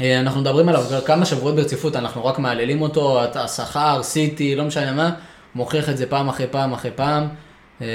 אה, 0.00 0.20
אנחנו 0.20 0.40
מדברים 0.40 0.68
עליו 0.68 0.82
כבר 0.82 1.00
כמה 1.00 1.24
שבועות 1.24 1.56
ברציפות, 1.56 1.96
אנחנו 1.96 2.24
רק 2.24 2.38
מהללים 2.38 2.82
אותו, 2.82 3.20
השכר, 3.34 4.02
סיטי, 4.02 4.56
לא 4.56 4.64
משנה 4.64 4.92
מה, 4.92 5.10
מוכיח 5.54 5.88
את 5.88 5.96
זה 5.96 6.06
פעם 6.06 6.28
אחרי 6.28 6.46
פעם 6.50 6.72
אחרי 6.72 6.90
פעם, 6.90 7.28
אה, 7.82 7.86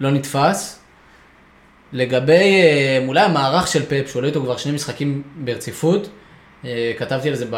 לא 0.00 0.10
נתפס. 0.10 0.78
לגבי 1.92 2.62
אה, 2.62 3.04
אולי 3.06 3.20
המערך 3.20 3.66
של 3.66 3.82
פפ, 3.82 4.08
שהוא 4.08 4.20
עולה 4.20 4.28
איתו 4.28 4.42
כבר 4.42 4.56
שני 4.56 4.72
משחקים 4.72 5.22
ברציפות, 5.36 6.08
כתבתי 6.98 7.28
על 7.28 7.34
זה 7.34 7.46
ב... 7.50 7.56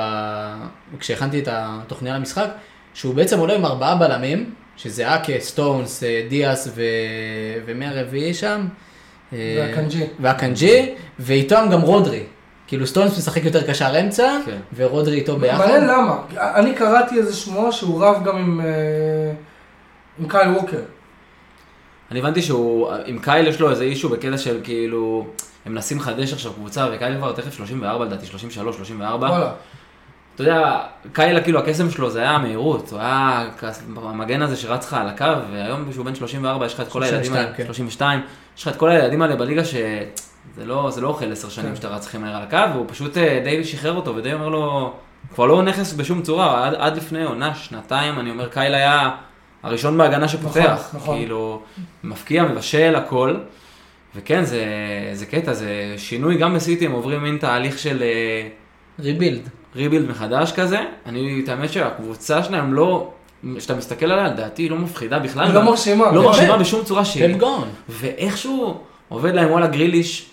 כשהכנתי 0.99 1.39
את 1.39 1.49
התוכניה 1.51 2.15
למשחק, 2.15 2.49
שהוא 2.95 3.15
בעצם 3.15 3.39
עולה 3.39 3.55
עם 3.55 3.65
ארבעה 3.65 3.97
בלמים, 3.97 4.51
שזה 4.77 5.15
אקה, 5.15 5.33
סטונס, 5.39 6.03
אה, 6.03 6.27
דיאס 6.29 6.69
ו... 6.75 6.83
ומי 7.67 7.87
הרביעי 7.87 8.35
שם? 8.35 8.67
אה, 9.33 9.39
ואקנג'י. 9.59 10.05
ואקנג'י, 10.21 10.95
ואיתם 11.19 11.67
גם 11.73 11.81
רודרי. 11.81 12.23
כאילו 12.67 12.87
סטונס 12.87 13.19
משחק 13.19 13.45
יותר 13.45 13.63
קשר 13.67 14.01
אמצע, 14.01 14.39
כן. 14.47 14.59
ורודרי 14.77 15.15
איתו 15.17 15.37
ביחד. 15.37 15.59
מעניין 15.59 15.87
למה. 15.87 16.19
אני 16.37 16.75
קראתי 16.75 17.19
איזה 17.19 17.37
שמועה 17.37 17.73
שהוא 17.73 18.05
רב 18.05 18.25
גם 18.25 18.37
עם, 18.37 18.61
אה, 18.61 18.67
עם 20.19 20.29
קייל 20.29 20.49
ווקר. 20.49 20.81
אני 22.11 22.21
הבנתי 22.21 22.43
שהוא, 22.43 22.93
עם 23.07 23.19
קייל 23.19 23.47
יש 23.47 23.61
לו 23.61 23.71
איזה 23.71 23.85
אישו 23.85 24.09
בקטע 24.09 24.39
של 24.39 24.61
כאילו, 24.65 25.27
הם 25.67 25.73
מנסים 25.73 25.99
לחדש 25.99 26.33
עכשיו 26.33 26.53
קבוצה, 26.53 26.87
וקייל 26.93 27.17
כבר 27.17 27.33
תכף 27.33 27.55
34 27.55 28.05
לדעתי, 28.05 28.27
33, 28.27 28.77
34. 28.77 29.29
וואלה. 29.29 29.53
אתה 30.35 30.43
יודע, 30.43 30.81
קיילה 31.13 31.41
כאילו 31.41 31.59
הקסם 31.59 31.91
שלו 31.91 32.11
זה 32.11 32.21
היה 32.21 32.31
המהירות, 32.31 32.91
הוא 32.91 33.01
היה 33.01 33.49
המגן 33.97 34.43
הזה 34.43 34.57
שרץ 34.57 34.87
לך 34.87 34.95
על 34.95 35.09
הקו, 35.09 35.25
והיום 35.53 35.91
כשהוא 35.91 36.05
בן 36.05 36.15
34 36.15 36.67
יש 36.67 36.75
לך 36.75 36.81
את 36.81 36.89
כל 36.89 37.03
הילדים 37.03 37.25
32, 37.25 37.45
האלה, 37.45 37.57
כן. 37.57 37.65
32, 37.65 38.21
יש 38.57 38.63
לך 38.63 38.69
את 38.69 38.77
כל 38.77 38.91
הילדים 38.91 39.23
האלה 39.23 39.37
בליגה 39.37 39.65
שזה 39.65 40.65
לא, 40.65 40.91
זה 40.91 41.01
לא 41.01 41.09
אוכל 41.09 41.33
עשר 41.33 41.49
שנים 41.49 41.69
כן. 41.69 41.77
שאתה 41.77 41.89
רץ 41.89 42.07
הכי 42.07 42.19
מהר 42.19 42.37
על 42.37 42.43
הקו, 42.43 42.75
והוא 42.75 42.87
פשוט 42.89 43.17
אה, 43.19 43.41
די 43.45 43.65
שחרר 43.65 43.97
אותו 43.97 44.17
ודי 44.17 44.33
אומר 44.33 44.49
לו, 44.49 44.95
כבר 45.35 45.47
לא 45.47 45.63
נכס 45.63 45.93
בשום 45.93 46.23
צורה, 46.23 46.67
עד, 46.67 46.75
עד 46.75 46.97
לפני 46.97 47.25
עונה, 47.25 47.55
שנתיים, 47.55 48.19
אני 48.19 48.31
אומר, 48.31 48.49
קייל 48.49 48.75
היה 48.75 49.11
הראשון 49.63 49.99
בהגנה 49.99 50.29
שפותח, 50.29 50.89
נכון, 50.89 51.01
נכון. 51.01 51.17
כאילו, 51.17 51.63
מפקיע, 52.05 52.45
מבשל, 52.45 52.97
הכל. 52.97 53.37
וכן, 54.17 54.45
זה, 54.45 54.65
זה 55.13 55.27
קטע, 55.27 55.53
זה 55.53 55.95
שינוי, 55.97 56.39
גם 56.39 56.55
בסיטי 56.55 56.87
הם 56.87 56.93
עוברים 56.93 57.23
מין 57.23 57.39
תהליך 57.39 57.79
של... 57.79 58.03
אה, 58.03 58.49
ריבילד. 58.99 59.49
ריבילד 59.77 60.11
מחדש 60.11 60.53
כזה, 60.53 60.79
אני, 61.07 61.41
את 61.45 61.49
האמת 61.49 61.73
שהקבוצה 61.73 62.43
שלהם 62.43 62.75
לא, 62.75 63.11
כשאתה 63.57 63.75
מסתכל 63.75 64.07
עליה, 64.07 64.29
לדעתי 64.29 64.63
היא 64.63 64.71
לא 64.71 64.79
מפחידה 64.79 65.19
בכלל. 65.19 65.53
לא 65.53 65.63
מרשימה. 65.63 66.13
לא. 66.13 66.23
מרשימה 66.23 66.57
בשום 66.57 66.85
צורה 66.85 67.05
שהיא. 67.05 67.35
פפ 67.35 67.41
גאון. 67.41 67.69
ואיכשהו 67.89 68.79
עובד 69.09 69.35
להם 69.35 69.51
וואלה 69.51 69.67
גריליש 69.67 70.31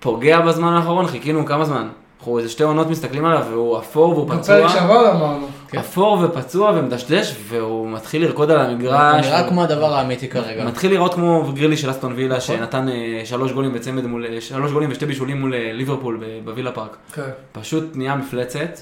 פוגע 0.00 0.40
בזמן 0.40 0.72
האחרון, 0.72 1.06
חיכינו 1.06 1.46
כמה 1.46 1.64
זמן. 1.64 1.88
אנחנו 2.18 2.38
איזה 2.38 2.48
שתי 2.48 2.62
עונות 2.62 2.90
מסתכלים 2.90 3.24
עליו 3.24 3.44
והוא 3.50 3.78
אפור 3.78 4.12
והוא 4.12 4.28
פצוע. 4.28 4.60
פרק 4.60 4.68
שעבר 4.68 5.10
אמרנו. 5.10 5.46
כן. 5.76 5.80
אפור 5.80 6.18
ופצוע 6.24 6.70
ומדשדש 6.70 7.34
והוא 7.48 7.90
מתחיל 7.90 8.22
לרקוד 8.22 8.50
על 8.50 8.56
הוא 8.60 8.66
המגרש. 8.66 9.24
נראה 9.26 9.40
הוא- 9.40 9.48
כמו 9.48 9.62
הדבר 9.62 9.94
האמיתי 9.94 10.28
כרגע. 10.28 10.64
מתחיל 10.64 10.90
לראות 10.90 11.14
כמו 11.14 11.52
גריליש 11.54 11.80
של 11.82 11.90
אסטון 11.90 12.12
וילה 12.16 12.36
נכון. 12.36 12.56
שנתן 12.56 12.88
אה, 12.88 12.94
שלוש 13.24 13.52
גולים 13.52 13.72
בצמד 13.74 14.06
מול, 14.06 14.40
שלוש 14.40 14.72
גולים 14.72 14.90
ושתי 14.92 15.06
בישולים 15.06 15.40
מול 15.40 15.54
אה, 15.54 15.70
ליברפול 15.72 16.24
בווילה 16.44 16.72
פארק. 16.72 16.96
כן. 17.14 17.22
פשוט 17.52 17.84
נהיה 17.94 18.14
מפלצת. 18.14 18.78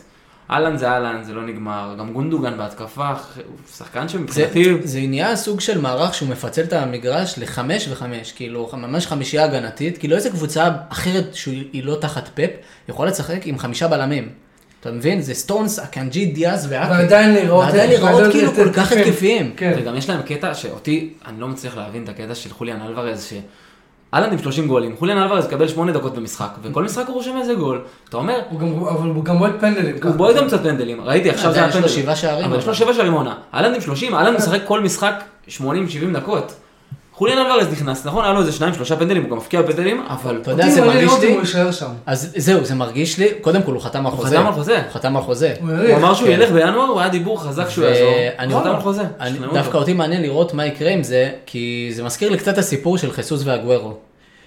אהלן 0.51 0.77
זה 0.77 0.89
אהלן, 0.91 1.23
זה 1.23 1.33
לא 1.35 1.43
נגמר. 1.43 1.95
גם 1.99 2.13
גונדוגן 2.13 2.57
בהתקפה, 2.59 3.09
הוא 3.09 3.15
שחקן 3.77 4.07
זה, 4.09 4.13
שמבחינתי... 4.13 4.75
זה 4.85 5.01
נהיה 5.01 5.37
סוג 5.37 5.61
של 5.61 5.81
מערך 5.81 6.15
שהוא 6.15 6.29
מפצל 6.29 6.63
את 6.63 6.73
המגרש 6.73 7.39
לחמש 7.39 7.89
וחמש, 7.91 8.33
כאילו 8.33 8.71
ממש 8.73 9.07
חמישייה 9.07 9.45
הגנתית, 9.45 9.99
כאילו 9.99 10.17
איזה 10.17 10.31
קבוצה 10.31 10.69
אחרת 10.89 11.35
שהיא 11.35 11.85
לא 11.85 11.95
תחת 12.01 12.29
פפ, 12.35 12.51
יכולה 12.89 13.11
לשחק 13.11 13.47
עם 13.47 13.59
חמישה 13.59 13.89
בלמים. 13.89 14.29
אתה 14.85 14.93
מבין? 14.93 15.23
זה 15.23 15.35
סטונס, 15.35 15.79
אקנג'י, 15.79 16.27
דיאז 16.27 16.67
ואקי. 16.71 16.91
ועדיין 16.91 17.35
להיראות- 17.35 17.65
ועדיין 17.65 18.03
ועדיין 18.03 18.31
כאילו 18.33 18.53
כל 18.55 18.73
כך. 18.73 18.93
התקפיים. 18.93 19.53
כן. 19.57 19.75
וגם 19.79 19.97
יש 19.97 20.11
להם 20.11 20.23
קטע 20.23 20.55
שאותי, 20.55 21.11
אני 21.27 21.41
לא 21.41 21.49
מצליח 21.49 21.77
להבין 21.77 22.05
את 22.05 22.09
הקטע 22.09 22.35
של 22.35 22.51
חוליאן 22.51 22.77
אלוורז, 22.87 23.23
שהאלנד 23.23 24.33
עם 24.33 24.39
30 24.39 24.67
גולים, 24.69 24.97
חוליאן 24.97 25.19
אלוורז 25.19 25.47
מקבל 25.47 25.69
8 25.69 25.93
דקות 25.93 26.15
במשחק, 26.15 26.49
וכל 26.63 26.85
משחק 26.89 27.05
הוא 27.07 27.15
רושם 27.15 27.37
איזה 27.41 27.55
גול. 27.55 27.81
אתה 28.09 28.17
אומר, 28.17 28.41
הוא 28.51 28.61
גם, 28.61 28.85
אבל 28.85 29.09
הוא 29.09 29.25
גם 29.25 29.39
בועט 29.39 29.53
פנדלים. 29.61 29.97
הוא. 30.03 30.13
בועט 30.13 30.37
גם 30.37 30.47
קצת 30.47 30.63
פנדלים, 30.63 31.01
ראיתי 31.01 31.31
עכשיו 31.31 31.53
זה 31.53 31.59
עדיין 31.59 31.69
יש 31.69 31.75
לו 31.75 31.81
הפנדל. 31.81 32.03
שבעה 32.03 32.17
שערים, 32.17 32.45
אבל 32.45 32.59
יש 32.59 32.65
לו 32.67 32.71
אבל. 32.73 32.79
שבע 32.79 32.95
שערים 32.95 33.13
עונה. 33.13 33.35
האלנד 33.55 33.75
עם 33.75 33.81
30, 33.81 34.15
האלנד 34.15 34.35
משחק 34.35 34.61
כל 34.67 34.81
משחק 34.81 35.15
80-70 35.49 35.53
דקות. 36.15 36.55
חוליאן 37.17 37.39
אלוורז 37.39 37.67
נכנס, 37.73 38.07
נכון, 38.07 38.25
היה 38.25 38.33
לו 38.33 38.41
איזה 38.41 38.53
שניים 38.53 38.75
שלושה 38.75 38.97
פנדלים, 38.97 39.23
הוא 39.23 39.31
גם 39.31 39.37
מפקיע 39.37 39.63
פנדלים, 39.63 40.05
אבל 40.09 40.39
אתה 40.43 40.51
יודע, 40.51 40.69
זה 40.69 40.81
מרגיש 40.81 41.13
לי, 41.21 41.35
הוא. 41.35 41.43
אז 42.07 42.33
זהו, 42.37 42.65
זה 42.65 42.75
מרגיש 42.75 43.19
לי, 43.19 43.29
קודם 43.41 43.63
כל 43.63 43.73
הוא 43.73 43.83
חתם 43.83 44.07
על 44.07 44.13
הוא 44.13 44.21
חוזה. 44.21 44.37
חתם 44.37 44.47
על 44.47 44.53
חוזה. 44.53 44.77
הוא 44.77 44.93
חתם 44.93 45.17
על 45.17 45.23
חוזה. 45.23 45.55
הוא 45.61 45.71
הוא. 45.71 45.97
אמר 45.97 46.15
שהוא 46.15 46.29
כן. 46.29 46.33
ילך 46.33 46.51
בינואר, 46.51 46.87
הוא 46.87 47.01
היה 47.01 47.09
דיבור 47.09 47.43
חזק 47.43 47.69
שהוא 47.69 47.85
יעזור. 47.85 48.15
הוא 48.51 48.61
חתם 48.61 48.75
על 48.75 48.81
חוזה. 48.81 49.03
דווקא. 49.55 49.77
אותי 49.77 49.93
מעניין 49.93 50.23
לראות 50.23 50.55
מה 50.55 50.67
יקרה 50.67 50.91
עם 50.91 51.03
זה, 51.03 51.31
כי 51.47 51.91
זה 51.95 52.03
מזכיר 52.03 52.31
לי 52.31 52.39
קצת 52.39 52.59
הסיפור 52.59 52.99
של 52.99 53.13
חיסוס 53.13 53.43
ואגוורו. 53.45 53.93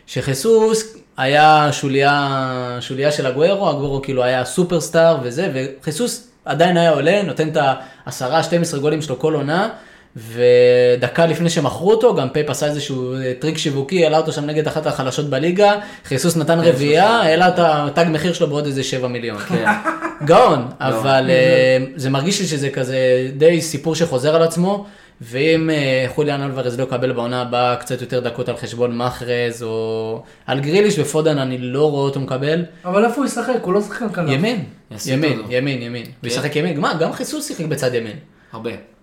שחיסוס 0.07 0.95
היה 1.17 1.69
שוליה, 1.71 2.77
שוליה 2.79 3.11
של 3.11 3.27
אגוורו, 3.27 3.69
אגוורו 3.69 4.01
כאילו 4.01 4.23
היה 4.23 4.45
סופרסטאר 4.45 5.17
וזה, 5.23 5.51
וחיסוס 5.53 6.27
עדיין 6.45 6.77
היה 6.77 6.91
עולה, 6.91 7.21
נותן 7.23 7.47
את 7.49 7.57
ה-10-12 7.57 8.77
גולים 8.81 9.01
שלו 9.01 9.19
כל 9.19 9.33
עונה, 9.33 9.69
ודקה 10.17 11.25
לפני 11.25 11.49
שמכרו 11.49 11.91
אותו, 11.91 12.15
גם 12.15 12.29
פפ 12.29 12.49
עשה 12.49 12.65
איזשהו 12.65 13.13
אה, 13.13 13.33
טריק 13.39 13.57
שיווקי, 13.57 14.03
העלה 14.03 14.17
אותו 14.17 14.31
שם 14.31 14.45
נגד 14.45 14.67
אחת 14.67 14.85
החלשות 14.85 15.29
בליגה, 15.29 15.73
חיסוס 16.05 16.37
נתן 16.37 16.59
רביעייה, 16.59 17.09
העלה 17.09 17.47
את 17.47 17.53
התג 17.57 18.05
מחיר 18.11 18.33
שלו 18.33 18.47
בעוד 18.47 18.65
איזה 18.65 18.83
7 18.83 19.07
מיליון. 19.07 19.37
כן. 19.37 19.65
גאון, 20.25 20.67
אבל 20.79 21.29
אה, 21.29 21.85
זה 21.95 22.09
מרגיש 22.09 22.39
לי 22.39 22.47
שזה 22.47 22.69
כזה 22.69 22.97
די 23.37 23.61
סיפור 23.61 23.95
שחוזר 23.95 24.35
על 24.35 24.43
עצמו, 24.43 24.85
ואם 25.21 25.69
אה, 25.69 26.05
חוליאן 26.15 26.41
אלוורז 26.41 26.79
לא 26.79 26.83
יקבל 26.83 27.11
בעונה 27.11 27.41
הבאה 27.41 27.75
קצת 27.75 28.01
יותר 28.01 28.19
דקות 28.19 28.49
על 28.49 28.57
חשבון 28.57 28.97
מאחרז, 28.97 29.63
או 29.63 30.21
על 30.45 30.59
גריליש 30.59 30.99
ופודן 30.99 31.37
אני 31.37 31.57
לא 31.57 31.91
רואה 31.91 32.03
אותו 32.03 32.19
מקבל, 32.19 32.65
אבל 32.85 33.05
איפה 33.05 33.15
הוא 33.15 33.25
ישחק? 33.25 33.53
הוא 33.61 33.73
לא 33.73 33.81
שחקן 33.81 34.13
כנף. 34.13 34.29
ימין, 34.29 34.63
ימין. 35.05 35.41
ימין, 35.49 35.81
ימין, 35.81 36.05
הוא 36.21 36.27
ישחק 36.27 36.55
ימין, 36.55 36.81
גם 36.99 37.13
חיסוס 37.13 37.47
שיחק 37.47 37.65
בצד 37.65 37.93
ימין. 37.93 38.15
הרבה. 38.51 38.96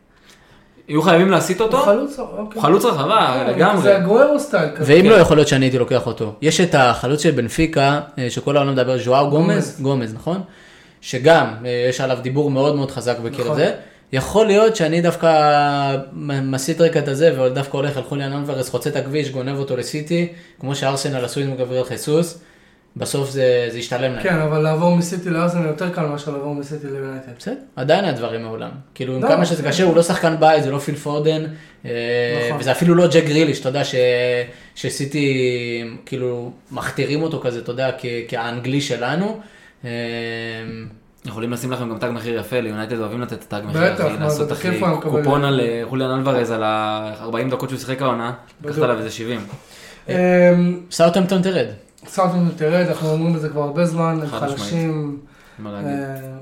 יהיו 0.89 1.03
חייבים 1.03 1.31
להסיט 1.31 1.61
אותו? 1.61 1.77
הוא 1.77 1.85
חלוץ, 1.85 2.19
אוקיי. 2.19 2.55
הוא 2.55 2.63
חלוץ 2.63 2.85
רחבה, 2.85 3.45
כן, 3.47 3.51
לגמרי. 3.51 3.83
זה 3.83 3.97
אגוארו 3.97 4.41
style 4.41 4.69
כזה. 4.77 4.95
ואם 4.95 5.11
לא, 5.11 5.15
יכול 5.15 5.37
להיות 5.37 5.49
שאני 5.49 5.65
הייתי 5.65 5.79
לוקח 5.79 6.07
אותו. 6.07 6.33
יש 6.43 6.61
את 6.61 6.75
החלוץ 6.75 7.23
של 7.23 7.31
בנפיקה, 7.31 8.01
אה, 8.19 8.31
שכל 8.31 8.57
העולם 8.57 8.73
מדבר, 8.73 8.99
ז'ואר 8.99 9.31
גומז, 9.31 9.81
גומז. 9.81 10.15
נכון? 10.15 10.41
שגם, 11.01 11.47
אה, 11.65 11.87
יש 11.89 12.01
עליו 12.01 12.19
דיבור 12.23 12.51
מאוד 12.51 12.77
מאוד 12.77 12.91
חזק 12.91 13.19
בקרב 13.19 13.41
נכון. 13.41 13.57
זה. 13.57 13.75
יכול 14.13 14.47
להיות 14.47 14.77
שאני 14.77 15.01
דווקא 15.01 15.97
מסיט 16.43 16.81
רגע 16.81 16.99
את 16.99 17.09
הזה, 17.09 17.43
ודווקא 17.43 17.77
הולך 17.77 17.97
על 17.97 18.03
חוליאן 18.03 18.33
אלוורס, 18.33 18.71
חוצה 18.71 18.91
את 18.91 18.97
הכביש, 18.97 19.31
גונב 19.31 19.59
אותו 19.59 19.77
לסיטי, 19.77 20.29
כמו 20.61 20.75
שארסנל 20.75 21.25
עשו 21.25 21.41
עם 21.41 21.57
גבריאל 21.57 21.85
חיסוס, 21.85 22.39
בסוף 22.97 23.31
זה, 23.31 23.69
זה 23.71 23.79
ישתלם 23.79 24.13
להם. 24.13 24.23
כן, 24.23 24.39
אבל 24.39 24.59
לעבור 24.59 24.97
מסיטי 24.97 25.31
לארסנל 25.31 25.67
יותר 25.67 25.91
קל 25.91 26.07
מאשר 26.07 26.31
לעבור 26.31 26.55
מסיטי 26.55 26.87
ליונייטד. 26.87 27.33
בסדר, 27.39 27.55
עדיין 27.77 28.05
הדברים 28.05 28.43
מעולם. 28.43 28.71
כאילו, 28.95 29.15
עם 29.15 29.23
לא, 29.23 29.29
כמה 29.29 29.47
שזה. 29.47 29.63
קשה, 29.63 29.85
הוא 29.85 29.97
לא 29.97 30.03
שחקן 30.03 30.37
בית, 30.41 30.63
זה 30.63 30.71
לא 30.71 30.79
פיל 30.79 30.95
פודן, 30.95 31.45
אה, 31.85 31.91
נכון. 32.47 32.61
וזה 32.61 32.73
אפילו 32.73 32.95
לא 32.95 33.07
ג'ק 33.07 33.25
גריליש, 33.25 33.61
אתה 33.61 33.69
יודע 33.69 33.85
ש... 33.85 33.95
שסיטי, 34.75 35.85
כאילו, 36.07 36.53
מכתירים 36.71 37.23
אותו 37.23 37.41
כזה, 37.41 37.59
אתה 37.59 37.73
יודע, 37.73 37.91
כ... 37.99 38.07
כאנגלי 38.29 38.81
שלנו. 38.81 39.41
אה, 39.85 39.91
יכולים 41.25 41.53
לשים 41.53 41.73
לכם 41.73 41.91
גם 41.91 41.99
תג 41.99 42.11
מחיר 42.13 42.39
יפה, 42.39 42.61
ליונייטד 42.61 42.99
אוהבים 42.99 43.21
לתת 43.21 43.45
תג 43.49 43.61
מחיר, 43.65 43.93
בטח, 43.95 44.07
אחי, 44.07 44.17
לעשות 44.21 44.53
אחי? 44.53 44.81
קופון 45.03 45.45
על 45.45 45.61
אה, 45.61 45.83
חוליאן 45.89 46.11
אלוורז 46.11 46.51
על 46.51 46.63
ה-40 46.63 47.51
דקות 47.51 47.69
שהוא 47.69 47.81
שיחק 47.81 48.03
העונה, 48.03 48.33
לקחת. 48.65 48.79
עליו 48.83 48.99
איזה 48.99 49.11
70. 49.11 49.41
אמ, 50.09 50.15
סאוטהמפטון 50.91 51.43
תרד. 51.43 51.67
סאוטהמפטון 52.09 52.51
תרד, 52.57 52.87
אנחנו 52.89 53.11
אומרים 53.11 53.37
את 53.37 53.41
זה 53.41 53.49
כבר 53.49 53.63
הרבה 53.63 53.87
זמן, 53.87 54.19
הם. 54.23 54.27
חלשים. 54.29 55.19
אה, 55.67 55.71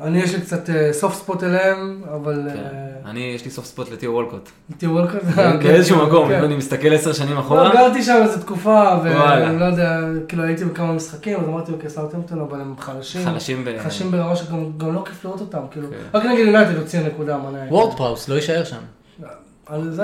אני 0.02 0.18
יש 0.18 0.34
לי 0.34 0.40
קצת 0.40 0.60
soft 0.92 1.14
spot 1.16 1.42
אליהם, 1.44 2.02
אבל... 2.14 2.48
כן. 2.54 2.58
אה, 2.58 3.10
אני, 3.10 3.32
יש 3.34 3.44
לי 3.44 3.50
soft 3.50 3.64
spot 3.64 3.90
לתיאו 3.90 4.12
וולקוט. 4.12 4.50
תיאו 4.78 4.94
וולקוט. 4.96 5.22
באיזשהו 5.62 6.06
מקום, 6.06 6.28
כן. 6.28 6.38
אם 6.38 6.44
אני 6.44 6.56
מסתכל 6.56 6.94
עשר 6.94 7.12
שנים 7.12 7.34
לא, 7.34 7.40
אחורה, 7.40 7.72
גרתי 7.72 8.02
שם 8.02 8.20
איזה 8.22 8.40
תקופה. 8.40 8.98
ואני 9.04 9.60
לא 9.60 9.64
יודע, 9.64 9.98
כאילו 10.28 10.42
הייתי 10.44 10.64
בכמה 10.64 10.92
משחקים, 10.92 11.40
אז 11.40 11.48
אמרתי, 11.48 11.72
אוקיי, 11.72 11.90
סאוטהמפטון, 11.90 12.40
אבל 12.40 12.60
הם 12.60 12.74
חלשים. 12.78 13.24
חלשים 13.24 13.64
ב... 13.64 13.78
חלשים 13.82 14.10
ברמה 14.10 14.36
שגם 14.36 14.78
גם 14.78 14.94
לא 14.94 15.02
כיף 15.06 15.24
לראות 15.24 15.40
אותם, 15.40 15.60
כאילו. 15.70 15.88
כן. 15.90 16.18
רק 16.18 16.24
נגיד 16.24 16.46
יונייטד 16.46 16.76
הוציאה 16.76 17.02
נקודה, 17.02 17.36
מה 17.36 17.50
נהיה. 17.50 17.64
וורד 17.68 17.96
פראוס 17.96 18.28
לא 18.28 18.34
יישאר 18.34 18.64
שם. 18.64 18.76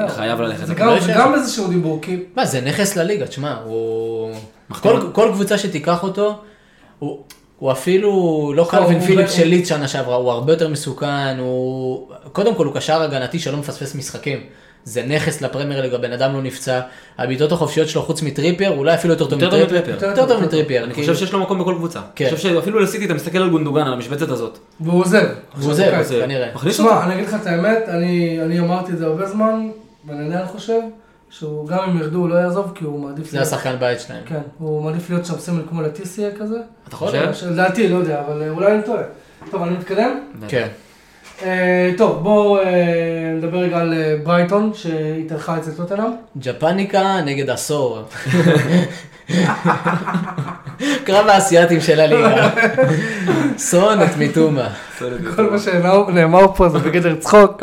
חייב 0.09 0.41
ללכת. 0.41 0.67
זה 0.67 0.75
גם- 0.75 0.87
לא. 0.89 0.97
גם 1.17 1.35
איזשהו 1.35 1.69
דיבור, 1.69 1.99
כי... 2.03 2.23
מה, 2.37 2.47
זה 2.47 2.61
נכס 2.61 2.97
לליגה, 2.97 3.27
תשמע, 3.27 3.57
הוא... 3.65 4.31
כל, 4.73 5.01
כל 5.13 5.31
קבוצה 5.35 5.59
שתיקח 5.59 6.03
אותו, 6.03 6.39
הוא, 6.99 7.19
הוא 7.59 7.73
אפילו 7.73 8.11
לא 8.57 8.63
הוא- 8.63 8.71
קלווין 8.71 8.99
הוא- 8.99 9.07
פיליפס 9.07 9.31
הוא- 9.33 9.39
של 9.39 9.49
לידס 9.49 9.69
שנה 9.69 9.89
שעברה, 9.89 10.17
הוא 10.17 10.31
הרבה 10.31 10.53
יותר 10.53 10.69
מסוכן, 10.69 11.37
הוא... 11.39 12.09
קודם 12.33 12.55
כל 12.55 12.67
הוא 12.67 12.75
קשר 12.75 13.03
הגנתי 13.03 13.39
שלא 13.39 13.57
מפספס 13.59 13.95
משחקים. 13.95 14.39
זה 14.85 15.03
נכס 15.09 15.43
לפרמייר 15.43 15.81
ליג, 15.83 15.95
הבן 15.95 16.13
אדם 16.13 16.33
לא 16.35 16.43
נפצע. 16.43 16.81
הבעיטות 17.19 17.53
החופשיות 17.53 17.89
שלו 17.89 18.03
חוץ 18.03 18.23
מטריפייר, 18.23 18.71
אולי 18.77 18.95
אפילו 18.95 19.15
יותר 19.15 19.27
טוב 19.27 19.45
מטריפייר. 19.45 20.05
יותר 20.05 20.27
טוב 20.27 20.43
מטריפייר. 20.43 20.85
אני 20.85 20.95
כאילו. 20.95 21.07
חושב 21.13 21.25
שיש 21.27 21.33
לו 21.33 21.39
מקום 21.41 21.59
בכל 21.59 21.75
קבוצה. 21.77 22.01
כן. 22.15 22.25
אני 22.27 22.37
חושב 22.37 22.55
שאפילו 22.55 22.81
לסיטי 22.81 23.05
אתה 23.05 23.15
מסתכל 23.15 23.39
על 23.39 23.51
גונדוגן, 23.51 23.81
על 23.87 23.93
המשבצת 23.93 24.29
הזאת. 24.29 24.59
והוא 24.81 25.01
עוזב. 25.01 25.25
עכשיו, 25.53 25.69
עוזב, 25.71 25.93
אוקיי. 26.03 26.21
כנראה. 26.23 26.49
מכניס 26.55 26.81
אותו. 26.81 26.91
שמע, 26.91 27.05
אני 27.05 27.15
אגיד 27.15 27.29
לך 27.29 27.35
את 27.43 27.47
האמת, 27.47 27.79
אני 27.89 28.39
אני 28.43 28.59
אמרתי 28.61 28.93
את 28.93 28.99
זה 28.99 29.07
הרבה 29.07 29.27
זמן, 29.27 29.69
ואני 30.09 30.27
עדיין 30.27 30.47
חושב, 30.47 30.81
שהוא 31.31 31.69
גם 31.69 31.79
אם 31.79 31.99
ירדו 31.99 32.19
הוא 32.19 32.29
לא 32.29 32.35
יעזוב, 32.35 32.73
כי 32.75 32.85
הוא 32.85 33.01
מעדיף... 33.01 33.31
זה 33.31 33.41
השחקן 33.41 33.77
בית 33.79 34.01
שלהם. 34.01 34.23
כן, 34.27 34.41
הוא 34.59 34.83
מעדיף 34.83 35.11
להיות 35.11 35.27
שם 35.27 35.39
סמל 35.39 35.63
כמו 35.69 35.83
לטיסיה 35.83 36.31
כזה. 36.39 36.59
אתה 36.89 36.97
חושב? 36.97 37.31
לדעתי, 37.51 37.89
לא 37.89 37.97
יודע, 37.97 38.21
אבל 38.27 38.43
אה, 38.43 38.51
אולי 38.51 38.73
אני 38.73 38.83
טועה. 38.83 39.03
טוב, 39.51 39.63
אני 39.63 39.71
מתקדם. 39.71 40.21
כן. 40.49 40.69
אה, 41.43 41.91
טוב, 41.97 42.23
בואו 42.23 42.59
אה, 42.59 43.33
נדבר 43.37 43.59
רגע 43.59 43.79
על 43.79 43.95
ברייטון, 44.23 44.71
שהתארחה 44.75 45.59
אצל 45.59 45.71
טוטנאם. 45.71 46.11
ג'פניקה 46.39 47.21
נגד 47.25 47.51
עשור. 47.51 48.03
קרב 51.05 51.29
האסייתים 51.29 51.81
של 51.81 52.01
הליגה. 52.01 52.51
סון 53.59 54.03
את 54.03 54.17
מיטומה. 54.17 54.69
כל 55.37 55.51
מה 55.51 55.59
שנאמר 55.59 56.55
פה 56.55 56.69
זה 56.69 56.79
בגדר 56.79 57.15
צחוק, 57.15 57.63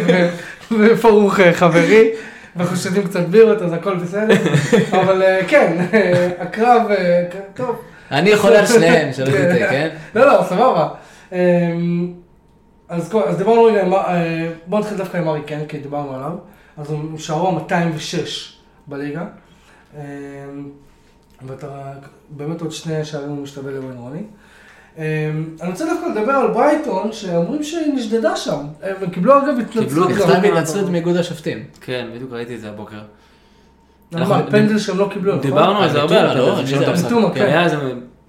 ופורוך 0.80 1.40
חברי, 1.52 2.10
ואנחנו 2.56 2.76
שותים 2.76 3.04
קצת 3.04 3.26
בירות, 3.26 3.62
אז 3.62 3.72
הכל 3.72 3.96
בסדר. 3.96 4.34
אבל 5.02 5.22
אה, 5.22 5.40
כן, 5.48 5.86
אה, 5.92 6.30
הקרב, 6.38 6.90
אה, 6.90 7.24
כן, 7.30 7.40
טוב. 7.54 7.76
אני 8.10 8.30
יכול 8.30 8.52
על 8.52 8.66
שניהם, 8.66 9.12
שלא 9.12 9.26
תטעה, 9.26 9.70
כן? 9.70 9.88
לא, 10.14 10.26
לא, 10.26 10.42
סבבה. 10.48 10.88
אמ, 11.32 12.12
אז 12.88 13.14
דיברנו 13.38 13.64
רגע, 13.64 13.84
בואו 14.66 14.80
נתחיל 14.80 14.98
דווקא 14.98 15.16
עם 15.16 15.28
ארי 15.28 15.42
קן, 15.42 15.66
כי 15.68 15.78
דיברנו 15.78 16.14
עליו. 16.14 16.32
אז 16.76 16.90
הוא 16.90 17.18
שערו 17.18 17.52
206 17.52 18.58
בליגה. 18.86 19.24
אמ, 19.96 20.00
ואתה 21.46 21.92
באמת 22.28 22.60
עוד 22.60 22.72
שני 22.72 23.04
שערים 23.04 23.30
הוא 23.30 23.42
משתווה 23.42 23.72
לווין 23.72 23.96
רוני. 23.96 24.22
אמ, 24.98 25.02
אני 25.62 25.70
רוצה 25.70 25.84
דווקא 25.84 26.06
לדבר 26.20 26.32
על 26.32 26.46
ברייטון, 26.50 27.12
שאומרים 27.12 27.62
שהיא 27.62 27.94
נשדדה 27.94 28.36
שם. 28.36 28.58
הם 28.82 29.10
קיבלו 29.10 29.38
אגב 29.38 29.58
התנצלות. 29.60 29.88
קיבלו. 30.08 30.08
בכתב 30.08 30.44
התנצלות 30.44 30.88
מאיגוד 30.90 31.16
השופטים. 31.16 31.64
כן, 31.80 32.06
בדיוק 32.14 32.32
ראיתי 32.32 32.54
את 32.54 32.60
זה 32.60 32.68
הבוקר. 32.68 32.96
למה? 34.12 34.20
אנחנו- 34.36 34.50
פנדל 34.50 34.78
שהם 34.78 34.98
לא 34.98 35.08
קיבלו, 35.12 35.32
נכון? 35.36 35.42
דיברנו 35.50 35.78
על 35.78 35.90
זה 35.90 36.00
הרבה, 36.00 36.14
מיטומה, 36.14 36.30
על 36.32 36.38
לא? 36.38 36.42
הפנדל 36.44 36.58
אני 36.60 36.66
של 36.68 36.74
יודע. 36.76 36.88
המשחק. 36.90 37.04
מיטומה, 37.04 37.28
כן, 37.30 37.34
כן. 37.34 37.44
היה 37.44 37.64
איזה- 37.64 37.76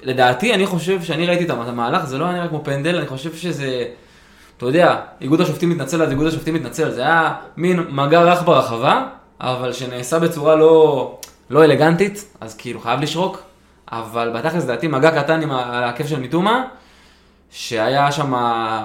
לדעתי, 0.04 0.54
אני 0.54 0.66
חושב 0.66 1.02
שאני 1.02 1.26
ראיתי 1.26 1.44
את 1.46 1.50
המהלך, 1.50 2.06
זה 2.06 2.18
לא 2.18 2.26
היה 2.26 2.34
נראה 2.34 2.48
כמו 2.48 2.62
פנדל, 2.64 2.96
אני 2.96 3.08
חושב 3.08 3.34
שזה, 3.36 3.86
אתה 4.58 4.66
יודע, 4.66 4.96
איגוד 5.22 5.42
השופטים 5.42 5.70
מתנצל 5.70 6.02
אז 6.04 6.10
איגוד 6.12 6.28
השופטים 6.28 6.54
מתנצל, 6.54 6.92
זה 6.92 7.02
היה 7.02 7.34
מין 7.58 7.80
מגע 7.90 8.22
רך 8.22 8.44
ברחבה, 8.46 9.06
אבל 9.42 9.74
שנעשה 9.74 10.20
בצורה 10.20 10.56
לא, 10.56 11.18
לא 11.50 11.64
אלגנטית, 11.64 12.26
אז 12.42 12.56
כאילו 12.56 12.80
חייב 12.80 13.02
לשרוק, 13.02 13.42
אבל 14.00 14.32
בתכלס 14.36 14.64
לדעתי 14.64 14.88
מגע 14.88 15.22
קטן 15.24 15.42
עם 15.42 15.52
ה- 15.52 15.78
על 15.78 15.84
העקב 15.84 16.08
של 16.08 16.20
מיטומה, 16.20 16.64
שהיה 17.52 18.12
שם, 18.12 18.34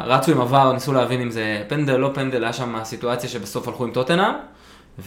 רצו 0.05 0.33
עם 0.33 0.41
עבר, 0.41 0.73
ניסו 0.73 0.93
להבין 0.93 1.21
אם 1.21 1.31
זה 1.31 1.63
פנדל, 1.69 1.97
לא 1.97 2.11
פנדל, 2.15 2.45
היה 2.45 2.53
שם 2.53 2.75
סיטואציה 2.85 3.29
שבסוף 3.31 3.69
הלכו 3.69 3.85
עם 3.85 3.91
טוטנאם. 3.91 4.33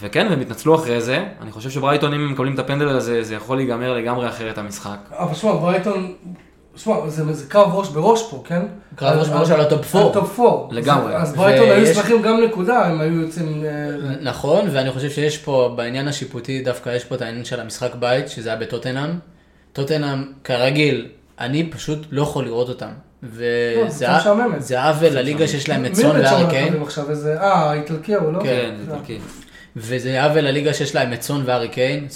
וכן, 0.00 0.26
והם 0.30 0.40
התנצלו 0.40 0.74
אחרי 0.74 1.00
זה. 1.00 1.24
אני 1.40 1.52
חושב 1.52 1.70
שברייטון, 1.70 2.14
אם 2.14 2.20
הם 2.20 2.32
מקבלים 2.32 2.54
את 2.54 2.58
הפנדל 2.58 2.88
הזה, 2.88 3.22
זה 3.22 3.34
יכול 3.34 3.56
להיגמר 3.56 3.92
לגמרי 3.94 4.28
אחרת 4.28 4.58
המשחק. 4.58 4.96
אבל 5.18 5.34
שמע, 5.34 5.52
ברייטון, 5.52 6.14
שמע, 6.76 6.94
זה 7.08 7.32
זה 7.32 7.46
קרב 7.50 7.74
ראש 7.74 7.88
בראש 7.88 8.30
פה, 8.30 8.42
כן? 8.46 8.62
קרב 8.96 9.18
ראש 9.18 9.28
בראש 9.28 9.50
על 9.50 9.60
ה 9.60 9.65
top 9.65 9.78
על 9.80 10.02
four. 10.02 10.12
top 10.12 10.32
four. 10.36 10.68
לגמרי. 10.72 11.16
אז 11.16 11.36
ברייטון 11.36 11.68
היו 11.70 11.86
ויש- 11.86 11.96
שמחים 11.96 12.22
גם 12.22 12.40
נקודה, 12.40 12.86
הם 12.86 13.00
היו 13.00 13.20
יוצאים... 13.20 13.64
אה, 13.64 13.70
נכון, 14.22 14.64
ואני 14.72 14.90
חושב 14.92 15.10
שיש 15.10 15.38
פה, 15.38 15.72
בעניין 15.76 16.08
השיפוטי, 16.08 16.62
דווקא 16.62 16.90
יש 16.96 17.04
פה 17.04 17.14
את 17.14 17.22
העניין 17.22 17.44
של 17.44 17.60
המשחק 17.60 17.94
בית, 17.94 18.28
שזה 18.28 18.48
היה 18.48 18.58
בטוטנאם. 18.58 19.10
טוטנאם, 19.72 20.24
כרגיל, 20.44 21.08
אני 21.40 21.70
פשוט 21.70 22.06
לא 22.10 22.22
יכול 22.22 22.44
לראות 22.44 22.68
אותם. 22.68 22.86
לא, 22.86 23.28
וזה 23.28 23.84
קבוצה 23.84 24.18
משעממת. 24.18 24.62
זה 24.62 24.82
עוול 24.82 25.08
לליגה 25.08 25.48
שיש 25.48 25.68
להם 25.68 25.84
את 25.84 25.90
מי 25.90 25.96
סון 25.96 26.16
והארי 26.20 26.50
קיין. 26.50 26.64
הקווים 26.64 26.82
עכשיו? 26.82 27.10
איזה... 27.10 27.40
אה, 27.40 27.70
האיטלקי 27.70 28.14
הוא, 28.14 28.32
לא? 28.32 28.42
כן, 28.42 28.74
איטלקי. 28.80 29.18
וזה 29.76 30.24
עוול 30.24 30.40
לליגה 30.40 30.74
שיש 30.74 30.94
להם 30.94 31.12
את 31.12 31.22
סון 31.22 31.42
והארי 31.46 31.68
קיין. 31.68 32.06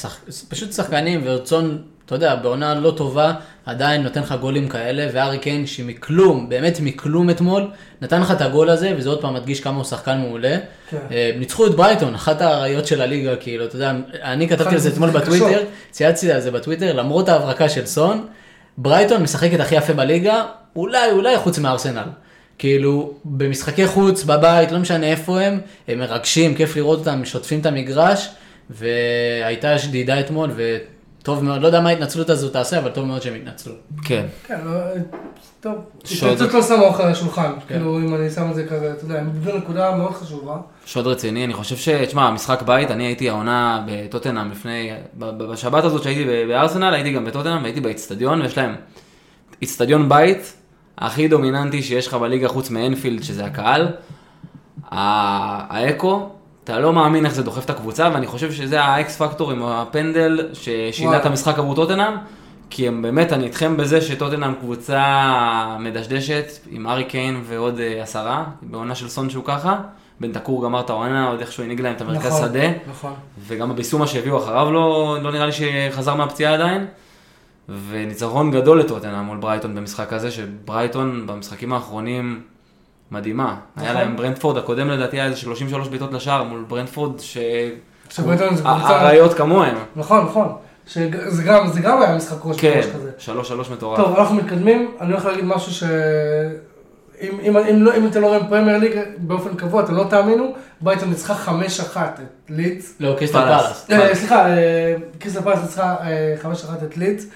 פשוט 0.49 0.73
שחקנים, 0.73 1.21
ורצון, 1.25 1.83
אתה 2.07 2.15
יודע, 2.15 2.35
בעונה 2.35 2.75
לא 2.75 2.91
טובה, 2.91 3.33
עדיין 3.67 4.03
נותן 4.03 4.21
לך 4.21 4.35
גולים 4.41 4.69
כאלה, 4.69 5.07
והארי 5.13 5.39
קיין 5.39 5.67
שמכלום, 5.67 6.49
באמת 6.49 6.79
מכלום 6.83 7.31
אתמול, 7.31 7.69
נתן 8.03 8.21
לך 8.21 8.31
את 8.31 8.41
הגול 8.41 8.71
הזה, 8.71 8.95
וזה 8.97 9.09
עוד 9.09 9.21
פעם 9.21 9.35
מדגיש 9.35 9.61
כמה 9.61 9.77
הוא 9.77 9.85
שחקן 9.85 10.19
מעולה. 10.19 10.57
כן. 10.91 10.97
אה, 11.11 11.31
ניצחו 11.39 11.67
את 11.67 11.75
ברייטון, 11.75 12.15
אחת 12.15 12.41
האריות 12.41 12.87
של 12.87 13.01
הליגה, 13.01 13.37
כאילו, 13.37 13.65
אתה 13.65 13.77
יודע, 13.77 13.93
אני 14.23 14.49
כתבתי 14.49 14.75
על 14.75 14.81
זה 14.81 14.89
אתמול. 14.89 15.11
בטוויטר, 15.11 15.65
צייצתי 15.91 16.33
על 16.33 16.41
זה 16.41 16.51
בטוויטר, 16.51 16.93
למרות 16.93 17.29
ההברקה 17.29 17.69
של 17.69 17.87
סון, 17.87 18.27
ברייטון 18.79 19.23
משחקת 19.23 19.61
הכי 19.61 19.75
יפה 19.75 19.93
בליגה, 19.93 20.45
אולי, 20.77 21.11
אולי 21.11 21.39
חוץ 21.39 21.59
מארסנל. 21.59 22.09
כאילו, 22.59 23.15
במשחקי 23.25 23.87
חוץ, 23.87 24.25
בבית, 24.25 24.73
לא 24.73 24.79
משנה 24.79 25.07
איפה 25.07 25.41
הם, 25.41 25.61
הם 25.89 25.99
מרגשים, 25.99 26.55
כיף 26.55 26.77
לראות 26.77 26.99
אותם, 26.99 27.25
שוטפים 27.25 27.61
את 27.61 27.67
המגרש, 27.67 28.29
והייתה 28.71 29.79
שדידה 29.79 30.21
אתמול, 30.21 30.51
וטוב 31.27 31.45
מאוד, 31.45 31.63
לא 31.63 31.67
יודע 31.67 31.81
מה 31.81 31.89
ההתנצלות 31.89 32.31
הזו 32.31 32.49
תעשה, 32.49 32.79
אבל 32.79 32.91
טוב 32.91 33.07
מאוד 33.07 33.23
שהם 33.23 33.35
התנצלו. 33.35 33.73
כן. 34.05 34.27
כן, 34.47 34.61
לא, 34.65 34.73
טוב. 35.61 35.75
שוד. 36.05 36.29
התנצלות 36.29 36.55
לא 36.55 36.63
שמה 36.63 36.81
אוכל 36.81 37.03
על 37.03 37.13
השולחן. 37.13 37.53
כן. 37.53 37.75
כאילו, 37.75 37.99
אם 37.99 38.15
אני 38.15 38.31
שם 38.31 38.51
את 38.51 38.55
זה 38.55 38.67
כזה, 38.67 38.93
אתה 38.93 39.05
יודע, 39.05 39.19
הם 39.19 39.27
איבדו 39.27 39.59
נקודה 39.59 39.97
מאוד 39.97 40.13
חשובה. 40.13 40.57
שוד 40.85 41.07
רציני, 41.07 41.45
אני 41.45 41.55
חושב 41.55 41.77
ש... 41.77 41.89
תשמע, 41.89 42.31
משחק 42.31 42.63
בית, 42.63 42.91
אני 42.91 43.05
הייתי 43.05 43.31
העונה 43.31 43.85
בטוטנאם 43.87 44.51
לפני... 44.51 44.93
בשבת 45.19 45.85
הזאת 45.85 46.03
שהייתי 46.03 46.25
בארסנל, 46.49 46.95
הייתי 46.95 47.13
גם 47.13 47.25
בטוטנאם 47.25 47.63
והייתי 47.63 47.81
באיצטדיון, 47.81 48.43
ויש 48.43 48.59
להם 48.59 48.75
איצטדיון 49.63 50.09
בית 50.09 50.53
הכי 50.99 51.29
דומיננטי 51.29 51.83
שיש 51.83 52.07
לך 52.07 52.15
בליגה 52.15 52.49
חוץ 52.49 52.71
מאנפילד, 52.71 53.23
שזה 53.23 53.45
הקהל. 53.45 53.89
האקו, 54.91 56.29
אתה 56.67 56.79
לא 56.79 56.93
מאמין 56.93 57.27
איך 57.27 57.35
זה 57.35 57.43
דוחף 57.43 57.65
את 57.65 57.71
הקבוצה, 57.71 58.11
ואני 58.15 58.27
חושב 58.27 58.53
שזה 58.53 58.83
האקס 58.83 59.17
פקטור 59.17 59.51
עם 59.51 59.63
הפנדל 59.63 60.49
ששינה. 60.53 61.17
את 61.17 61.27
המשחק 61.27 61.59
עבור 61.59 61.75
טוטנאם. 61.75 62.13
כי 62.71 62.89
הם 62.89 63.03
באמת, 63.03 63.33
אני 63.33 63.45
איתכם 63.45 63.77
בזה 63.77 64.01
שטוטנאם 64.01 64.55
קבוצה 64.55 65.77
מדשדשת, 65.81 66.47
עם 66.71 66.87
ארי 66.87 67.05
קיין 67.05 67.43
ועוד 67.45 67.81
אה, 67.81 68.03
עשרה, 68.03 68.45
בעונה 68.63 68.95
של 68.95 69.09
סון 69.09 69.31
שהוא 69.31 69.45
ככה. 69.45 69.77
בן 70.21 70.33
תקור 70.33 70.65
גמר 70.65 70.81
את 70.81 70.91
העונה, 70.91 71.29
עוד 71.29 71.41
איכשהו 71.41 71.63
הנהיג 71.63 71.81
להם 71.81 71.95
את 71.95 72.01
המרכז 72.01 72.27
נכון, 72.27 72.49
שדה. 72.49 72.69
נכון. 72.91 73.15
וגם 73.47 73.71
הביסומה 73.71 74.07
שהביאו 74.07 74.39
אחריו 74.39 74.73
לא, 74.73 75.19
לא 75.23 75.33
נראה 75.33 75.47
לי 75.47 75.53
שחזר 75.53 76.15
מהפציעה 76.15 76.55
עדיין. 76.55 76.87
וניצחון 77.89 78.51
גדול 78.51 78.81
לטוטנאם 78.81 79.25
מול 79.25 79.39
ברייטון 79.39 79.75
במשחק 79.75 80.13
הזה, 80.13 80.31
שברייטון 80.31 81.27
במשחקים 81.27 81.73
האחרונים 81.73 82.41
מדהימה. 83.11 83.57
היה 83.77 83.91
נכון. 83.93 84.03
להם 84.03 84.17
ברנדפורד, 84.17 84.57
הקודם 84.59 84.89
לדעתי 84.89 85.17
היה 85.17 85.25
איזה 85.27 85.37
33 85.37 85.89
בעיטות 85.89 86.13
לשער 86.13 86.43
מול 86.43 86.65
ברנדפורד, 86.69 87.21
ש... 87.21 87.39
שברייטון 88.11 88.57
זה 88.57 88.63
קבוצה- 88.63 88.97
האריות 88.97 89.35
כמוהם. 89.35 89.75
נכון, 89.97 90.25
נכון. 90.25 90.49
שזה 90.87 91.43
גם, 91.47 91.69
זה 91.73 91.81
גם 91.81 92.03
היה 92.03 92.17
משחק 92.17 92.37
ראש 92.45 92.61
כן, 92.61 92.81
כזה. 92.95 93.33
3-3 93.69 93.73
מטורף. 93.73 93.99
טוב, 94.01 94.17
אנחנו 94.19 94.35
מתקדמים, 94.37 94.91
אני 95.01 95.13
הולך 95.13 95.25
להגיד 95.25 95.45
משהו 95.45 95.73
ש... 95.73 95.83
אם, 97.21 97.39
אם, 97.43 97.57
אם, 97.57 97.83
לא, 97.83 97.97
אם 97.97 98.07
אתם 98.07 98.21
לא 98.21 98.27
רואים 98.27 98.43
פרמייר 98.49 98.79
ליג 98.79 98.93
באופן 99.19 99.55
קבוע, 99.57 99.83
אתם 99.85 99.95
לא 99.95 100.05
תאמינו, 100.11 100.53
ברייטון 100.81 101.09
ניצחה 101.09 101.35
5-1 101.95 101.97
את 101.97 102.21
לידס. 102.49 102.95
לא, 103.01 103.15
קריסטל. 103.19 103.39
פאלאס. 103.39 103.91
אה, 103.91 104.15
סליחה, 104.15 104.47
אה, 104.49 104.95
קריסטל 105.19 105.41
פלאס 105.41 105.63
ניצחה 105.63 105.97
אה, 106.01 106.35
5-1 106.43 106.49
את 106.85 106.97
לידס. 106.97 107.27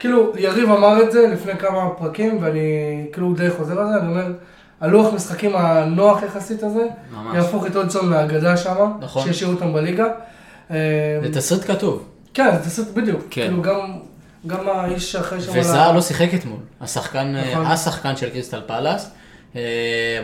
אה, 0.00 0.02
כאילו, 0.02 0.32
יריב 0.38 0.70
אמר 0.70 1.02
את 1.02 1.12
זה 1.12 1.26
לפני 1.26 1.56
כמה 1.56 1.90
פרקים, 1.98 2.38
ואני 2.42 3.06
כאילו 3.12 3.34
די 3.34 3.50
חוזר 3.50 3.80
על 3.80 3.88
זה, 3.88 3.98
אני 3.98 4.08
אומר, 4.08 4.32
הלוח 4.80 5.14
משחקים 5.14 5.56
הנוח 5.56 6.22
יחסית 6.22 6.62
הזה, 6.62 6.86
ממש. 7.12 7.36
יהפוך 7.36 7.66
את 7.66 7.76
הודג'סון 7.76 8.10
מהאגדה 8.10 8.56
שם, 8.56 8.92
נכון. 9.00 9.26
שישאירו 9.26 9.52
אותם 9.52 9.72
בליגה. 9.72 10.06
אה, 10.70 10.76
זה 11.22 11.34
תסריט 11.34 11.64
כתוב. 11.64 12.08
כן, 12.34 12.50
זה 12.56 12.70
תסריט 12.70 12.88
בדיוק. 12.88 13.20
כן. 13.30 13.42
כאילו 13.42 13.62
גם, 13.62 13.98
גם 14.46 14.68
האיש 14.68 15.12
שאחרי 15.12 15.40
שם... 15.40 15.52
וזהר 15.54 15.92
לא 15.92 16.00
שיחק 16.00 16.34
אתמול, 16.34 16.58
השחקן, 16.80 17.34
נכון. 17.52 17.66
השחקן 17.66 18.16
של 18.16 18.30
קריסטל 18.30 18.60
פלאס. 18.66 19.10
אה, 19.56 19.60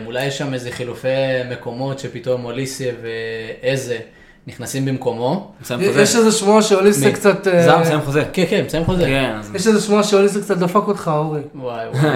אולי 0.05 0.25
יש 0.25 0.37
שם 0.37 0.53
איזה 0.53 0.71
חילופי 0.71 1.07
מקומות 1.51 1.99
שפתאום 1.99 2.45
אוליסיה 2.45 2.93
ואיזה 3.01 3.99
נכנסים 4.47 4.85
במקומו. 4.85 5.51
מסיים 5.61 5.79
חוזה. 5.87 6.01
יש 6.01 6.15
איזה 6.15 6.31
שמועה 6.31 6.61
שאוליסה? 6.61 7.11
קצת... 7.11 7.47
אה, 7.47 7.63
זר 7.63 7.79
מסיים 7.79 8.01
חוזה. 8.01 8.23
כן, 8.33 8.43
כן, 8.49 8.63
מסיים 8.65 8.85
חוזה. 8.85 9.05
כן, 9.05 9.35
יש 9.55 9.67
איזה 9.67 9.81
שמועה 9.81 10.03
שאוליסה 10.03 10.41
קצת 10.41 10.57
דפק 10.57 10.75
אותך, 10.75 11.11
אורי. 11.13 11.41
וואי 11.55 11.85
וואי. 11.93 12.11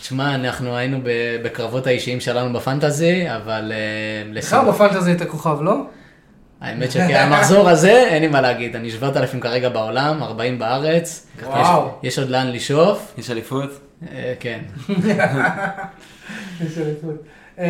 תשמע, 0.00 0.34
אנחנו 0.34 0.76
היינו 0.76 0.98
בקרבות 1.42 1.86
האישיים 1.86 2.20
שלנו 2.20 2.52
בפנטזי, 2.52 3.24
אבל 3.36 3.72
אה, 3.74 4.32
לך 4.32 4.56
בפנטזי 4.68 5.10
היית 5.10 5.22
כוכב, 5.22 5.62
לא? 5.62 5.74
האמת 6.60 6.90
שכן, 6.92 7.14
המחזור 7.14 7.68
הזה, 7.68 7.92
אין 7.92 8.22
לי 8.22 8.28
מה 8.28 8.40
להגיד, 8.40 8.76
אני 8.76 8.90
7,000 8.90 9.40
כרגע 9.40 9.68
בעולם, 9.68 10.22
40 10.22 10.58
בארץ. 10.58 11.26
וואו. 11.42 11.88
יש, 12.02 12.12
יש 12.12 12.18
עוד 12.18 12.28
לאן 12.28 12.52
לשאוף, 12.52 13.14
יש 13.18 13.30
אליפות. 13.30 13.70
אה, 14.12 14.34
כן. 14.40 14.58
יש 16.66 16.78
אליפות. 16.78 17.37
אה, 17.58 17.64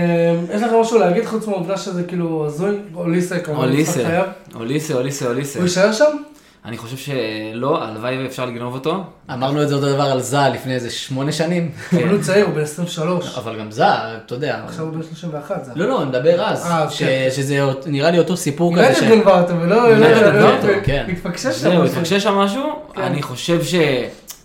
יש 0.54 0.62
לך 0.62 0.70
משהו 0.80 0.98
להגיד 0.98 1.26
חוץ 1.26 1.46
מהעובדה 1.46 1.76
שזה 1.76 2.02
כאילו 2.02 2.46
הזוי? 2.46 2.76
אוליסה 2.94 3.38
כמובן. 3.38 3.60
אוליסה. 3.64 4.20
אוליסה, 4.54 4.94
אוליסה, 4.94 5.26
אוליסה. 5.26 5.58
הוא 5.58 5.64
יישאר 5.66 5.92
שם? 5.92 6.16
אני 6.64 6.76
חושב 6.76 6.96
שלא, 6.96 7.82
הלוואי 7.84 8.22
ואפשר 8.24 8.44
לגנוב 8.46 8.74
אותו. 8.74 9.02
אמרנו 9.32 9.62
את 9.62 9.68
זה 9.68 9.74
אותו 9.74 9.92
דבר 9.92 10.02
על 10.02 10.20
זע 10.20 10.48
לפני 10.48 10.74
איזה 10.74 10.90
שמונה 10.90 11.32
שנים, 11.32 11.70
אבל 11.92 12.08
הוא 12.08 12.20
צעיר, 12.22 12.46
הוא 12.46 12.54
בן 12.54 12.60
23. 12.60 13.38
אבל 13.38 13.58
גם 13.58 13.70
זע, 13.70 13.94
אתה 14.26 14.34
יודע. 14.34 14.60
עכשיו 14.66 14.84
הוא 14.84 14.92
בן 14.94 15.02
31. 15.02 15.64
זה. 15.64 15.72
לא, 15.74 15.88
לא, 15.88 16.02
אני 16.02 16.08
מדבר 16.08 16.42
אז, 16.44 16.66
אה, 16.66 16.90
ש- 16.90 16.98
כן. 17.02 17.28
שזה 17.30 17.58
נראה 17.86 18.10
לי 18.10 18.18
אותו 18.18 18.36
סיפור 18.36 18.74
כזה. 18.76 18.94
ש- 18.94 19.02
גנבה 19.02 19.40
אותו, 19.40 19.60
ולא... 19.60 19.86
אולי 19.88 20.00
לא- 20.00 20.30
גנבה 20.30 20.56
אותו, 20.56 20.66
לא- 20.66 20.72
כן. 20.84 21.06
התפקשש 21.12 21.44
שם. 21.46 21.52
זהו, 21.52 21.72
משהו. 21.72 21.84
התפקשש 21.84 22.22
שם 22.22 22.34
משהו, 22.34 22.62
כן. 22.94 23.02
אני 23.02 23.22
חושב 23.22 23.60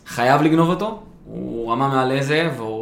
שחייב 0.07 0.41
לגנוב 0.41 0.69
אותו. 0.69 0.99
הוא 1.25 1.71
רמה 1.71 1.87
מעל 1.87 2.11
איזה, 2.11 2.49
והוא... 2.57 2.72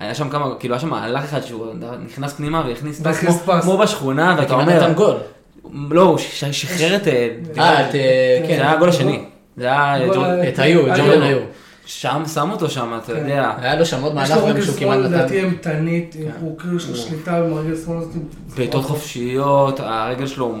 היה 0.00 0.14
שם 0.14 0.28
כמה, 0.28 0.54
כאילו 0.58 0.74
היה 0.74 0.80
שם 0.80 0.88
מהלך 0.90 1.24
אחד 1.24 1.40
שהוא 1.44 1.66
נכנס 2.06 2.32
פנימה 2.32 2.62
והכניס 2.68 3.00
פס 3.06 3.18
כמו- 3.20 3.32
פס. 3.32 3.62
כמו 3.64 3.78
בשכונה, 3.78 4.34
ואתה 4.38 4.54
אומר, 4.54 4.64
נתן 4.84 4.92
גול. 4.94 5.14
לא, 5.90 6.02
הוא 6.02 6.18
ש- 6.18 6.44
שחרר 6.44 6.96
את... 6.96 7.08
אה, 7.08 7.28
אה, 7.58 7.80
את, 7.88 7.94
אה, 7.94 8.38
זה 8.42 8.46
כן. 8.48 8.52
היה 8.60 8.72
הגול 8.72 8.88
השני. 8.88 9.24
זה 9.56 9.64
היה... 9.64 9.94
הגול 9.94 10.14
ג'ור- 10.14 10.24
ה- 10.24 10.48
את 10.48 10.58
היו, 10.58 10.86
היו. 10.86 10.94
ג'ורדן 10.96 11.22
היו. 11.22 11.38
שם 11.86 12.22
שם 12.34 12.50
אותו 12.50 12.70
שם, 12.70 12.98
אתה 13.04 13.12
כן. 13.12 13.18
יודע. 13.18 13.52
היה 13.58 13.76
לו 13.76 13.86
שם 13.86 14.02
עוד 14.02 14.12
יש 14.12 14.18
מהלך 14.18 14.36
לו 14.36 14.42
גם 14.42 14.48
רגל 14.48 14.62
שהוא 14.62 14.76
כמעט 14.76 14.94
שמאל, 14.94 15.06
נתן. 15.06 15.12
לדעתי 15.18 15.38
אימתנית, 15.40 16.16
הוא 16.40 16.58
כאילו 16.58 16.76
יש 16.76 16.88
לו 16.88 16.96
שליטה 16.96 17.38
עם 17.38 17.52
הרגל 17.52 17.76
שמאל 17.84 17.96
הזאת. 17.98 18.10
בעיטות 18.56 18.84
חופשיות, 18.84 19.80
הרגל 19.80 20.26
שלו, 20.26 20.54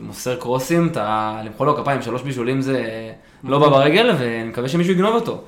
מוסר 0.00 0.36
קרוסים, 0.36 0.88
אתה 0.92 1.36
למחוא 1.44 1.66
לו 1.66 1.76
כפיים, 1.76 2.02
שלוש 2.02 2.22
בישולים 2.22 2.60
זה 2.62 2.84
לא 3.44 3.58
בא 3.58 3.68
ברגל, 3.68 4.10
ואני 4.18 4.44
מקווה 4.48 4.68
שמישהו 4.68 4.92
יגנוב 4.92 5.14
אותו. 5.14 5.42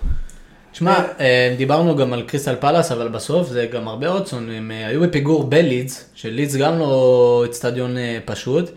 שמע, 0.73 0.99
אה, 1.21 1.55
דיברנו 1.59 1.97
גם 1.97 2.13
על 2.13 2.23
קריסטל 2.23 2.55
פלאס, 2.61 2.93
אבל 2.93 3.09
בסוף 3.09 3.49
זה 3.49 3.67
גם 3.73 3.89
הרבה 3.89 4.09
אודסון, 4.09 4.51
הם 4.51 4.71
אה, 4.71 4.87
היו 4.87 5.01
בפיגור 5.01 5.45
בלידס, 5.45 6.05
שלידס 6.15 6.57
גם 6.57 6.79
לא 6.79 7.43
אצטדיון 7.47 7.99
אה, 7.99 8.19
פשוט, 8.25 8.71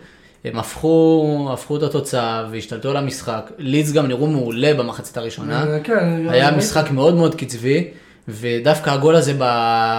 הם 0.44 0.58
הפכו, 0.58 1.48
הפכו 1.52 1.76
את 1.76 1.82
התוצאה 1.82 2.46
והשתלטו 2.50 2.90
על 2.90 2.96
המשחק, 2.96 3.50
לידס 3.58 3.92
גם 3.92 4.06
נראו 4.06 4.26
מעולה 4.26 4.74
במחצית 4.74 5.16
הראשונה, 5.16 5.66
אה, 5.66 5.80
כן, 5.80 6.26
היה 6.28 6.50
משחק 6.50 6.90
מאוד 6.90 7.14
מאוד 7.14 7.34
קצבי, 7.34 7.88
ודווקא 8.28 8.90
הגול 8.90 9.16
הזה 9.16 9.32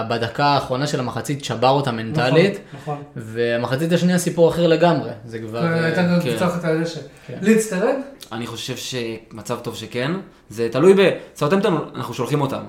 בדקה 0.08 0.44
האחרונה 0.44 0.86
של 0.86 1.00
המחצית 1.00 1.44
שבר 1.44 1.68
אותה 1.68 1.92
מנטלית, 1.92 2.58
נכון, 2.74 3.02
והמחצית 3.16 3.92
השנייה 3.92 4.18
סיפור 4.18 4.48
אחר 4.48 4.66
לגמרי, 4.66 5.10
זה 5.24 5.38
כבר... 5.38 5.64
נכון. 5.64 5.72
אה, 5.72 5.84
הייתה 5.84 6.02
גם 6.02 6.20
כן. 6.20 6.44
אחת 6.44 6.64
על 6.64 6.78
הדשא. 6.78 7.00
כן. 7.26 7.38
לידס 7.42 7.70
תרד? 7.70 7.94
אני 8.32 8.46
חושב 8.46 8.76
שמצב 8.76 9.58
טוב 9.62 9.76
שכן, 9.76 10.12
זה 10.48 10.68
תלוי 10.72 10.94
ב... 10.94 11.10
סאוטהמפטון, 11.36 11.90
אנחנו 11.94 12.14
שולחים 12.14 12.40
אותם. 12.40 12.62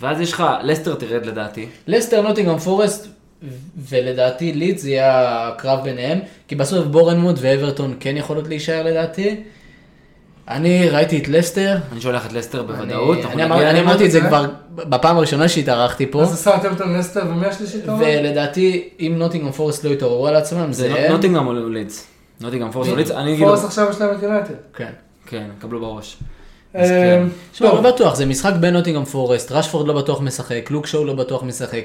ואז 0.00 0.20
יש 0.20 0.32
לך, 0.32 0.44
לסטר 0.62 0.94
תרד 0.94 1.26
לדעתי. 1.26 1.66
לסטר, 1.86 2.22
נוטינגרם 2.22 2.58
פורסט, 2.58 3.06
ולדעתי 3.88 4.52
לידס 4.52 4.82
זה 4.82 4.90
יהיה 4.90 5.48
הקרב 5.48 5.84
ביניהם, 5.84 6.18
כי 6.48 6.54
בסוף 6.54 6.86
בורנמוט 6.86 7.36
ואברטון 7.38 7.96
כן 8.00 8.16
יכולות 8.16 8.48
להישאר 8.48 8.82
לדעתי. 8.82 9.42
אני 10.56 10.88
ראיתי 10.88 11.18
את 11.18 11.28
לסטר, 11.28 11.76
אני 11.92 12.00
שולח 12.00 12.26
את 12.26 12.32
לסטר 12.32 12.62
בוודאות. 12.62 13.18
אני. 13.24 13.80
אמרתי 13.80 14.06
את 14.06 14.10
זה? 14.10 14.20
כבר 14.20 14.46
בפעם 14.74 15.16
הראשונה 15.16 15.48
שהתארחתי 15.48 16.06
פה, 16.06 16.22
אז 16.22 16.30
זה 16.30 16.36
סאוטהמפטון 16.36 16.98
לסטר 16.98 17.22
ומי 17.28 17.46
השלישי 17.46 17.78
אתה 17.78 17.92
אומר? 17.92 18.04
ולדעתי 18.06 18.88
אם 19.00 19.14
נוטינגהם 19.18 19.52
פורסט 19.52 19.84
לא 19.84 19.90
יתעוררו 19.90 20.26
על 20.26 20.36
עצמם, 20.36 20.72
זה 20.72 20.94
הם. 20.94 21.12
נוטינגהם 21.12 21.46
או 21.46 21.52
לידס. 21.52 22.06
נוטינגהם 22.40 22.72
פורסט 22.72 22.88
או 22.88 22.96
לידס, 22.96 23.10
אני 23.10 23.34
אגיד... 23.34 23.46
פורסט 23.46 23.64
עכשיו 23.64 23.90
יש 23.90 24.00
להם 24.00 24.10
את 24.16 24.22
יונייטד. 24.22 24.54
כן. 24.74 24.90
כן, 25.26 25.44
קבלו 25.58 25.80
בראש. 25.80 26.16
אז 26.74 26.88
כן. 26.88 26.94
אה, 26.94 27.28
שמע, 27.52 27.68
לא 27.68 27.80
בטוח, 27.80 28.14
זה 28.14 28.26
משחק 28.26 28.52
בין 28.60 28.74
נוטינגהם 28.74 29.04
פורסט, 29.04 29.52
רשפורד 29.52 29.88
לא 29.88 29.94
בטוח 29.94 30.20
משחק, 30.20 30.70
לוק 30.70 30.86
שואו 30.86 31.04
לא 31.04 31.14
בטוח 31.14 31.42
משחק. 31.42 31.84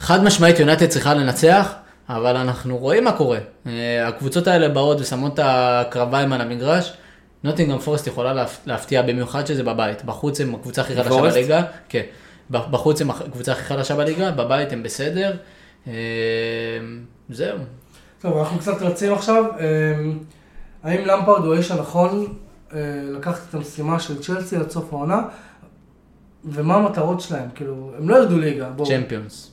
חד 0.00 0.24
משמעית 0.24 0.58
יונייטד 0.58 0.86
צריכה 0.86 1.14
לנצח, 1.14 1.72
אבל 2.08 2.36
אנחנו 2.36 2.76
רואים 2.76 3.04
מה 3.04 3.12
קורה. 3.12 3.38
אה, 3.66 4.08
הקבוצות 4.08 4.46
האלה 4.46 4.68
באות 4.68 5.00
ושמות 5.00 5.34
את 5.34 5.40
הקרביים 5.42 6.32
על 6.32 6.40
המגרש. 6.40 6.92
נוטינגרם 7.44 7.78
פורסט 7.78 8.06
יכולה 8.06 8.32
להפ- 8.34 8.60
להפתיע 8.66 9.02
במיוחד 9.02 9.46
שזה 9.46 9.62
בבית. 9.62 10.04
בחוץ 10.04 10.40
הם 10.40 10.54
הקבוצה 10.54 10.80
הכי 10.82 10.94
פורסט? 11.08 11.36
בליגה. 11.36 11.62
כן. 11.88 12.02
בחוץ 12.50 13.00
הם 13.00 13.10
הקבוצה 13.10 13.52
הכי 13.52 13.62
חלשה 13.62 13.96
בליגה, 13.96 14.30
בבית 14.30 14.72
הם 14.72 14.82
בסדר. 14.82 15.36
אה, 15.86 15.92
זהו. 17.30 17.58
טוב, 18.20 18.36
אנחנו 18.38 18.58
קצת 18.58 18.82
רצים 18.82 19.12
עכשיו. 19.14 19.44
אה, 19.60 19.66
האם 20.82 21.04
למפרד 21.06 21.44
הוא 21.44 21.54
האיש 21.54 21.70
הנכון 21.70 22.34
אה, 22.74 22.78
לקחת 23.12 23.40
את 23.48 23.54
המשימה 23.54 24.00
של 24.00 24.22
צ'לסי 24.22 24.56
עד 24.56 24.70
סוף 24.70 24.92
העונה? 24.92 25.22
ומה 26.44 26.74
המטרות 26.74 27.20
שלהם? 27.20 27.48
כאילו, 27.54 27.92
הם 27.98 28.08
לא 28.08 28.16
ירדו 28.16 28.38
ליגה, 28.38 28.68
בואו. 28.68 28.88
צ'מפיונס. 28.88 29.50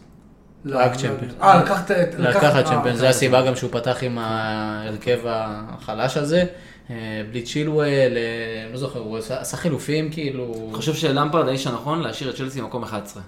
לא, 0.65 0.77
רק 0.79 0.91
לא 0.91 0.97
צ'מפיונס. 0.97 1.33
אה, 1.41 1.57
לקחת 1.63 1.91
את... 1.91 2.15
לקחת 2.17 2.65
צ'מפיונס, 2.65 2.97
זו 2.97 3.03
לקחת. 3.03 3.15
הסיבה 3.15 3.41
גם 3.47 3.55
שהוא 3.55 3.69
פתח 3.71 3.97
עם 4.01 4.17
ההרכב 4.17 5.19
החלש 5.25 6.17
הזה. 6.17 6.43
אה, 6.89 6.95
בלי 7.31 7.41
צ'ילואל, 7.41 8.13
אה, 8.17 8.71
לא 8.71 8.77
זוכר, 8.77 8.99
הוא 8.99 9.17
עשה 9.17 9.57
חילופים 9.57 10.11
כאילו. 10.11 10.53
אני 10.67 10.73
חושב 10.73 10.93
שלמפרד 10.93 11.47
האיש 11.47 11.67
הנכון 11.67 12.01
להשאיר 12.01 12.29
את 12.29 12.35
צ'לסי 12.35 12.61
במקום 12.61 12.83
11. 12.83 13.23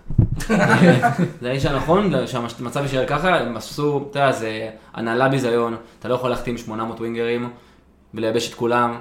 זה 1.41 1.49
האיש 1.49 1.65
הנכון, 1.65 2.27
שהמצב 2.27 2.83
יישאר 2.83 3.05
ככה, 3.07 3.39
הם 3.39 3.57
עשו, 3.57 4.07
אתה 4.11 4.19
יודע, 4.19 4.31
זה 4.31 4.69
הנהלה 4.93 5.29
ביזיון, 5.29 5.75
אתה 5.99 6.07
לא 6.07 6.13
יכול 6.13 6.29
להחתים 6.29 6.57
800 6.57 6.99
ווינגרים 6.99 7.49
ולייבש 8.13 8.49
את 8.49 8.53
כולם, 8.53 8.95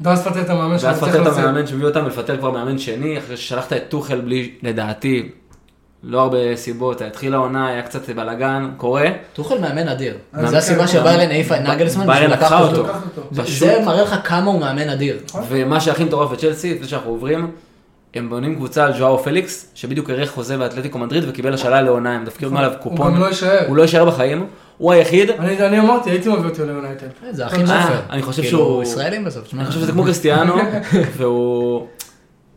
ואז 0.00 0.24
תפטר 0.24 0.40
את 0.40 0.50
המאמן 0.50 0.76
ואז 0.80 1.02
לפטר 1.02 1.32
את. 1.32 1.38
המאמן 1.38 1.66
שהביא 1.66 1.84
אותם 1.84 2.04
ולפטר 2.04 2.36
כבר 2.36 2.50
מאמן 2.50 2.78
שני, 2.78 3.18
אחרי 3.18 3.36
ששלחת 3.36 3.72
את 3.72 3.82
טוחל 3.88 4.20
בלי, 4.20 4.54
לדעתי, 4.62 5.28
לא 6.06 6.20
הרבה 6.22 6.56
סיבות, 6.56 7.02
התחילה 7.02 7.36
העונה, 7.36 7.66
היה 7.68 7.82
קצת 7.82 8.10
בלאגן, 8.10 8.70
קורה. 8.76 9.04
טוחל 9.32 9.58
מאמן 9.58 9.88
אדיר. 9.88 10.14
זו 10.40 10.46
כן, 10.50 10.54
הסיבה 10.56 10.80
כן. 10.80 10.86
שבאיירן 10.86 11.30
העיפה 11.30 11.56
את 11.56 11.60
נגלסמן 11.60 12.06
באיירן 12.06 12.30
בשביל 12.30 12.38
לקחת 12.38 12.52
לקחה 12.52 12.62
אותו. 12.62 12.86
זה- 13.44 13.80
מראה 13.86 14.02
לך 14.02 14.14
כמה 14.24 14.50
הוא 14.50 14.60
מאמן 14.60 14.88
אדיר. 14.88 15.16
ומה 15.48 15.80
שהכי 15.80 16.04
מטורף 16.04 16.30
בצ'לסי, 16.30 16.74
לפני 16.74 16.86
שאנחנו 16.88 17.10
עוברים, 17.10 17.50
הם 18.14 18.30
בונים 18.30 18.54
קבוצה 18.54 18.84
על 18.84 18.92
ז'ואאו 18.98 19.18
פליקס, 19.18 19.70
שבדיוק 19.74 20.10
האריך 20.10 20.30
חוזה 20.30 20.58
באתלטיקו 20.58 20.98
מדריד 20.98 21.24
וקיבל 21.28 21.54
השאלה 21.54 21.82
לעונה, 21.82 22.12
הם 22.14 22.24
דפקו 22.24 22.46
עליו 22.56 22.70
הוא 22.70 22.78
קופון. 22.90 23.14
גם 23.14 23.20
לא 23.20 23.26
יישאר. 23.26 23.66
הוא 23.68 23.76
לא 23.76 23.82
יישאר 23.82 24.04
בחיים, 24.04 24.46
הוא 24.78 24.92
היחיד. 24.92 25.30
אני 25.30 25.66
אני 25.66 25.80
אמרתי, 25.80 26.10
הייתי 26.10 26.28
מביא 26.28 26.50
אותו 26.50 26.64
ליונייטד. 26.64 27.06
זה 27.30 27.46
הכי 27.46 27.56
אה, 27.56 27.62
נופר. 27.62 28.00
אני 28.10 28.22
חושב 28.22 28.42
כאילו, 28.42 28.58
שהוא- 28.58 28.82
ישראלים 28.82 29.24
בסוף. 29.24 29.54
אני 29.54 29.64
חושב 29.64 29.80
שזה 29.80 29.92
כמו 29.92 30.04
קריסטיאנו, 30.06 30.54
והוא 31.16 31.86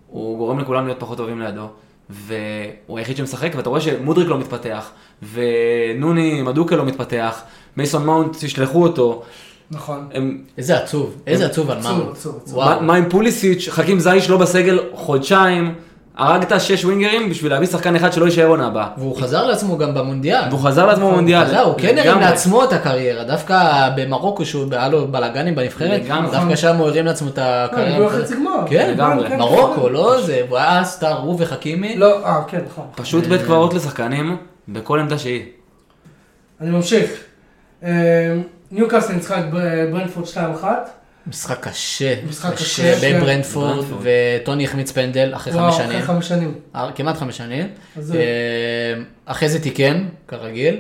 הוא 0.07 0.37
גורם 0.37 0.59
לכולם 0.59 0.85
להיות 0.85 0.99
פחות 0.99 1.17
טובים 1.17 1.41
לידו. 1.41 1.67
והוא 2.09 2.97
היחיד 2.97 3.17
שמשחק, 3.17 3.51
ואתה 3.55 3.69
רואה 3.69 3.81
שמודריק 3.81 4.27
לא 4.27 4.37
מתפתח, 4.37 4.89
ונוני 5.33 6.41
מדוקה 6.41 6.75
לא 6.75 6.85
מתפתח, 6.85 7.41
מייסון 7.77 8.05
מאונט, 8.05 8.35
תשלחו 8.39 8.83
אותו. 8.83 9.23
נכון. 9.71 10.09
הם, 10.13 10.41
איזה 10.57 10.77
עצוב, 10.77 11.15
איזה 11.27 11.45
עצוב 11.45 11.71
על 11.71 11.81
מאונט. 11.81 12.17
מה 12.81 12.95
עם 12.95 13.09
פוליסיץ', 13.09 13.69
חכים 13.69 13.99
זייש 13.99 14.29
לא 14.29 14.37
בסגל 14.37 14.79
חודשיים, 14.93 15.75
הרגת 16.18 16.61
שש 16.61 16.86
ווינגרים 16.86 17.30
בשביל 17.30 17.51
להביא 17.51 17.68
שחקן 17.68 17.95
אחד 17.95 18.13
שלא 18.13 18.26
יישאר 18.26 18.45
עונה 18.47 18.68
הבאה. 18.68 18.88
והוא 18.97 19.22
חזר 19.22 19.45
לעצמו 19.45 19.78
גם 19.78 19.93
במונדיאל. 19.93 20.41
והוא 20.49 20.59
חזר 20.59 20.86
לעצמו 20.86 21.11
במונדיאל. 21.11 21.45
חזר, 21.45 21.59
הוא 21.59 21.74
כן 21.78 21.97
הרים. 21.97 22.20
לעצמו 22.20 22.63
את 22.63 22.74
הקריירה, 22.74 23.24
דווקא 23.24 23.59
במרוקו 23.95 24.45
שהוא 24.45 24.65
היה 24.72 24.88
לו 24.89 25.07
בלאגנים 25.07 25.55
בנבחרת. 25.55 26.01
דווקא 26.32 26.55
שם 26.55 26.76
הוא 26.76 26.88
הרים 26.88 27.05
לעצמו 27.05 27.30
את 27.30 27.39
הקריירה. 27.41 27.89
הגיעו 28.05 28.20
לחצי 28.20 28.36
גמר. 28.36 28.51
כן, 28.70 28.89
לגמרי. 28.91 29.30
כן, 29.30 29.38
מרוקו, 29.38 29.84
כן. 29.88 29.93
לא 29.93 30.22
זה, 30.22 30.41
הוא 30.49 30.57
היה 30.57 30.84
סטאר, 30.84 31.18
הוא 31.22 31.36
וחכימי. 31.39 31.97
לא, 31.97 32.26
אה, 32.26 32.41
כן, 32.47 32.59
נכון. 32.72 32.86
פשוט 32.95 33.24
בית 33.24 33.41
קברות 33.41 33.74
לשחקנים, 33.74 34.38
בכל 34.70 34.99
עמדה 34.99 35.18
שהיא. 35.18 35.43
אני 36.61 36.70
ממשיך. 36.70 37.11
אה, 37.84 37.89
ניוקאסל 38.72 39.13
ניצחה 39.13 39.39
את 39.39 39.49
בר- 39.51 39.59
ברנפורד 39.91 40.26
2-1. 40.28 40.65
משחק 41.30 41.67
קשה, 41.67 42.15
משחק 42.30 42.53
קשה, 42.53 42.63
קשה 42.65 43.01
כן. 43.01 43.19
בברנדפורד, 43.19 43.75
ברנדפורד. 43.75 44.01
וטוני 44.41 44.65
החמיץ 44.65 44.91
פנדל 44.91 45.32
אחרי 45.36 45.53
וואו, 45.53 45.71
חמש 45.71 45.82
אחרי 45.82 45.93
שנים, 45.93 46.05
חמש 46.05 46.28
שנים. 46.28 46.53
אה, 46.75 46.89
כמעט 46.95 47.17
חמש 47.17 47.38
שנים, 47.38 47.67
אה, 47.97 48.93
אחרי 49.25 49.49
זה 49.49 49.59
תיקן, 49.61 50.05
כרגיל, 50.28 50.80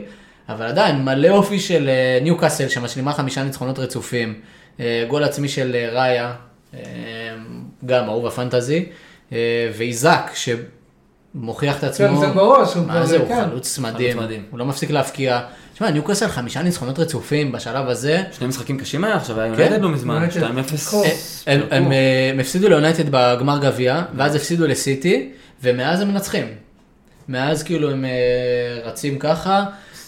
אבל 0.49 0.65
עדיין 0.65 1.05
מלא 1.05 1.29
אופי 1.29 1.59
של 1.59 1.89
אה, 1.89 2.19
ניוקאסל 2.21 2.67
שמשלימה 2.67 3.13
חמישה 3.13 3.43
ניצחונות 3.43 3.79
רצופים, 3.79 4.41
אה, 4.79 5.05
גול 5.07 5.23
עצמי 5.23 5.47
של 5.47 5.75
אה, 5.75 5.89
ראיה, 5.91 6.33
אה, 6.73 6.79
גם 7.85 8.05
אהוב 8.09 8.27
הפנטזי, 8.27 8.85
אה, 9.31 9.37
ואיזק, 9.77 10.31
שמוכיח 11.41 11.77
את 11.79 11.83
עצמו. 11.83 12.07
כן, 12.07 12.15
זה 12.19 12.27
בראש. 12.27 12.73
הוא 12.73 12.85
מה 12.87 12.93
כבר- 12.93 13.05
זה, 13.05 13.17
הוא 13.17 13.27
כן. 13.27 13.45
חלוץ 13.49 13.79
מדהים. 13.79 14.17
הוא 14.51 14.59
לא 14.59 14.65
מפסיק 14.65 14.91
להפקיע. 14.91 15.39
תשמע, 15.73 15.89
ניוקאסל 15.91 16.27
חמישה 16.27 16.61
ניצחונות 16.61 16.99
רצופים 16.99 17.51
בשלב 17.51 17.89
הזה. 17.89 18.23
שני 18.31 18.47
משחקים 18.47 18.77
קשים 18.77 19.03
היה 19.03 19.15
עכשיו, 19.15 19.39
היה 19.39 19.55
כן. 19.55 19.61
יונייטד 19.61 19.81
לא 19.83 19.89
מזמן, 19.89 20.13
יונייטד. 20.13 20.43
2-0. 20.43 20.71
ניצחו. 20.71 21.03
הם, 21.47 21.61
אה, 21.91 22.29
הם 22.33 22.39
הפסידו 22.39 22.69
ליונייטד 22.69 23.03
בגמר 23.11 23.59
גביע, 23.61 24.01
ואז 24.15 24.35
הפסידו 24.35 24.67
לסיטי, 24.67 25.29
ומאז 25.63 26.01
הם 26.01 26.07
מנצחים. 26.07 26.45
מאז 27.29 27.63
כאילו 27.63 27.91
הם 27.91 28.05
אה, 28.05 28.09
רצים 28.89 29.19
ככה, 29.19 29.65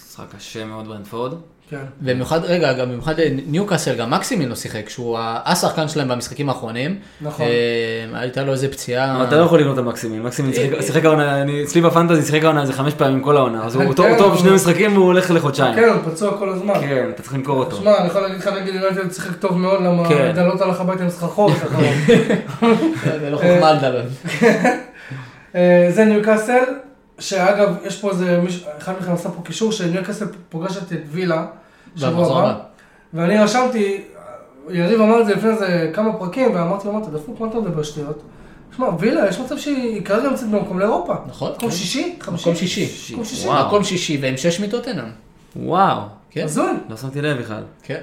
משחק 0.10 0.26
קשה 0.38 0.66
מאוד 0.66 0.88
ברנפורד. 0.88 1.34
כן. 1.70 1.78
במיוחד, 2.02 2.40
רגע, 2.44 2.74
גם 2.74 2.90
במיוחד 2.90 3.14
ניוקאסל, 3.48 3.96
גם 3.96 4.10
מקסימין 4.12 4.50
לא 4.50 4.56
שיחק, 4.56 4.90
שהוא 4.90 5.18
השחקן 5.22 5.88
שלהם 5.88 6.08
במשחקים 6.08 6.50
האחרונים. 6.50 6.96
נכון. 7.22 7.46
אה, 7.46 8.20
הייתה 8.20 8.44
לו 8.44 8.52
איזה 8.52 8.68
פציעה. 8.72 9.24
אתה 9.28 9.36
לא 9.38 9.42
יכול 9.44 9.60
לקנות 9.60 9.80
את 9.80 9.84
מקסימין, 9.84 10.22
מקסימין 10.24 10.54
שיחק- 10.54 10.82
שיחק 10.82 11.06
העונה, 11.06 11.42
אני- 11.42 11.64
אצלי 11.64 11.82
בפנטזי 11.82 12.22
שיחק 12.32 12.44
העונה 12.44 12.62
איזה 12.62 12.74
חמש 12.74 12.94
פעמים 12.94 13.22
כל 13.22 13.38
העונה, 13.38 13.66
אז 13.66 13.76
הוא 13.76 13.84
כן, 13.84 13.94
טוב- 13.94 14.06
הוא 14.06 14.18
טוב 14.18 14.28
הוא- 14.32 14.36
בשני 14.36 14.52
משחקים 14.52 14.94
והוא 14.94 15.06
הולך 15.06 15.32
לחודשיים. 15.32 15.76
כן, 15.76 15.90
הוא 15.90 16.12
פצוע 16.14 16.38
כל 16.38 16.50
הזמן. 16.50 16.74
כן, 16.82 17.10
אתה 17.14 17.22
צריך 17.22 17.34
למכור 17.34 17.58
אותו. 17.60 17.76
שמע, 17.76 17.98
אני 17.98 18.08
יכול 18.08 18.22
להגיד 18.22 18.38
לך 18.38 18.48
נגד 18.48 18.74
יונייטד 18.76 19.12
שיחק 19.14 19.36
טוב 19.36 19.58
מאוד, 19.58 19.82
למה 19.84 20.10
כן. 20.10 20.32
דלות 20.36 20.62
הלך 20.62 20.82
הביתה 20.82 21.04
עם 21.04 21.10
סחרחורת. 21.10 21.56
זה 23.22 23.30
לא 23.30 23.38
חוכמה 23.38 23.74
לדבר. 23.74 24.02
אה, 25.56 25.88
זה 25.90 26.06
ניוקאסל, 26.06 26.64
שאגב, 27.20 27.76
יש 27.84 28.02
פה 28.02 28.10
איזה, 28.10 28.40
מישהו- 28.44 28.70
אחד 28.78 28.94
מכם 29.02 29.12
עשה 29.14 29.30
פה 29.30 29.42
קישור, 29.44 29.72
שניוקאסל 29.72 30.26
פוגשת 30.50 30.94
את 30.94 30.98
וילה, 31.12 31.46
שבוע 31.96 32.40
הבא. 32.40 32.60
ואני 33.14 33.38
רשמתי, 33.38 34.02
יריב 34.70 35.02
אמר 35.02 35.22
את 35.22 35.26
זה 35.26 35.36
לפני 35.36 35.50
איזה 35.50 35.92
כמה 35.94 36.14
פרקים, 36.14 36.56
ואמרתי 36.56 36.88
לו, 36.88 36.94
מה 36.94 37.00
אתה 37.00 37.10
דפוק, 37.12 37.40
מה 37.40 37.48
אתה 37.48 37.60
מדבר 37.60 37.84
שטויות? 37.84 38.22
שמע, 38.76 38.88
וילה, 39.00 39.28
יש 39.30 39.40
מצב 39.40 39.58
שהיא 39.58 40.06
כרגע 40.06 40.30
נמצאת 40.30 40.50
במקום 40.50 40.80
לאירופה. 40.80 41.16
נכון, 41.28 41.52
מקום 41.52 41.70
כן. 41.70 41.76
שישי? 41.76 42.16
מקום? 42.22 42.56
שישי. 42.56 43.14
מקום 43.14 43.26
שישי. 43.26 43.48
וואו. 43.48 43.68
מקום 43.68 43.84
שישי, 43.84 44.18
והם 44.22 44.38
שש 44.38 44.60
מטוטנאם. 44.60 45.06
וואו, 45.56 46.02
כן. 46.32 46.44
הזוי. 46.44 46.72
לא 46.90 46.98
שמתי 46.98 47.22
לב 47.22 47.38
בכלל. 47.38 47.64
כן. 47.84 48.00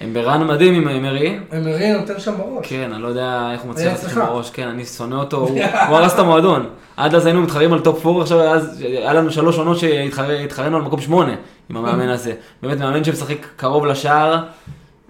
הם 0.00 0.14
ברן 0.14 0.46
מדהים 0.46 0.74
עם 0.74 0.88
אמרי. 1.04 1.38
אמרי 1.56 1.92
נותן 1.92 2.20
שם 2.20 2.34
בראש. 2.38 2.66
כן, 2.68 2.92
אני 2.92 3.02
לא 3.02 3.08
יודע 3.08 3.48
איך 3.52 3.60
הוא 3.60 3.70
מצליח 3.70 3.92
לעשות 3.92 4.04
אצלך. 4.04 4.18
בראש, 4.18 4.50
כן, 4.50 4.68
אני 4.68 4.84
שונא 4.84 5.14
אותו, 5.14 5.36
הוא 5.88 5.96
הרס 5.96 6.14
את 6.14 6.18
המועדון. 6.18 6.66
עד 6.96 7.14
אז 7.14 7.26
היינו 7.26 7.42
מתחרים 7.42 7.72
על 7.72 7.80
טופ 7.80 8.06
4, 8.06 8.20
עכשיו 8.22 8.40
אז 8.40 8.80
היה 8.80 9.12
לנו 9.12 9.30
שלוש 9.30 9.58
עונות 9.58 9.78
שהתחרנו 9.78 10.76
על 10.76 10.82
מקום 10.82 11.00
8 11.00 11.34
עם 11.70 11.76
המאמן 11.76 12.08
הזה. 12.08 12.32
באמת 12.62 12.78
מאמן 12.78 13.04
שמשחק 13.04 13.36
קרוב 13.56 13.86
לשער, 13.86 14.38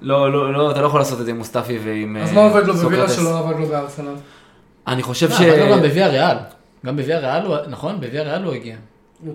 לא, 0.03 0.33
לא, 0.33 0.53
לא, 0.53 0.71
אתה 0.71 0.81
לא 0.81 0.87
יכול 0.87 1.01
לעשות 1.01 1.21
את 1.21 1.25
זה 1.25 1.31
עם 1.31 1.39
מוסטפי 1.39 1.79
ועם 1.85 2.17
אז 2.23 2.29
אה, 2.29 2.35
מה 2.35 2.41
עובד 2.45 2.67
לו 2.67 2.75
בווילה 2.75 3.09
סוקרטס. 3.09 3.17
שלא 3.17 3.39
עבד 3.39 3.61
לו 3.61 3.67
בארסנל? 3.67 4.15
אני 4.89 5.03
חושב 5.03 5.31
אה, 5.31 5.37
ש... 5.37 5.41
אבל 5.41 5.59
לא 5.59 5.71
גם 5.73 5.81
בוויה 5.83 6.09
ריאל. 6.09 6.37
גם 6.87 6.97
בוויה 6.97 7.19
ריאל, 7.19 7.47
הוא- 7.47 7.57
נכון? 7.69 8.01
בוויה 8.01 8.23
ריאל 8.23 8.43
הוא 8.45 8.53
הגיע. 8.55 8.77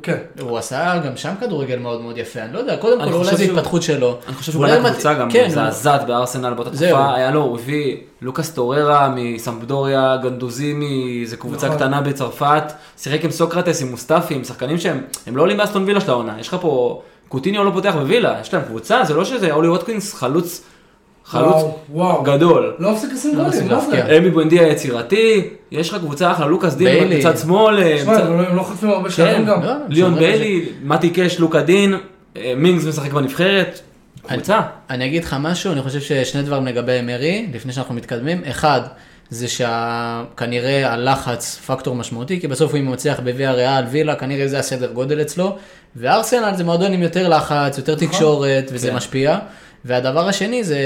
כן. 0.04 0.18
הוא 0.42 0.58
עשה 0.58 0.98
גם 1.06 1.18
שם 1.18 1.34
כדורגל 1.40 1.80
מאוד 1.80 2.02
מאוד 2.02 2.18
יפה, 2.18 2.40
אני 2.40 2.54
לא 2.54 2.60
יודע, 2.60 2.78
קודם 2.78 3.00
כל 3.06 3.14
אולי 3.14 3.26
שהוא- 3.38 3.42
התפתחות 3.58 3.82
שלו. 3.84 4.18
אני 4.28 4.36
חושב 4.36 4.52
שהוא 4.52 4.66
בנה 4.66 4.80
מת- 4.80 4.92
קבוצה 4.92 5.14
גם 5.14 5.32
כן, 5.32 5.46
מזעזעת 5.48 6.08
בארסנל 6.08 6.54
באותה. 6.54 6.70
תקופה, 6.70 7.16
היה 7.16 7.32
לו, 7.32 7.42
הוא 7.42 7.58
הביא 7.60 7.98
לוקאס 8.22 8.52
טוררה 8.52 9.14
מסמפדוריה, 9.16 10.18
גנדוזי 10.24 10.74
מאיזה 10.74 11.38
קבוצה 11.38 11.66
נכון. 11.68 11.78
קטנה 11.78 12.02
בצרפת, 12.02 12.64
שיחק 12.98 13.24
עם 13.26 13.32
סוקרטס, 13.32 13.82
עם 13.82 13.92
מוסטפי, 13.92 14.34
עם 14.36 14.44
שחקנים 14.44 14.78
שהם 14.78 15.02
הם 15.28 15.38
לא 15.38 15.42
עולים 15.42 15.58
באסטון 15.58 15.84
וילה 15.84 16.02
של 16.02 16.10
העונה, 16.12 16.36
יש 16.40 16.48
לך 16.48 16.58
פה, 16.62 17.02
קוטיניו 17.30 17.64
לא 17.64 17.72
פותח 17.72 17.94
בווילה, 17.96 18.38
יש 18.42 18.54
להם 18.54 18.64
קבוצה, 18.64 19.04
זה 19.04 19.14
לא 19.14 19.26
שזה 19.26 19.52
אולי 19.52 19.68
ווטקינס 19.68 20.14
חלוץ, 20.14 20.62
חלוץ 21.26 21.56
וואו. 21.90 22.24
גדול. 22.24 22.74
לא 22.80 22.92
מפסיק 22.92 23.10
לשים 23.14 23.38
לא 23.38 23.44
גולים, 23.44 23.68
זה? 23.68 23.74
להפקיע. 23.74 24.18
אמי 24.18 24.30
בואנדיה 24.30 24.68
יצירתי, 24.68 25.42
יש 25.72 25.90
לך 25.90 25.98
קבוצה 25.98 26.32
אחלה, 26.32 26.46
לוקאס 26.46 26.76
דין. 26.76 27.10
בצד 27.20 27.38
שמאל, 27.38 27.80
אה, 27.84 27.98
שמע, 28.04 28.18
הם 28.18 28.38
לא- 28.38 28.44
הם 28.48 28.56
לא 28.56 28.64
חוטפים 28.64 28.90
הרבה 28.90 29.10
שערים 29.10 29.46
כן, 29.46 29.52
גם. 29.52 29.64
לא, 29.64 29.72
ליאון 29.90 30.14
על 30.14 30.20
זה. 30.20 30.26
ביילי, 30.26 30.66
מתי 30.84 31.10
קאש, 31.10 31.40
לוקה 31.40 31.62
דין, 31.62 31.96
אה, 32.38 32.54
מינגס 32.58 32.86
משחק 32.86 33.14
בנבחרת, 33.14 33.80
קבוצה. 34.28 34.62
אני 34.90 35.06
אגיד 35.06 35.24
לך 35.24 35.36
משהו, 35.40 35.72
אני 35.72 35.82
חושב 35.82 36.00
ששני 36.02 36.42
דברים 36.42 36.66
לגבי 36.68 37.00
אמרי, 37.00 37.48
לפני 37.54 37.74
שאנחנו 37.74 37.96
מתקדמים. 37.96 38.42
אחד, 38.50 38.82
זה 39.30 39.48
שכנראה 39.48 40.94
הלחץ 40.94 41.60
פקטור 41.66 41.96
משמעותי, 41.96 42.40
כי 42.42 42.48
בסוף 42.48 42.76
אם 42.76 42.86
הוא 42.86 42.94
מצליח 42.94 43.20
בוויה 43.20 43.52
ריאל, 43.52 43.84
וילה, 43.92 44.16
כנראה 44.16 44.48
זה 44.48 44.60
הסדר 44.60 44.92
גודל 44.92 45.22
אצלו. 45.22 45.56
וארסנל 45.96 46.52
זה 46.56 46.64
מועדון 46.64 46.94
עם 46.94 47.02
יותר 47.04 47.30
לחץ, 47.30 47.78
יותר 47.78 47.96
תקשורת, 47.96 48.70
וזה 48.74 48.90
כן. 48.90 48.96
משפיע. 48.96 49.38
והדבר 49.86 50.28
השני 50.28 50.64
זה, 50.64 50.80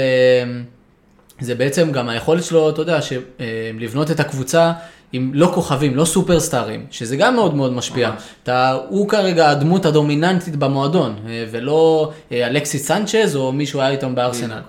זה 1.40 1.54
בעצם 1.54 1.92
גם 1.92 2.08
היכולת 2.08 2.44
שלו, 2.44 2.70
אתה 2.70 2.82
יודע, 2.82 3.02
ש- 3.02 3.12
אה, 3.12 3.70
לבנות 3.78 4.10
את 4.10 4.20
הקבוצה 4.20 4.72
עם 5.12 5.30
לא 5.34 5.50
כוכבים, 5.54 5.96
לא 5.96 6.04
סופרסטארים, 6.04 6.86
שזה 6.90 7.16
גם 7.16 7.34
מאוד 7.34 7.54
מאוד 7.54 7.72
משפיע. 7.72 8.10
ממש. 8.10 8.22
אתה, 8.42 8.76
הוא 8.88 9.08
כרגע 9.08 9.50
הדמות 9.50 9.86
הדומיננטית 9.86 10.56
במועדון, 10.56 11.16
אה, 11.28 11.44
ולא 11.50 12.12
אה, 12.32 12.46
אלכסיס 12.46 12.88
סנצ'ז 12.88 13.36
או 13.36 13.52
מישהו 13.52 13.80
היה 13.80 13.90
איתם 13.90 14.14
בארסנל. 14.14 14.60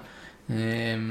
אה, 0.52 0.56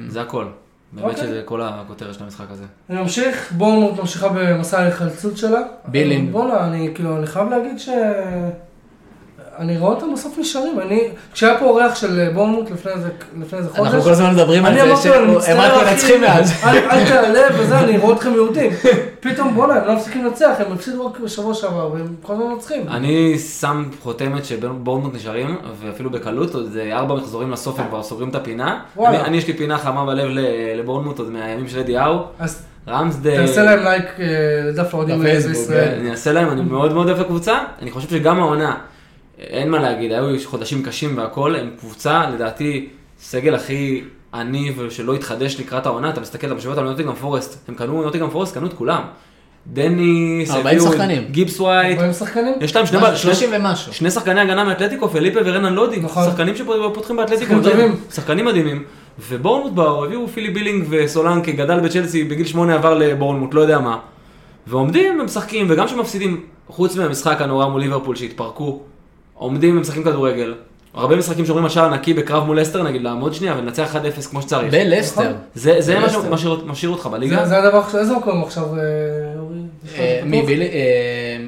זה 0.08 0.20
הכל. 0.20 0.46
באמת 0.92 1.04
אוקיי. 1.10 1.22
שזה 1.22 1.42
כל 1.44 1.62
הכותרת 1.62 2.14
של 2.14 2.24
המשחק 2.24 2.46
הזה. 2.50 2.64
אני 2.90 2.98
ממשיך, 3.02 3.52
בורנמוט 3.52 4.00
ממשיכה 4.00 4.28
במסע 4.28 4.80
ההיחלצות 4.80 5.36
שלה. 5.36 5.60
בילינג. 5.84 6.32
בואנה, 6.32 6.66
אני 6.66 6.90
כאילו, 6.94 7.16
אני 7.18 7.26
חייב 7.26 7.48
להגיד 7.48 7.78
ש... 7.78 7.88
אני 9.58 9.78
רואה 9.78 9.92
אותם 9.94 10.06
בסוף 10.14 10.38
נשארים, 10.38 10.80
אני, 10.80 11.02
כשהיה 11.32 11.58
פה 11.58 11.64
אורח 11.64 11.94
של 11.94 12.28
בורנמוט 12.34 12.70
לפני 12.70 12.92
איזה 13.58 13.70
חודש, 13.70 13.80
אנחנו 13.80 14.02
כל 14.02 14.10
הזמן 14.10 14.34
מדברים 14.34 14.64
על 14.64 14.78
אני 14.78 14.96
זה 14.96 15.02
שהם 15.02 15.36
מצטער 15.36 15.78
רק 15.80 15.88
מנצחים 15.88 16.20
מאז. 16.20 16.52
אל 16.64 17.04
תעלה 17.08 17.40
וזה, 17.58 17.78
אני 17.78 17.98
רואה 17.98 18.14
אתכם 18.16 18.32
יורדים. 18.34 18.70
פתאום 19.20 19.54
בואנה, 19.54 19.74
הם 19.74 19.86
לא 19.86 19.94
מפסיקים 19.94 20.24
לנצח, 20.24 20.50
הם 20.66 20.72
הפסידו 20.72 21.06
רק 21.06 21.20
בשבוע 21.20 21.54
שעבר, 21.54 21.90
והם 21.92 22.06
כל 22.22 22.32
הזמן 22.32 22.44
מנצחים. 22.46 22.88
אני 22.88 23.38
שם 23.38 23.84
חותמת 24.02 24.44
שבורנמוט 24.44 25.14
נשארים, 25.14 25.56
ואפילו 25.80 26.10
בקלות, 26.10 26.54
עוד 26.54 26.64
איזה 26.64 26.90
ארבע 26.92 27.14
מחזורים 27.14 27.50
לסוף 27.50 27.80
הם 27.80 27.86
כבר 27.88 28.02
סוגרים 28.02 28.28
את 28.28 28.34
הפינה. 28.34 28.80
אני, 29.06 29.18
אני 29.20 29.36
יש 29.36 29.46
לי 29.46 29.52
פינה 29.56 29.78
חמה 29.78 30.06
בלב 30.06 30.28
ל- 30.28 30.40
לבורנמוט 30.80 31.18
עוד 31.18 31.30
מהימים 31.30 31.68
של 31.68 31.78
אדי 31.78 31.96
האו. 31.96 32.24
אז 32.38 32.62
רמסדייל. 32.88 33.46
תעשה 33.46 33.62
להם 33.62 33.84
לייק 33.84 34.04
אה, 34.20 34.24
לדף 34.68 34.94
האוהדים 34.94 35.20
בישראל. 35.22 35.98
אני 36.00 36.10
אעשה 36.10 36.32
להם, 36.32 36.50
אני 36.50 36.62
מאוד 36.62 36.92
מאוד 36.92 37.06
אוהב 37.06 37.18
את 37.20 37.24
הקבוצה. 37.24 37.58
אני 37.82 37.90
חושב 37.90 38.08
שגם 38.08 38.40
העונה, 38.40 38.74
אין 39.38 39.70
מה 39.70 39.78
להגיד, 39.78 40.12
היו 40.12 40.36
חודשים 40.44 40.82
קשים 40.82 41.18
והכל, 41.18 41.56
הם 41.56 41.70
קבוצה, 41.78 42.30
לדעתי, 42.30 42.88
סגל 43.20 43.54
הכי 43.54 44.04
עני 44.34 44.72
ושלא 44.76 45.14
התחדש 45.14 45.60
לקראת 45.60 45.86
העונה, 45.86 46.10
אתה 46.10 46.20
מסתכל, 46.20 46.46
אתה 46.46 46.54
משווה 46.54 46.78
על 46.78 46.84
נוטינגרם 46.84 47.14
פורסט, 47.14 47.68
הם 47.68 47.74
קנו, 47.74 48.02
נוטינגרם 48.02 48.30
פורסט 48.30 48.54
קנו 48.54 48.66
את 48.66 48.72
כולם. 48.72 49.02
דניס, 49.66 50.50
40 50.50 50.66
הביאו 50.66 50.86
את 50.86 50.92
שחקנים. 50.92 51.24
גיבס 51.30 51.60
ווייט, 51.60 51.98
40 51.98 52.12
שחקנים? 52.12 52.54
יש 52.60 52.76
להם 52.76 52.86
שני, 52.86 52.98
משהו, 52.98 53.16
שני, 53.16 53.34
30 53.34 53.50
ומשהו. 53.52 53.92
שני 53.92 54.10
שחקני 54.10 54.40
הגנה 54.40 54.64
מאתלטיקו, 54.64 55.08
פליפה 55.08 55.40
ורנן 55.44 55.72
לודי, 55.72 56.00
נכון. 56.00 56.24
שחקנים 56.24 56.56
שפותחים 56.56 57.16
באתלטיקו, 57.16 57.54
שחקנים 57.54 57.70
טובים. 57.70 57.96
שחקנים 58.12 58.44
מדהימים. 58.44 58.84
ובורנמוט 59.28 59.72
באו, 59.72 60.04
הביאו 60.04 60.28
פילי 60.28 60.50
בילינג 60.50 60.86
וסולנקה, 60.90 61.52
גדל 61.52 61.80
בצ'לסי, 61.80 62.24
בגיל 62.24 62.46
שמונה 62.46 62.74
עבר 62.74 62.94
לבורנמוט, 62.94 63.54
לא 63.54 63.60
יודע 63.60 63.78
מה. 63.78 63.98
ועומדים 64.66 65.20
ומשחקים, 65.20 65.66
וגם 65.68 65.86
כשמפסידים, 65.86 66.40
חוץ 66.68 66.96
מהמשחק 66.96 67.40
הנורא 67.40 67.66
מול 67.66 67.80
ליברפול 67.80 68.16
שהתפרקו, 68.16 68.82
עומדים 69.38 69.76
ומשחקים 69.78 70.02
כדורגל. 70.04 70.54
הרבה 70.94 71.16
משחקים 71.16 71.46
שאומרים 71.46 71.64
על 71.64 71.70
שער 71.70 71.94
נקי 71.94 72.14
בקרב 72.14 72.44
מול 72.44 72.60
לסטר, 72.60 72.82
נגיד, 72.82 73.02
לעמוד 73.02 73.34
שנייה 73.34 73.54
ולנצח 73.58 73.96
1-0 73.96 74.26
כמו 74.30 74.42
שצריך. 74.42 74.74
בלסטר. 74.74 75.20
נכון. 75.22 75.32
זה, 75.54 75.76
זה 75.78 75.98
מה. 75.98 76.08
שמשאיר- 76.08 76.64
משאיר 76.66 76.90
אותך 76.90 77.06
בליגה. 77.06 77.36
זה- 77.36 77.48
זה 77.48 77.58
הדבר 77.58 77.82
איזה 77.98 78.16
מקום 78.16 78.42
עכשיו, 78.42 78.64
אה, 78.64 78.80
אורי? 79.38 79.56
אה, 79.98 80.20
מי? 80.24 80.40
אה. 80.62 80.66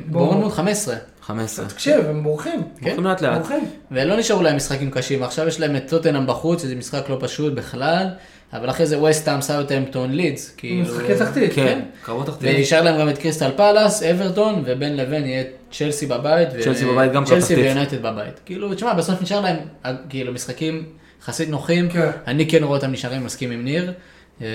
בורנמוט 0.06 0.52
15. 0.52 0.94
15. 1.30 1.64
תקשיב, 1.66 2.06
הם 2.08 2.22
בורחים. 2.22 2.62
כן. 2.80 2.86
הולכים 2.86 3.04
לאט 3.04 3.20
לאט. 3.20 3.38
בורחים. 3.38 3.70
ולא 3.90 4.16
נשארו 4.16 4.42
להם 4.42 4.56
משחקים 4.56 4.90
קשים, 4.90 5.22
עכשיו 5.22 5.48
יש 5.48 5.60
להם 5.60 5.76
את 5.76 5.88
טוטנאם 5.88 6.26
בחוץ, 6.26 6.62
שזה 6.62 6.74
משחק 6.74 7.08
לא 7.08 7.16
פשוט 7.20 7.52
בכלל, 7.52 8.06
אבל 8.52 8.70
אחרי 8.70 8.86
זה 8.86 8.98
ווסטהאם, 8.98 9.40
סאוטהמפטון, 9.40 10.10
לידס. 10.12 10.56
משחקי 10.82 11.14
תחתית. 11.18 11.52
כן, 11.54 11.80
קרבות 12.04 12.26
תחתית. 12.26 12.48
וישאר 12.56 12.82
להם 12.82 13.00
גם 13.00 13.08
את 13.08 13.18
קריסטל 13.18 13.50
פלאס, 13.56 14.02
אברטון, 14.02 14.62
ובין 14.66 14.96
לבין 14.96 15.26
יהיה 15.26 15.44
צ'לסי 15.72 16.06
בבית. 16.06 16.48
צ'לסי 16.60 16.84
בבית 16.84 17.12
גם 17.12 17.24
צ'לסי 17.24 17.40
תחתית. 17.40 17.58
ויונייטד 17.58 18.02
בבית. 18.02 18.40
כאילו, 18.46 18.74
תשמע, 18.74 18.94
בסוף 18.94 19.22
נשאר 19.22 19.40
להם, 19.40 19.56
אה, 19.86 19.92
כאילו, 20.08 20.32
משחקים 20.32 20.84
יחסית 21.22 21.48
נוחים. 21.48 21.90
כן. 21.90 22.10
אני 22.26 22.48
כן 22.48 22.64
רואה 22.64 22.76
אותם 22.76 22.92
נשארים, 22.92 23.24
מסכים 23.24 23.50
עם 23.50 23.64
ניר. 23.64 23.92
אה, 24.42 24.46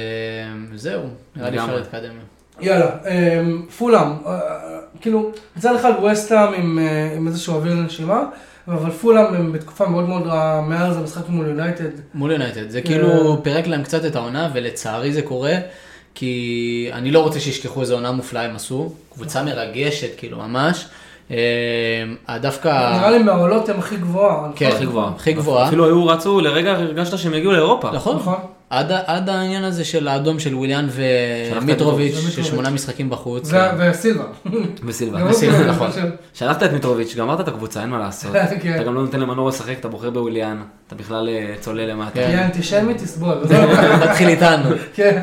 זהו, 0.76 1.02
נראה 1.36 1.50
לי 1.50 1.58
אפשר. 1.58 1.76
להתקדם. 1.76 2.14
יאללה, 2.62 2.86
אמ, 3.08 3.62
פולאם, 3.78 4.08
אה, 4.26 4.40
כאילו, 5.02 5.32
מצד 5.58 5.76
אחד 5.76 5.92
ווסטהאם 6.02 6.54
עם 6.54 6.80
אה, 6.80 7.14
עם 7.18 7.28
איזשהו 7.28 7.56
אוויר 7.56 7.74
לנשימה, 7.74 8.24
אבל 8.68 8.92
פולאם 8.92 9.34
הם 9.34 9.52
בתקופה 9.52 9.88
מאוד 9.88 10.10
מאוד 10.10 10.28
רעה 10.28 10.62
מאז 10.62 10.98
המשחק 10.98 11.30
מול 11.30 11.48
יונייטד. 11.48 11.90
מול 12.14 12.32
יונייטד, 12.32 12.70
זה. 12.70 12.82
כאילו 12.82 13.44
פירק 13.44 13.68
להם 13.68 13.84
קצת 13.84 14.06
את 14.06 14.16
העונה, 14.16 14.50
ולצערי 14.54 15.14
זה 15.14 15.22
קורה, 15.22 15.54
כי 16.16 16.90
אני 16.94 17.12
לא 17.12 17.20
רוצה 17.20 17.40
שישכחו 17.40 17.82
איזה 17.82 17.94
עונה 17.94 18.12
מופלאה 18.12 18.44
הם 18.44 18.56
עשו, 18.56 18.92
קבוצה 19.14 19.44
מרגשת, 19.44 20.10
כאילו, 20.18 20.38
ממש. 20.38 20.88
אה, 21.32 22.38
דווקא... 22.42 22.98
נראה 22.98 23.12
לי 23.12 23.24
מהעולות 23.24 23.70
הם 23.70 23.80
הכי 23.80 23.98
גבוהה. 23.98 24.50
כן. 24.56 24.70
הכי 24.76 24.86
גבוהה. 24.86 25.12
הכי 25.16 25.34
גבוהה. 25.34 25.68
אפילו 25.68 25.86
היו 25.86 26.08
רצו, 26.08 26.42
לרגע 26.42 26.72
הרגשת 26.72 27.18
שהם 27.18 27.34
יגיעו 27.34 27.52
לאירופה. 27.52 27.92
נכון. 27.92 28.20
עד, 28.70 28.92
עד 29.06 29.30
העניין 29.30 29.64
הזה 29.64 29.86
של 29.86 30.08
האדום 30.08 30.40
של 30.40 30.56
וויליאן 30.56 30.88
ומיטרוביץ'. 30.92 32.16
ששמונה 32.30 32.70
משחקים 32.70 33.10
בחוץ. 33.10 33.46
זה- 33.46 33.70
וסילבה. 34.86 35.20
גם 35.20 35.28
בסילבה, 35.28 35.58
הוא- 35.60 35.68
נכון. 35.68 35.90
שלחת 36.34 36.64
את 36.64 36.72
מיטרוביץ', 36.72 37.16
גמרת 37.16 37.40
את 37.40 37.48
הקבוצה, 37.48 37.82
אין 37.82 37.90
מה 37.90 38.00
לעשות. 38.00 38.32
כן. 38.62 38.76
אתה 38.76 38.84
גם 38.84 38.96
לא 38.96 39.02
נותן 39.02 39.20
למנור 39.20 39.50
לשחק, 39.50 39.76
אתה 39.80 39.88
בוחר 39.88 40.10
בוויליאן, 40.10 40.58
אתה 40.88 40.96
בכלל 40.96 41.30
אה, 41.30 41.54
צולל 41.60 41.90
למטה. 41.92 42.12
כן. 42.14 42.26
תהיה 42.28 42.46
אנטישמי, 42.46 42.94
תסבול. 42.94 43.36
נתחיל 44.04 44.28
איתנו. 44.30 44.70
כן. 44.94 45.22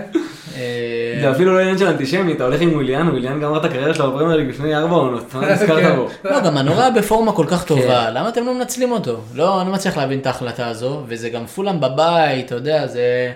אה, 0.57 1.19
זה 1.21 1.31
אפילו 1.31 1.55
לא 1.55 1.61
עניין 1.61 1.79
של 1.79 1.87
אנטישמי, 1.87 2.33
אתה 2.33 2.45
הולך 2.45 2.61
עם 2.61 2.73
וויליאן, 2.73 3.09
וויליאן 3.09 3.41
גמר 3.41 3.59
את 3.59 3.65
הקריירה 3.65 3.95
שלו 3.95 4.13
בפרמייר 4.13 4.37
ליג 4.37 4.49
לפני 4.49 4.77
ארבע 4.77 4.97
עונות, 4.97 5.35
מה 5.35 5.41
נזכרת 5.53 5.83
כן. 5.83 5.97
בו? 5.97 6.09
לא, 6.25 6.41
גם 6.41 6.57
הוא 6.57 6.72
נורא 6.72 6.91
בפורמה 6.97 7.33
כל 7.33 7.47
כך 7.49 7.65
טובה, 7.65 8.05
כן. 8.07 8.15
למה 8.15 8.29
אתם 8.29 8.45
לא 8.45 8.55
מנצלים 8.55 8.93
אותו? 8.93 9.21
לא, 9.35 9.61
אני 9.61 9.69
לא 9.69 9.75
מצליח 9.75 9.97
להבין 9.97 10.19
את 10.19 10.27
ההחלטה 10.27 10.69
הזו, 10.69 11.03
וזה 11.07 11.29
גם 11.29 11.47
פולאם 11.47 11.81
בבית, 11.81 12.47
אתה 12.47 12.55
יודע, 12.55 12.87
זה, 12.87 13.33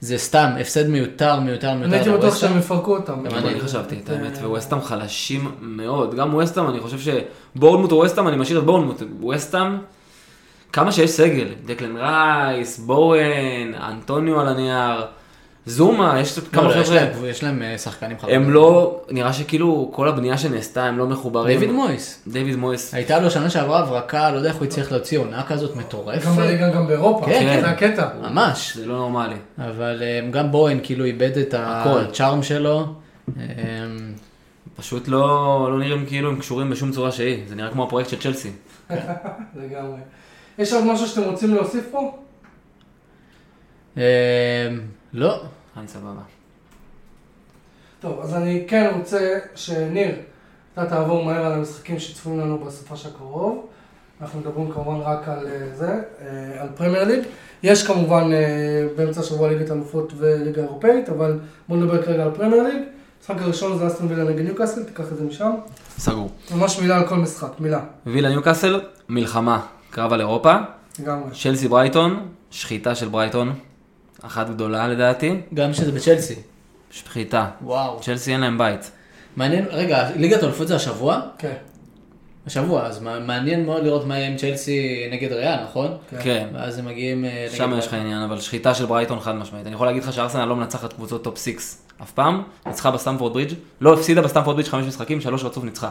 זה 0.00 0.18
סתם, 0.18 0.50
הפסד 0.60 0.88
מיותר, 0.88 1.40
מיותר, 1.40 1.74
מיותר. 1.74 1.86
אני 1.86 1.96
הייתי 1.96 2.10
בטוח. 2.10 2.36
שהם 2.36 2.58
יפרקו 2.58 2.96
אותם. 2.96 3.12
גם 3.12 3.24
גם 3.24 3.46
אני. 3.46 3.60
חשבתי 3.60 4.00
את 4.04 4.10
האמת, 4.10 4.38
וווסטאם 4.42 4.82
חלשים 4.82 5.50
מאוד, 5.60 6.14
גם 6.14 6.34
ווסטאם, 6.34 6.68
אני 6.68 6.80
חושב 6.80 7.12
שבורנמוט 7.56 7.92
וווסטאם, 7.92 8.28
אני 8.28 8.36
משאיר 8.36 8.58
את 8.58 8.64
בורנמוט, 8.64 9.02
ווסטאם, 9.20 9.78
כמה 10.72 10.92
שיש 10.92 11.10
סגל, 11.10 11.48
דקלן 11.66 11.96
רייס, 11.96 12.78
בואן, 12.78 13.74
אנטוניו 13.88 14.40
על 14.40 14.48
הנייר, 14.48 15.04
זומה, 15.66 16.20
יש 16.20 16.38
לא, 16.38 16.44
כמה 16.52 16.62
לא, 16.62 16.74
יש 16.80 16.86
חבר'ה, 16.88 17.00
להם- 17.00 17.24
יש 17.24 17.42
להם 17.44 17.62
אה, 17.62 17.78
שחקנים 17.78 18.18
חלשים. 18.18 18.42
הם 18.42 18.50
לא, 18.50 19.00
נראה 19.10 19.32
שכאילו 19.32 19.90
כל 19.94 20.08
הבנייה 20.08 20.38
שנעשתה 20.38 20.84
הם 20.84 20.98
לא 20.98 21.06
מחוברים. 21.06 21.58
דיוויד 21.60 21.76
מויס. 21.76 22.22
דיוויד 22.28 22.56
מויס. 22.56 22.94
הייתה 22.94 23.18
לו 23.20 23.30
שנה 23.30 23.50
שעברה 23.50 23.78
הברקה, 23.80 24.30
לא 24.30 24.36
יודע 24.36 24.48
איך 24.48 24.56
הוא 24.56 24.64
הצליח 24.64 24.92
להוציא 24.92 25.18
עונה 25.18 25.42
כזאת 25.42 25.76
מטורפת. 25.76 26.26
גם 26.26 26.36
בליגה, 26.36 26.68
גם 26.74 26.86
באירופה. 26.86 27.26
כן. 27.26 27.58
זה 27.62 27.68
הקטע. 27.70 28.08
ממש. 28.22 28.76
זה 28.76 28.86
לא 28.86 28.94
נורמלי. 28.96 29.34
אבל 29.58 30.02
אה, 30.02 30.28
גם 30.30 30.50
בוהן 30.52 30.80
כאילו 30.82 31.04
איבד 31.04 31.38
את 31.38 31.54
הכל. 31.58 31.98
הצ'ארם 32.00 32.42
שלו. 32.42 32.86
אה, 33.38 33.44
פשוט 34.76 35.08
לא, 35.08 35.18
לא 35.72 35.78
נראים 35.78 36.06
כאילו 36.06 36.28
הם 36.30 36.38
קשורים 36.40 36.70
בשום 36.70 36.92
צורה 36.92 37.12
שהיא, 37.12 37.38
זה 37.48 37.54
נראה 37.54 37.70
כמו 37.70 37.84
הפרויקט 37.84 38.10
של 38.10 38.20
צ'לסי. 38.20 38.50
לגמרי. 39.62 39.98
יש 40.58 40.72
עוד 40.72 40.84
משהו 40.84 41.06
שאתם 41.06 41.22
רוצים 41.22 41.54
להוסיף 41.54 41.84
פה? 41.90 42.18
לא. 45.12 45.42
אני 45.76 45.88
סבבה. 45.88 46.20
טוב, 48.00 48.20
אז 48.20 48.34
אני 48.34 48.64
כן 48.68 48.90
רוצה 48.96 49.38
שניר, 49.54 50.14
אתה 50.72 50.86
תעבור 50.86 51.24
מהר 51.24 51.46
על 51.46 51.52
המשחקים 51.52 51.98
שצפויים 51.98 52.40
לנו 52.40 52.58
בסופש 52.58 53.06
הקרוב. 53.06 53.66
אנחנו 54.20 54.40
מדברים 54.40 54.72
כמובן 54.72 55.00
רק 55.00 55.28
על 55.28 55.46
אה, 55.46 55.74
זה, 55.74 56.00
אה, 56.20 56.62
על 56.62 56.68
פרמייר 56.76 57.04
ליג. 57.04 57.20
יש 57.62 57.86
כמובן 57.86 58.32
אה, 58.32 58.86
באמצע 58.96 59.20
השבוע 59.20 59.48
ליגת 59.48 59.70
אלופות 59.70 60.12
וליגה 60.16 60.62
אירופאית, 60.62 61.08
אבל 61.08 61.38
בואו 61.68 61.80
נדבר 61.80 62.02
כרגע 62.02 62.24
על 62.24 62.30
פרמייר 62.30 62.62
ליג. 62.62 62.82
המשחק 63.18 63.42
הראשון 63.42 63.78
זה 63.78 63.86
אסטון 63.86 64.06
וילה 64.08 64.24
נגד 64.24 64.44
ניוקאסל, 64.44 64.82
תיקח 64.82 65.04
את 65.12 65.16
זה 65.16 65.24
משם. 65.24 65.50
סגור. 65.98 66.30
ממש 66.54 66.78
מילה 66.78 66.96
על 66.96 67.06
כל 67.06 67.16
משחק, 67.16 67.60
מילה. 67.60 67.80
וילה 68.06 68.28
ניוקאסל, 68.28 68.80
מלחמה, 69.08 69.66
קרב 69.90 70.12
על 70.12 70.20
אירופה, 70.20 70.56
לגמרי. 70.98 71.30
צ'לסי 71.42 71.68
ברייטון, 71.68 72.28
שחיטה 72.50 72.94
של 72.94 73.08
ברייטון, 73.08 73.52
אחת 74.22 74.50
גדולה 74.50 74.88
לדעתי, 74.88 75.34
גם 75.54 75.72
שזה 75.74 75.92
בצ'לסי. 75.92 76.34
שחיטה. 76.90 77.46
וואו. 77.62 77.98
צ'לסי 78.00 78.32
אין 78.32 78.40
להם 78.40 78.58
בית. 78.58 78.90
מעניין, 79.36 79.64
רגע, 79.70 80.08
ליגת 80.16 80.42
האלופות 80.42 80.68
זה 80.68 80.76
השבוע? 80.76 81.20
כן. 81.38 81.54
השבוע, 82.46 82.86
אז 82.86 83.02
מע- 83.02 83.18
מעניין 83.18 83.66
מאוד 83.66 83.84
לראות 83.84 84.06
מה 84.06 84.18
יהיה 84.18 84.28
עם 84.28 84.36
צ'לסי 84.36 85.08
נגד 85.12 85.32
ריאל, 85.32 85.62
נכון? 85.64 85.96
כן. 86.22 86.48
ואז 86.54 86.78
הם 86.78 86.84
מגיעים 86.84 87.24
אה. 87.24 87.46
שם 87.54 87.74
יש 87.78 87.86
לך 87.86 87.94
עניין, 87.94 88.22
אבל 88.22 88.40
שחיטה 88.40 88.74
של 88.74 88.86
ברייטון 88.86 89.20
חד 89.20 89.34
משמעית. 89.34 89.66
אני 89.66 89.74
יכול 89.74 89.86
להגיד 89.86 90.02
לך 90.04 90.12
שארסנל 90.12 90.44
לא 90.44 90.56
מנצחת 90.56 90.92
קבוצות 90.92 91.24
טופ 91.24 91.38
6 91.38 91.48
אף 92.02 92.10
פעם, 92.12 92.42
ניצחה 92.66 92.90
בסטמפורד 92.90 93.32
ברידג', 93.32 93.54
לא 93.80 93.94
הפסידה 93.94 94.22
בסטמפורד 94.22 94.56
ברידג' 94.56 94.70
חמש 94.70 94.86
משחקים, 94.86 95.20
שלוש 95.20 95.44
רצוף 95.44 95.64
ניצחה. 95.64 95.90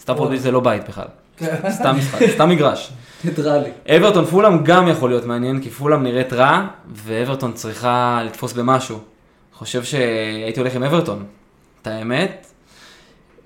סטמפורד 0.00 0.28
ברידג' 0.28 0.42
זה 0.42 0.50
לא 0.50 0.60
בית 0.60 0.88
בכלל, 0.88 1.06
כן. 1.36 1.56
סתם 1.70 1.96
משחק, 1.98 2.26
סתם 2.34 2.48
מגרש. 2.48 2.90
ניטרלי. 3.24 3.70
אברטון 3.88 4.24
פולאם 4.24 4.64
גם 4.64 4.88
יכול 4.88 5.10
להיות 5.10 5.24
מעניין, 5.24 5.60
כי 5.62 5.70
פולאם 5.70 6.02
נראית 6.02 6.32
רע, 6.32 6.66
ואברטון 6.94 7.52
צריכה 7.52 8.22
לתפוס 8.26 8.52
במשהו. 8.52 8.98
חושב 9.54 9.84
שהייתי 9.84 10.60
הולך 10.60 10.74
עם 10.74 10.82
אברטון. 10.82 11.24
את 11.82 11.86
האמת, 11.86 12.46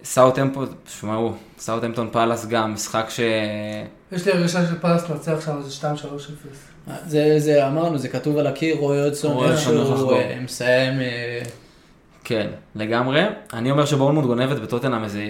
סאוטהמפטון, 0.04 0.66
שמעו, 0.88 1.32
סאוטהמפטון 1.58 2.08
פאלאס 2.12 2.46
גם, 2.46 2.74
משחק 2.74 3.06
ש... 3.08 3.20
יש 4.12 4.26
לי 4.26 4.32
הרגשה 4.32 4.66
שפלס 4.66 5.10
נצח 5.10 5.40
שם 5.44 5.56
איזה 5.58 5.88
2-3-0. 6.86 6.92
זה, 7.06 7.34
זה, 7.38 7.66
אמרנו, 7.66 7.98
זה 7.98 8.08
כתוב 8.08 8.38
על 8.38 8.46
הקיר, 8.46 8.76
רועי 8.76 9.00
הולך 9.00 9.44
איכשהו. 9.44 10.10
אה, 10.10 10.38
מסיים... 10.44 11.00
אה, 11.00 11.42
כן, 12.24 12.46
לגמרי. 12.74 13.22
אני 13.52 13.70
אומר 13.70 13.84
שבורנמוט 13.84 14.24
גונבת 14.24 14.58
בטוטנאם 14.58 15.04
איזה 15.04 15.22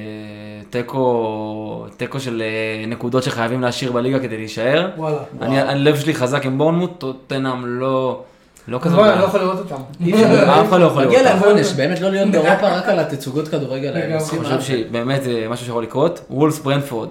תיקו, 0.70 1.86
תיקו 1.96 2.20
של 2.20 2.42
אה, 2.42 2.86
נקודות 2.86 3.22
שחייבים 3.22 3.60
להשאיר 3.60 3.92
בליגה 3.92 4.18
כדי 4.18 4.36
להישאר. 4.36 4.88
וואלה. 4.96 5.16
אני, 5.42 5.60
הלב 5.60 5.96
שלי 5.96 6.14
חזק 6.14 6.46
עם 6.46 6.58
בורנמוט, 6.58 6.90
טוטנאם 6.98 7.66
לא, 7.66 8.22
לא 8.68 8.78
כזה 8.82 8.94
אבל 8.96 9.08
אני 9.10 9.20
לא. 9.20 9.24
יכול 9.24 9.40
לראות 9.40 9.58
אותם. 9.58 9.82
אי 10.04 10.12
אפשר- 10.14 10.60
אף 10.60 10.68
אחד 10.68 10.80
לא 10.80 10.84
יכול 10.86 11.04
מגיע 11.06 11.22
לראות. 11.22 11.40
להם 11.42 11.50
עונש, 11.50 11.72
באמת 11.72 12.00
לא 12.00 12.10
להיות 12.10 12.30
באירופה 12.32 12.68
רק 12.76 12.88
על 12.88 12.98
התצוגות 12.98 13.48
כדורגל 13.48 13.88
האלה. 13.96 14.14
אני. 14.32 14.44
חושב 14.44 14.60
שבאמת 14.60 15.22
זה 15.22 15.46
משהו 15.50 15.66
שיכול 15.66 15.82
לקרות. 15.82 16.20
וולס 16.30 16.58
ברנפורד. 16.58 17.08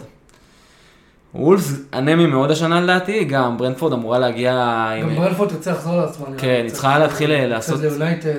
וולס 1.35 1.73
אנמי 1.93 2.25
מאוד 2.25 2.51
השנה 2.51 2.81
לדעתי, 2.81 3.23
גם 3.23 3.57
ברנפורד 3.57 3.93
אמורה 3.93 4.19
להגיע 4.19 4.53
עם... 5.01 5.09
גם 5.09 5.15
ברנפורד 5.15 5.49
תרצה 5.49 5.71
לחזור 5.71 5.95
לעצמה. 5.95 6.25
כן, 6.37 6.61
היא 6.63 6.71
צריכה 6.71 6.99
להתחיל 6.99 7.31
אה, 7.31 7.47
לעשות. 7.47 7.79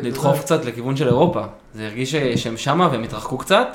לדחוף. 0.02 0.40
קצת 0.40 0.64
לכיוון 0.64 0.96
של 0.96 1.06
אירופה. 1.06 1.40
זה 1.74 1.86
הרגיש 1.86 2.14
שהם 2.16 2.56
שמה 2.56 2.88
והם 2.92 3.02
התרחקו 3.02 3.38
קצת. 3.38 3.66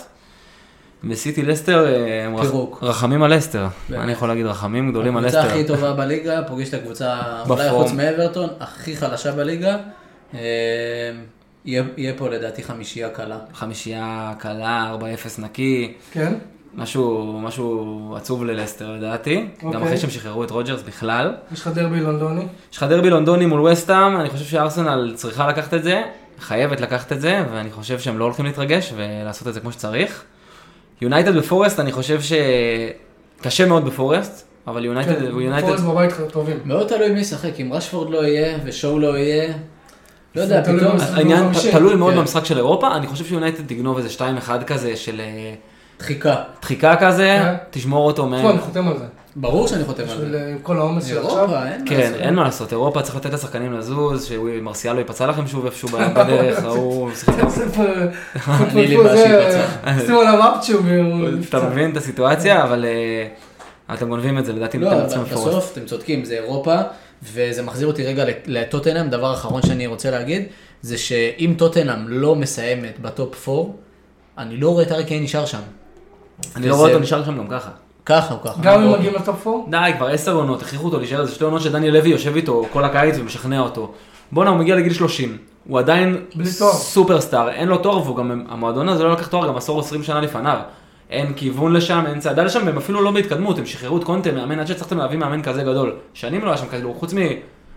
וסיטי 1.04 1.42
לסטר, 1.42 1.86
אה, 1.88 2.42
פירוק. 2.42 2.80
רחמים 2.82 3.24
על 3.24 3.36
לסטר. 3.36 3.68
באמת. 3.90 4.04
אני 4.04 4.12
יכול 4.12 4.28
להגיד 4.28 4.46
רחמים 4.46 4.92
גדולים 4.92 5.18
על 5.18 5.26
הקבוצה 5.26 5.44
לסטר. 5.44 5.56
הכי 5.56 5.68
טובה 5.68 5.94
בליגה, 5.94 6.44
פוגש 6.48 6.70
את 6.70 6.74
הקבוצה, 6.74 7.20
אולי. 7.50 7.70
חוץ 7.70 7.92
מאברטון, 7.92 8.50
הכי 8.60 8.96
חלשה 8.98 9.32
בליגה. 9.32 9.78
אה, 10.34 10.40
יהיה 11.66 11.84
יהיה 11.98 12.14
פה 12.18 12.30
לדעתי 12.30 12.64
חמישייה 12.64 13.10
קלה. 13.10 13.38
חמישייה 13.54 14.34
קלה, 14.38 14.92
4-0 14.92 15.40
נקי. 15.40 15.94
כן. 16.12 16.34
משהו, 16.78 17.40
משהו 17.44 18.14
עצוב 18.18 18.46
ללסטר 18.46 18.92
לדעתי. 18.92 19.36
גם 19.62 19.68
אוקיי. 19.68 19.84
אחרי 19.84 19.98
שהם 19.98 20.10
שחררו 20.10 20.44
את 20.44 20.52
רוג'רס 20.52 20.82
בכלל. 20.82 21.36
יש 21.54 21.62
לך 21.62 21.68
דרבי 21.68 22.00
לונדוני. 22.00 22.46
יש 22.72 22.78
לך 22.78 22.84
דרבי 22.84 23.10
לונדוני 23.10 23.46
מול 23.46 23.62
וסטאם, 23.62 24.18
אני 24.20 24.30
חושב 24.30 24.46
שארסנל 24.46 25.14
צריכה 25.16 25.48
לקחת 25.48 25.74
את 25.74 25.84
זה, 25.84 26.02
חייבת 26.40 26.82
לקחת 26.82 27.12
את 27.12 27.22
זה, 27.22 27.44
ואני 27.52 27.72
חושב 27.72 28.00
שהם 28.00 28.18
לא 28.18 28.24
הולכים 28.24 28.46
להתרגש 28.46 28.94
ולעשות 28.96 29.48
את 29.48 29.54
זה 29.54 29.60
כמו 29.60 29.72
שצריך. 29.72 30.24
יונייטד 31.02 31.38
בפורסט, 31.38 31.80
אני 31.80 31.92
חושב 31.92 32.20
שקשה 33.42 33.66
מאוד 33.66 33.86
בפורסט, 33.86 34.48
אבל 34.68 34.86
יונייטד, 34.86 35.20
כן, 35.20 35.26
יונייטד, 35.26 35.68
פורסט 35.68 35.84
בבית 35.84 36.12
טובים. 36.32 36.58
מאוד 36.66 36.88
תלוי 36.88 37.12
מי 37.12 37.20
ישחק, 37.20 37.60
אם 37.62 37.74
רשפורד 37.74 38.10
לא 38.10 38.26
יהיה 38.26 38.58
ושואו 38.64 39.00
לא 39.00 39.18
יהיה, 39.18 39.54
לא 40.36 40.42
יודע, 40.42 40.64
פתאום... 40.64 40.98
העניין. 41.14 41.44
תלוי 41.72 41.96
מאוד 41.96 42.14
כן. 42.14 42.20
במשחק 42.20 42.46
של 42.46 42.58
אירופה, 42.58 42.96
אני 42.96 43.08
חושב 43.08 43.26
שיונייטד 43.26 43.68
תגנוב 43.68 43.98
איזה 43.98 44.10
2-1 44.18 44.64
כזה 44.64 44.96
של 44.96 45.22
אה, 45.22 45.54
דחיקה. 46.00 46.36
דחיקה 46.62 46.96
כזה, 46.96 47.38
כן. 47.42 47.56
תשמור 47.72 48.08
אותו 48.08 48.28
מהם. 48.28 48.48
אני 48.48 48.60
חותם 48.60 48.88
על 48.88 48.98
זה. 48.98 49.06
ברור 49.36 49.68
שאני 49.68 49.86
חותם 49.86 50.04
על 50.10 50.30
זה. 50.32 50.38
אה, 50.38 50.50
עם 50.50 50.60
כל 50.60 50.78
העומס 50.78 51.06
של 51.06 51.18
עכשיו. 51.18 51.38
אירופה, 51.38 51.68
אין 51.68 51.82
מה 51.82 51.90
כן. 51.90 52.14
אין 52.16 52.34
מה 52.34 52.44
לעשות, 52.44 52.72
אירופה 52.72 53.02
צריך 53.02 53.16
לתת 53.16 53.34
לשחקנים 53.34 53.74
לזוז, 53.74 54.24
שמרסיאל 54.24 54.94
לא 54.94 55.00
ייפצע 55.00 55.28
לכם 55.28 55.48
שוב 55.48 55.66
איפשהו 55.66 55.90
בדרך, 55.90 56.64
ההוא, 56.66 57.10
אני 58.48 58.88
לי 58.88 58.98
בעיה 58.98 59.52
שיפצע. 59.52 60.00
שימו 60.06 60.20
עליו 60.20 60.56
אפצ'ו 60.56 60.74
אתה. 61.50 61.70
מבין 61.70 61.92
את 61.92 61.98
הסיטואציה, 61.98 62.64
אבל 62.64 62.86
אה, 62.86 63.28
אתם 63.96 64.10
גונבים 64.10 64.38
את 64.38 64.46
זה, 64.46 64.54
לדעתי 64.54 64.78
לא. 64.78 65.06
בסוף 65.32 65.72
אתם 65.74 65.86
צודקים, 65.86 66.26
זה 66.26 66.34
אירופה, 66.34 66.76
וזה 67.24 67.62
מחזיר 67.62 67.88
אותי 67.88 68.04
רגע 68.04 68.24
לטוטנאם, 68.46 69.10
דבר 69.10 69.34
אחרון 69.34 69.62
שאני 69.62 69.88
רוצה 69.88 70.12
להגיד, 70.12 70.44
זה 70.82 70.98
שאם 70.98 71.54
טוטנאם 71.58 72.08
לא 72.08 72.36
מסיימת 72.36 73.00
בטופ 73.00 73.50
4, 73.50 73.62
אני 74.38 74.58
לא 74.58 74.70
רואה 74.70 74.84
את 74.84 74.92
ארי 74.92 75.06
קיין 75.06 75.24
נשאר 75.24 75.46
שם. 75.46 75.60
אני 76.56 76.70
לא 76.70 76.76
רואה 76.76 76.90
אותו 76.90 77.00
נשאר 77.00 77.26
שם 77.26 77.38
גם 77.38 77.48
ככה. 77.48 77.70
ככה 78.06 78.34
או 78.34 78.42
ככה. 78.42 78.62
גם 78.62 78.82
אם 78.82 78.88
אוקיי. 78.88 79.00
מגיעים 79.00 79.16
לטופ 79.16 79.48
4? 79.48 79.60
די, 79.70 79.92
כבר 79.98 80.08
עשר 80.08 80.34
עונות, 80.36 80.62
הכריחו 80.62 80.86
אותו 80.86 80.98
להישאר, 81.00 81.26
זה 81.26 81.36
שתי 81.36 81.44
עונות 81.44 81.62
שדניאל 81.62 81.94
לוי 81.94 82.10
יושב 82.10 82.36
איתו 82.36 82.66
כל 82.74 82.84
הקיץ 82.84 83.16
ומשכנע 83.20 83.60
אותו. 83.60 83.92
בואנה, 84.32 84.50
הוא 84.50 84.60
מגיע 84.60 84.76
לגיל 84.76 84.94
30, 84.94 85.38
הוא 85.68 85.80
עדיין. 85.80 86.26
סופרסטאר, 86.72 87.50
אין 87.50 87.68
לו 87.68 87.78
תואר, 87.78 88.04
והוא 88.04 88.18
גם, 88.18 88.46
המועדון 88.50 88.90
הזה 88.90 89.04
לא 89.04 89.12
לקח 89.12 89.28
תואר 89.28 89.48
גם 89.48 89.58
עשור 89.58 89.80
20 89.80 90.04
שנה 90.04 90.22
לפניו. 90.22 90.60
אין 91.10 91.34
כיוון 91.34 91.74
לשם, 91.74 92.04
אין 92.08 92.20
צעדה 92.20 92.44
לשם, 92.44 92.62
והם 92.66 92.78
אפילו 92.78 93.02
לא 93.02 93.12
בהתקדמות, 93.12 93.58
הם 93.58 93.66
שחררו 93.66 93.98
את 93.98 94.04
קונטה, 94.04 94.32
מאמן, 94.32 94.60
עד 94.60 94.68
שהצלחתם 94.68 94.98
להביא 94.98 95.18
מאמן 95.18 95.44
כזה 95.44 95.64
גדול. 95.64 95.96
שנים 96.14 96.46
לא 96.46 96.50
היה 96.50 96.58
שם 96.58 96.68
כזה, 96.68 96.84
חוץ 97.00 97.14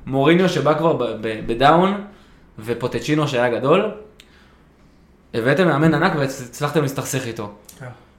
ממוריניו 0.06 0.48
שבא 0.48 0.78
כבר 0.78 0.96
ב 1.46 1.56
down, 1.56 2.04
ופוטצ'ינו 2.58 3.28
שהיה 3.28 3.58
גדול. 3.58 3.90
הבאתם 5.34 5.66
מאמן 5.66 5.94
ענק 5.94 6.12
והצלחתם 6.18 6.82
להסתכסך 6.82 7.26
איתו. 7.26 7.50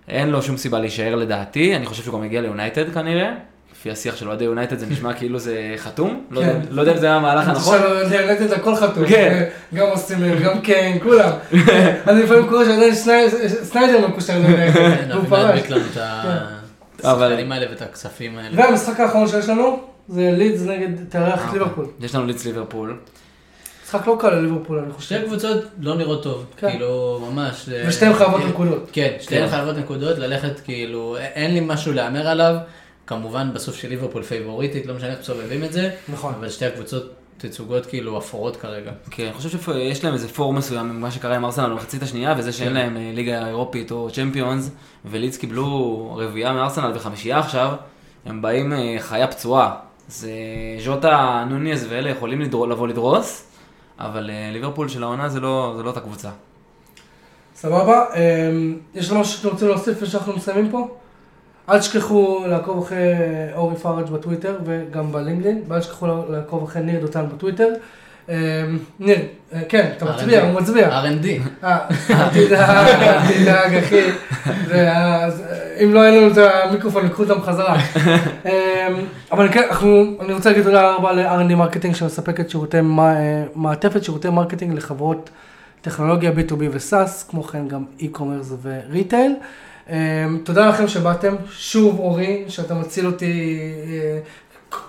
כן. 0.10 0.16
אין 0.16 0.30
לו 0.30 0.42
שום 0.42 0.58
סיבה 0.58 0.80
להישאר 0.80 1.16
לדעתי, 1.16 1.76
אני 1.76 1.86
חושב 1.86 2.04
שהוא 2.04 2.20
גם 2.20 2.26
יגיע 2.26 2.42
ליונייטד 2.42 2.94
כנראה, 2.94 3.32
לפי 3.74 3.92
השיח 3.92 4.16
של 4.16 4.28
אוהדי 4.28 4.44
יונייטד 4.44 4.78
זה 4.80 4.86
נשמע 4.86 5.14
כאילו 5.14 5.40
זה 5.40 5.56
חתום, 5.78 6.24
לא 6.32 6.42
כן. 6.42 6.48
יודע- 6.48 6.60
לא 6.72 6.82
יודע 6.82 6.94
אם 6.94 6.98
זה 6.98 7.06
היה 7.06 7.16
המהלך 7.16 7.48
הנכון. 7.48 7.76
עכשיו 7.76 8.20
יונייטד 8.20 8.54
הכל 8.54 8.76
חתום, 8.76 9.06
כן. 9.08 9.44
גם 9.74 9.86
אוסימן, 9.88 10.40
גם 10.40 10.62
קיין, 10.62 11.00
כולם. 11.04 11.30
אני 12.08 12.24
לפעמים 12.24 12.48
קורא 12.48 12.66
שעדיין 12.66 12.96
סניידר 13.64 14.08
מקושר 14.08 14.34
ליונייטד, 14.40 14.76
כן, 14.76 15.12
אחי 15.12 15.28
פרש. 15.30 15.44
להדביק 15.44 15.70
לנו 15.70 15.82
את 15.92 15.98
אבל- 17.06 17.24
השחקנים 17.28 17.52
האלה 17.52 17.66
ואת 17.70 17.82
הכספים 17.82 18.38
האלה. 18.38 18.50
והמשחק 18.64 19.00
האחרון 19.00 19.28
שיש 19.28 19.50
לנו, 19.50 19.80
זה 20.08 20.32
לידס 20.38 20.62
נגד 20.62 20.88
תארח 21.10 21.50
את 21.50 21.54
ליברפול. 21.54 21.86
יש 22.00 22.16
לנו 22.16 22.26
לידס 22.26 22.46
ליברפול. 22.46 22.98
משחק 23.90 24.08
לא 24.08 24.18
קל 24.20 24.30
לליברפול, 24.30 24.80
אני 24.80 24.88
שתי 24.88 24.98
חושב. 24.98 25.26
קבוצות 25.26 25.64
לא 25.80 25.96
נראות 25.96 26.24
טוב, 26.24 26.46
כן. 26.58 26.72
כאילו, 26.72 27.20
ממש. 27.32 27.70
אה, 27.70 27.84
ושתיהן 27.88 28.14
חייבות 28.14 28.42
אה, 28.42 28.48
נקודות. 28.48 28.90
כן, 28.92 29.18
שתיהן 29.20 29.46
כן. 29.46 29.50
חייבות 29.52 29.78
נקודות, 29.78 30.18
ללכת 30.18 30.60
כאילו, 30.60 31.18
אין 31.18 31.54
לי 31.54 31.60
משהו 31.60 31.94
להמר 31.94 32.28
עליו, 32.28 32.56
כמובן 33.08 33.54
בסוף 33.54 33.76
של 33.76 33.90
ליברפול 33.90 34.24
פייבוריטית, 34.24 34.86
לא 34.86 34.94
משנה 34.94 35.10
איך 35.10 35.20
מסובבים 35.20 35.64
את 35.64 35.74
זה, 35.74 35.90
נכון. 36.10 36.34
אבל 36.40 36.50
שתי 36.50 36.66
הקבוצות 36.66 37.14
תצוגות 37.38 37.86
כאילו 37.86 38.18
אפורות 38.18 38.56
כרגע. 38.56 38.92
כן, 39.12 39.24
אני 39.24 39.34
חושב 39.34 39.50
שיש 39.50 40.04
להם 40.04 40.14
איזה 40.14 40.28
פור 40.28 40.54
מסוים 40.54 40.90
ממה 40.90 41.12
שקרה 41.12 41.36
עם 41.36 41.46
ארסנל 41.46 41.70
במחצית 41.70 42.04
השנייה, 42.04 42.36
וזה 42.38 42.52
שאין 42.52 42.70
כן. 42.70 42.74
להם 42.74 42.98
אה, 42.98 43.12
ליגה 43.14 43.48
אירופית 43.48 43.92
או 43.92 44.10
צ'מפיונס, 44.12 44.72
ולידס 45.06 45.38
קיבלו 45.38 46.14
רביעייה 46.18 46.54
מארסנל 46.54 46.92
וחמישייה 46.96 47.40
עכשיו, 47.40 47.74
הם 48.26 48.42
באים 48.42 48.74
אה, 48.74 48.96
חיה 49.00 49.28
פצועה. 49.28 49.76
זה 50.08 50.32
ז'וטה, 50.80 51.46
נוניז 51.50 51.86
ואלה 51.90 52.10
יכולים 52.10 52.42
לבוא 52.42 52.88
לדרוס, 52.88 53.49
אבל 54.00 54.30
אה, 54.30 54.50
ליברפול 54.54 54.88
של 54.88 55.04
העונה 55.04 55.30
זה 55.30 55.40
לא, 55.40 55.74
זה 55.78 55.84
לא 55.84 55.90
אותה 55.90 56.00
קבוצה. 56.00 56.30
סבבה, 57.56 58.06
אמ, 58.16 58.78
יש 58.96 59.12
לנו 59.12 59.20
משהו 59.20 59.38
שאתם 59.38 59.50
רוצים 59.50 59.68
להוסיף 59.68 59.96
לפני 59.96 60.08
שאנחנו 60.08 60.34
מסיימים 60.34 60.72
פה? 60.72 60.88
אל 61.70 61.80
תשכחו 61.80 62.44
לעקוב 62.48 62.84
אחרי 62.84 63.14
אורי 63.56 63.76
פראג' 63.76 64.10
בטוויטר 64.10 64.58
וגם 64.66 65.12
בלינקדאין, 65.12 65.64
ואל 65.68 65.80
תשכחו 65.80 66.08
לעקוב 66.30 66.64
אחרי 66.64 66.82
ניר 66.82 67.02
דותן 67.02 67.26
בטוויטר. 67.30 67.68
אמ, 68.30 68.78
ניר, 69.00 69.18
אה, 69.54 69.62
כן, 69.70 69.90
אתה 69.98 70.06
מצביע, 70.06 70.44
הוא 70.44 70.62
מצביע. 70.62 71.02
R&D. 71.04 71.28
אה, 71.64 71.78
אל 72.10 72.30
תדאג, 72.30 73.76
אחי. 73.76 74.02
אה, 74.72 75.30
אם 75.84 75.94
לא 75.94 76.00
יהיה 76.00 76.22
לנו 76.22 76.32
את 76.32 76.38
המיקרופון, 76.38 77.04
ייקחו 77.04 77.24
אותם 77.24 77.42
חזרה. 77.42 77.76
אמ, 78.46 78.52
אבל 79.32 79.52
כן, 79.52 79.68
אני 80.20 80.34
רוצה 80.34 80.50
להגיד 80.50 80.64
תודה 80.64 80.96
רבה 80.96 81.12
ל-R&D 81.12 81.56
Marketing 81.56 81.96
שמספקת 81.96 82.50
שירותי, 82.50 82.78
מעטפת 83.56 84.04
שירותי 84.04 84.30
marketing 84.30 84.78
לחברות 84.78 85.30
טכנולוגיה 85.82 86.32
B2B 86.32 86.64
ו 86.72 86.81
SaaS, 86.81 87.24
כמו 87.30 87.44
כן 87.44 87.68
גם 87.68 87.86
e-commerce 88.00 88.54
ו 88.62 88.71
retail. 88.71 89.36
אמ, 89.90 89.96
תודה 90.44 90.70
לכם 90.70 90.88
שבאתם, 90.88 91.36
שוב 91.52 92.00
אורי, 92.00 92.44
שאתה 92.48 92.74
מציל 92.74 93.06
אותי, 93.06 93.60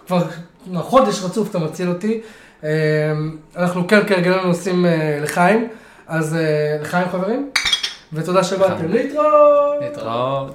כבר 0.06 0.24
חודש 0.74 1.22
רצוף 1.24 1.50
אתה 1.50 1.58
מציל 1.58 1.88
אותי. 1.88 2.20
אמ, 2.62 2.68
אנחנו 3.56 3.88
כן 3.88 4.00
כהרגלנו 4.06 4.48
עושים 4.48 4.86
אה, 4.86 5.18
לחיים, 5.22 5.68
אז 6.06 6.34
אה, 6.36 6.76
לחיים 6.80 7.08
חברים, 7.08 7.50
ותודה 8.12 8.44
שבאתם. 8.44 8.88
להתראות. 8.88 9.80
להתראות. 9.80 10.54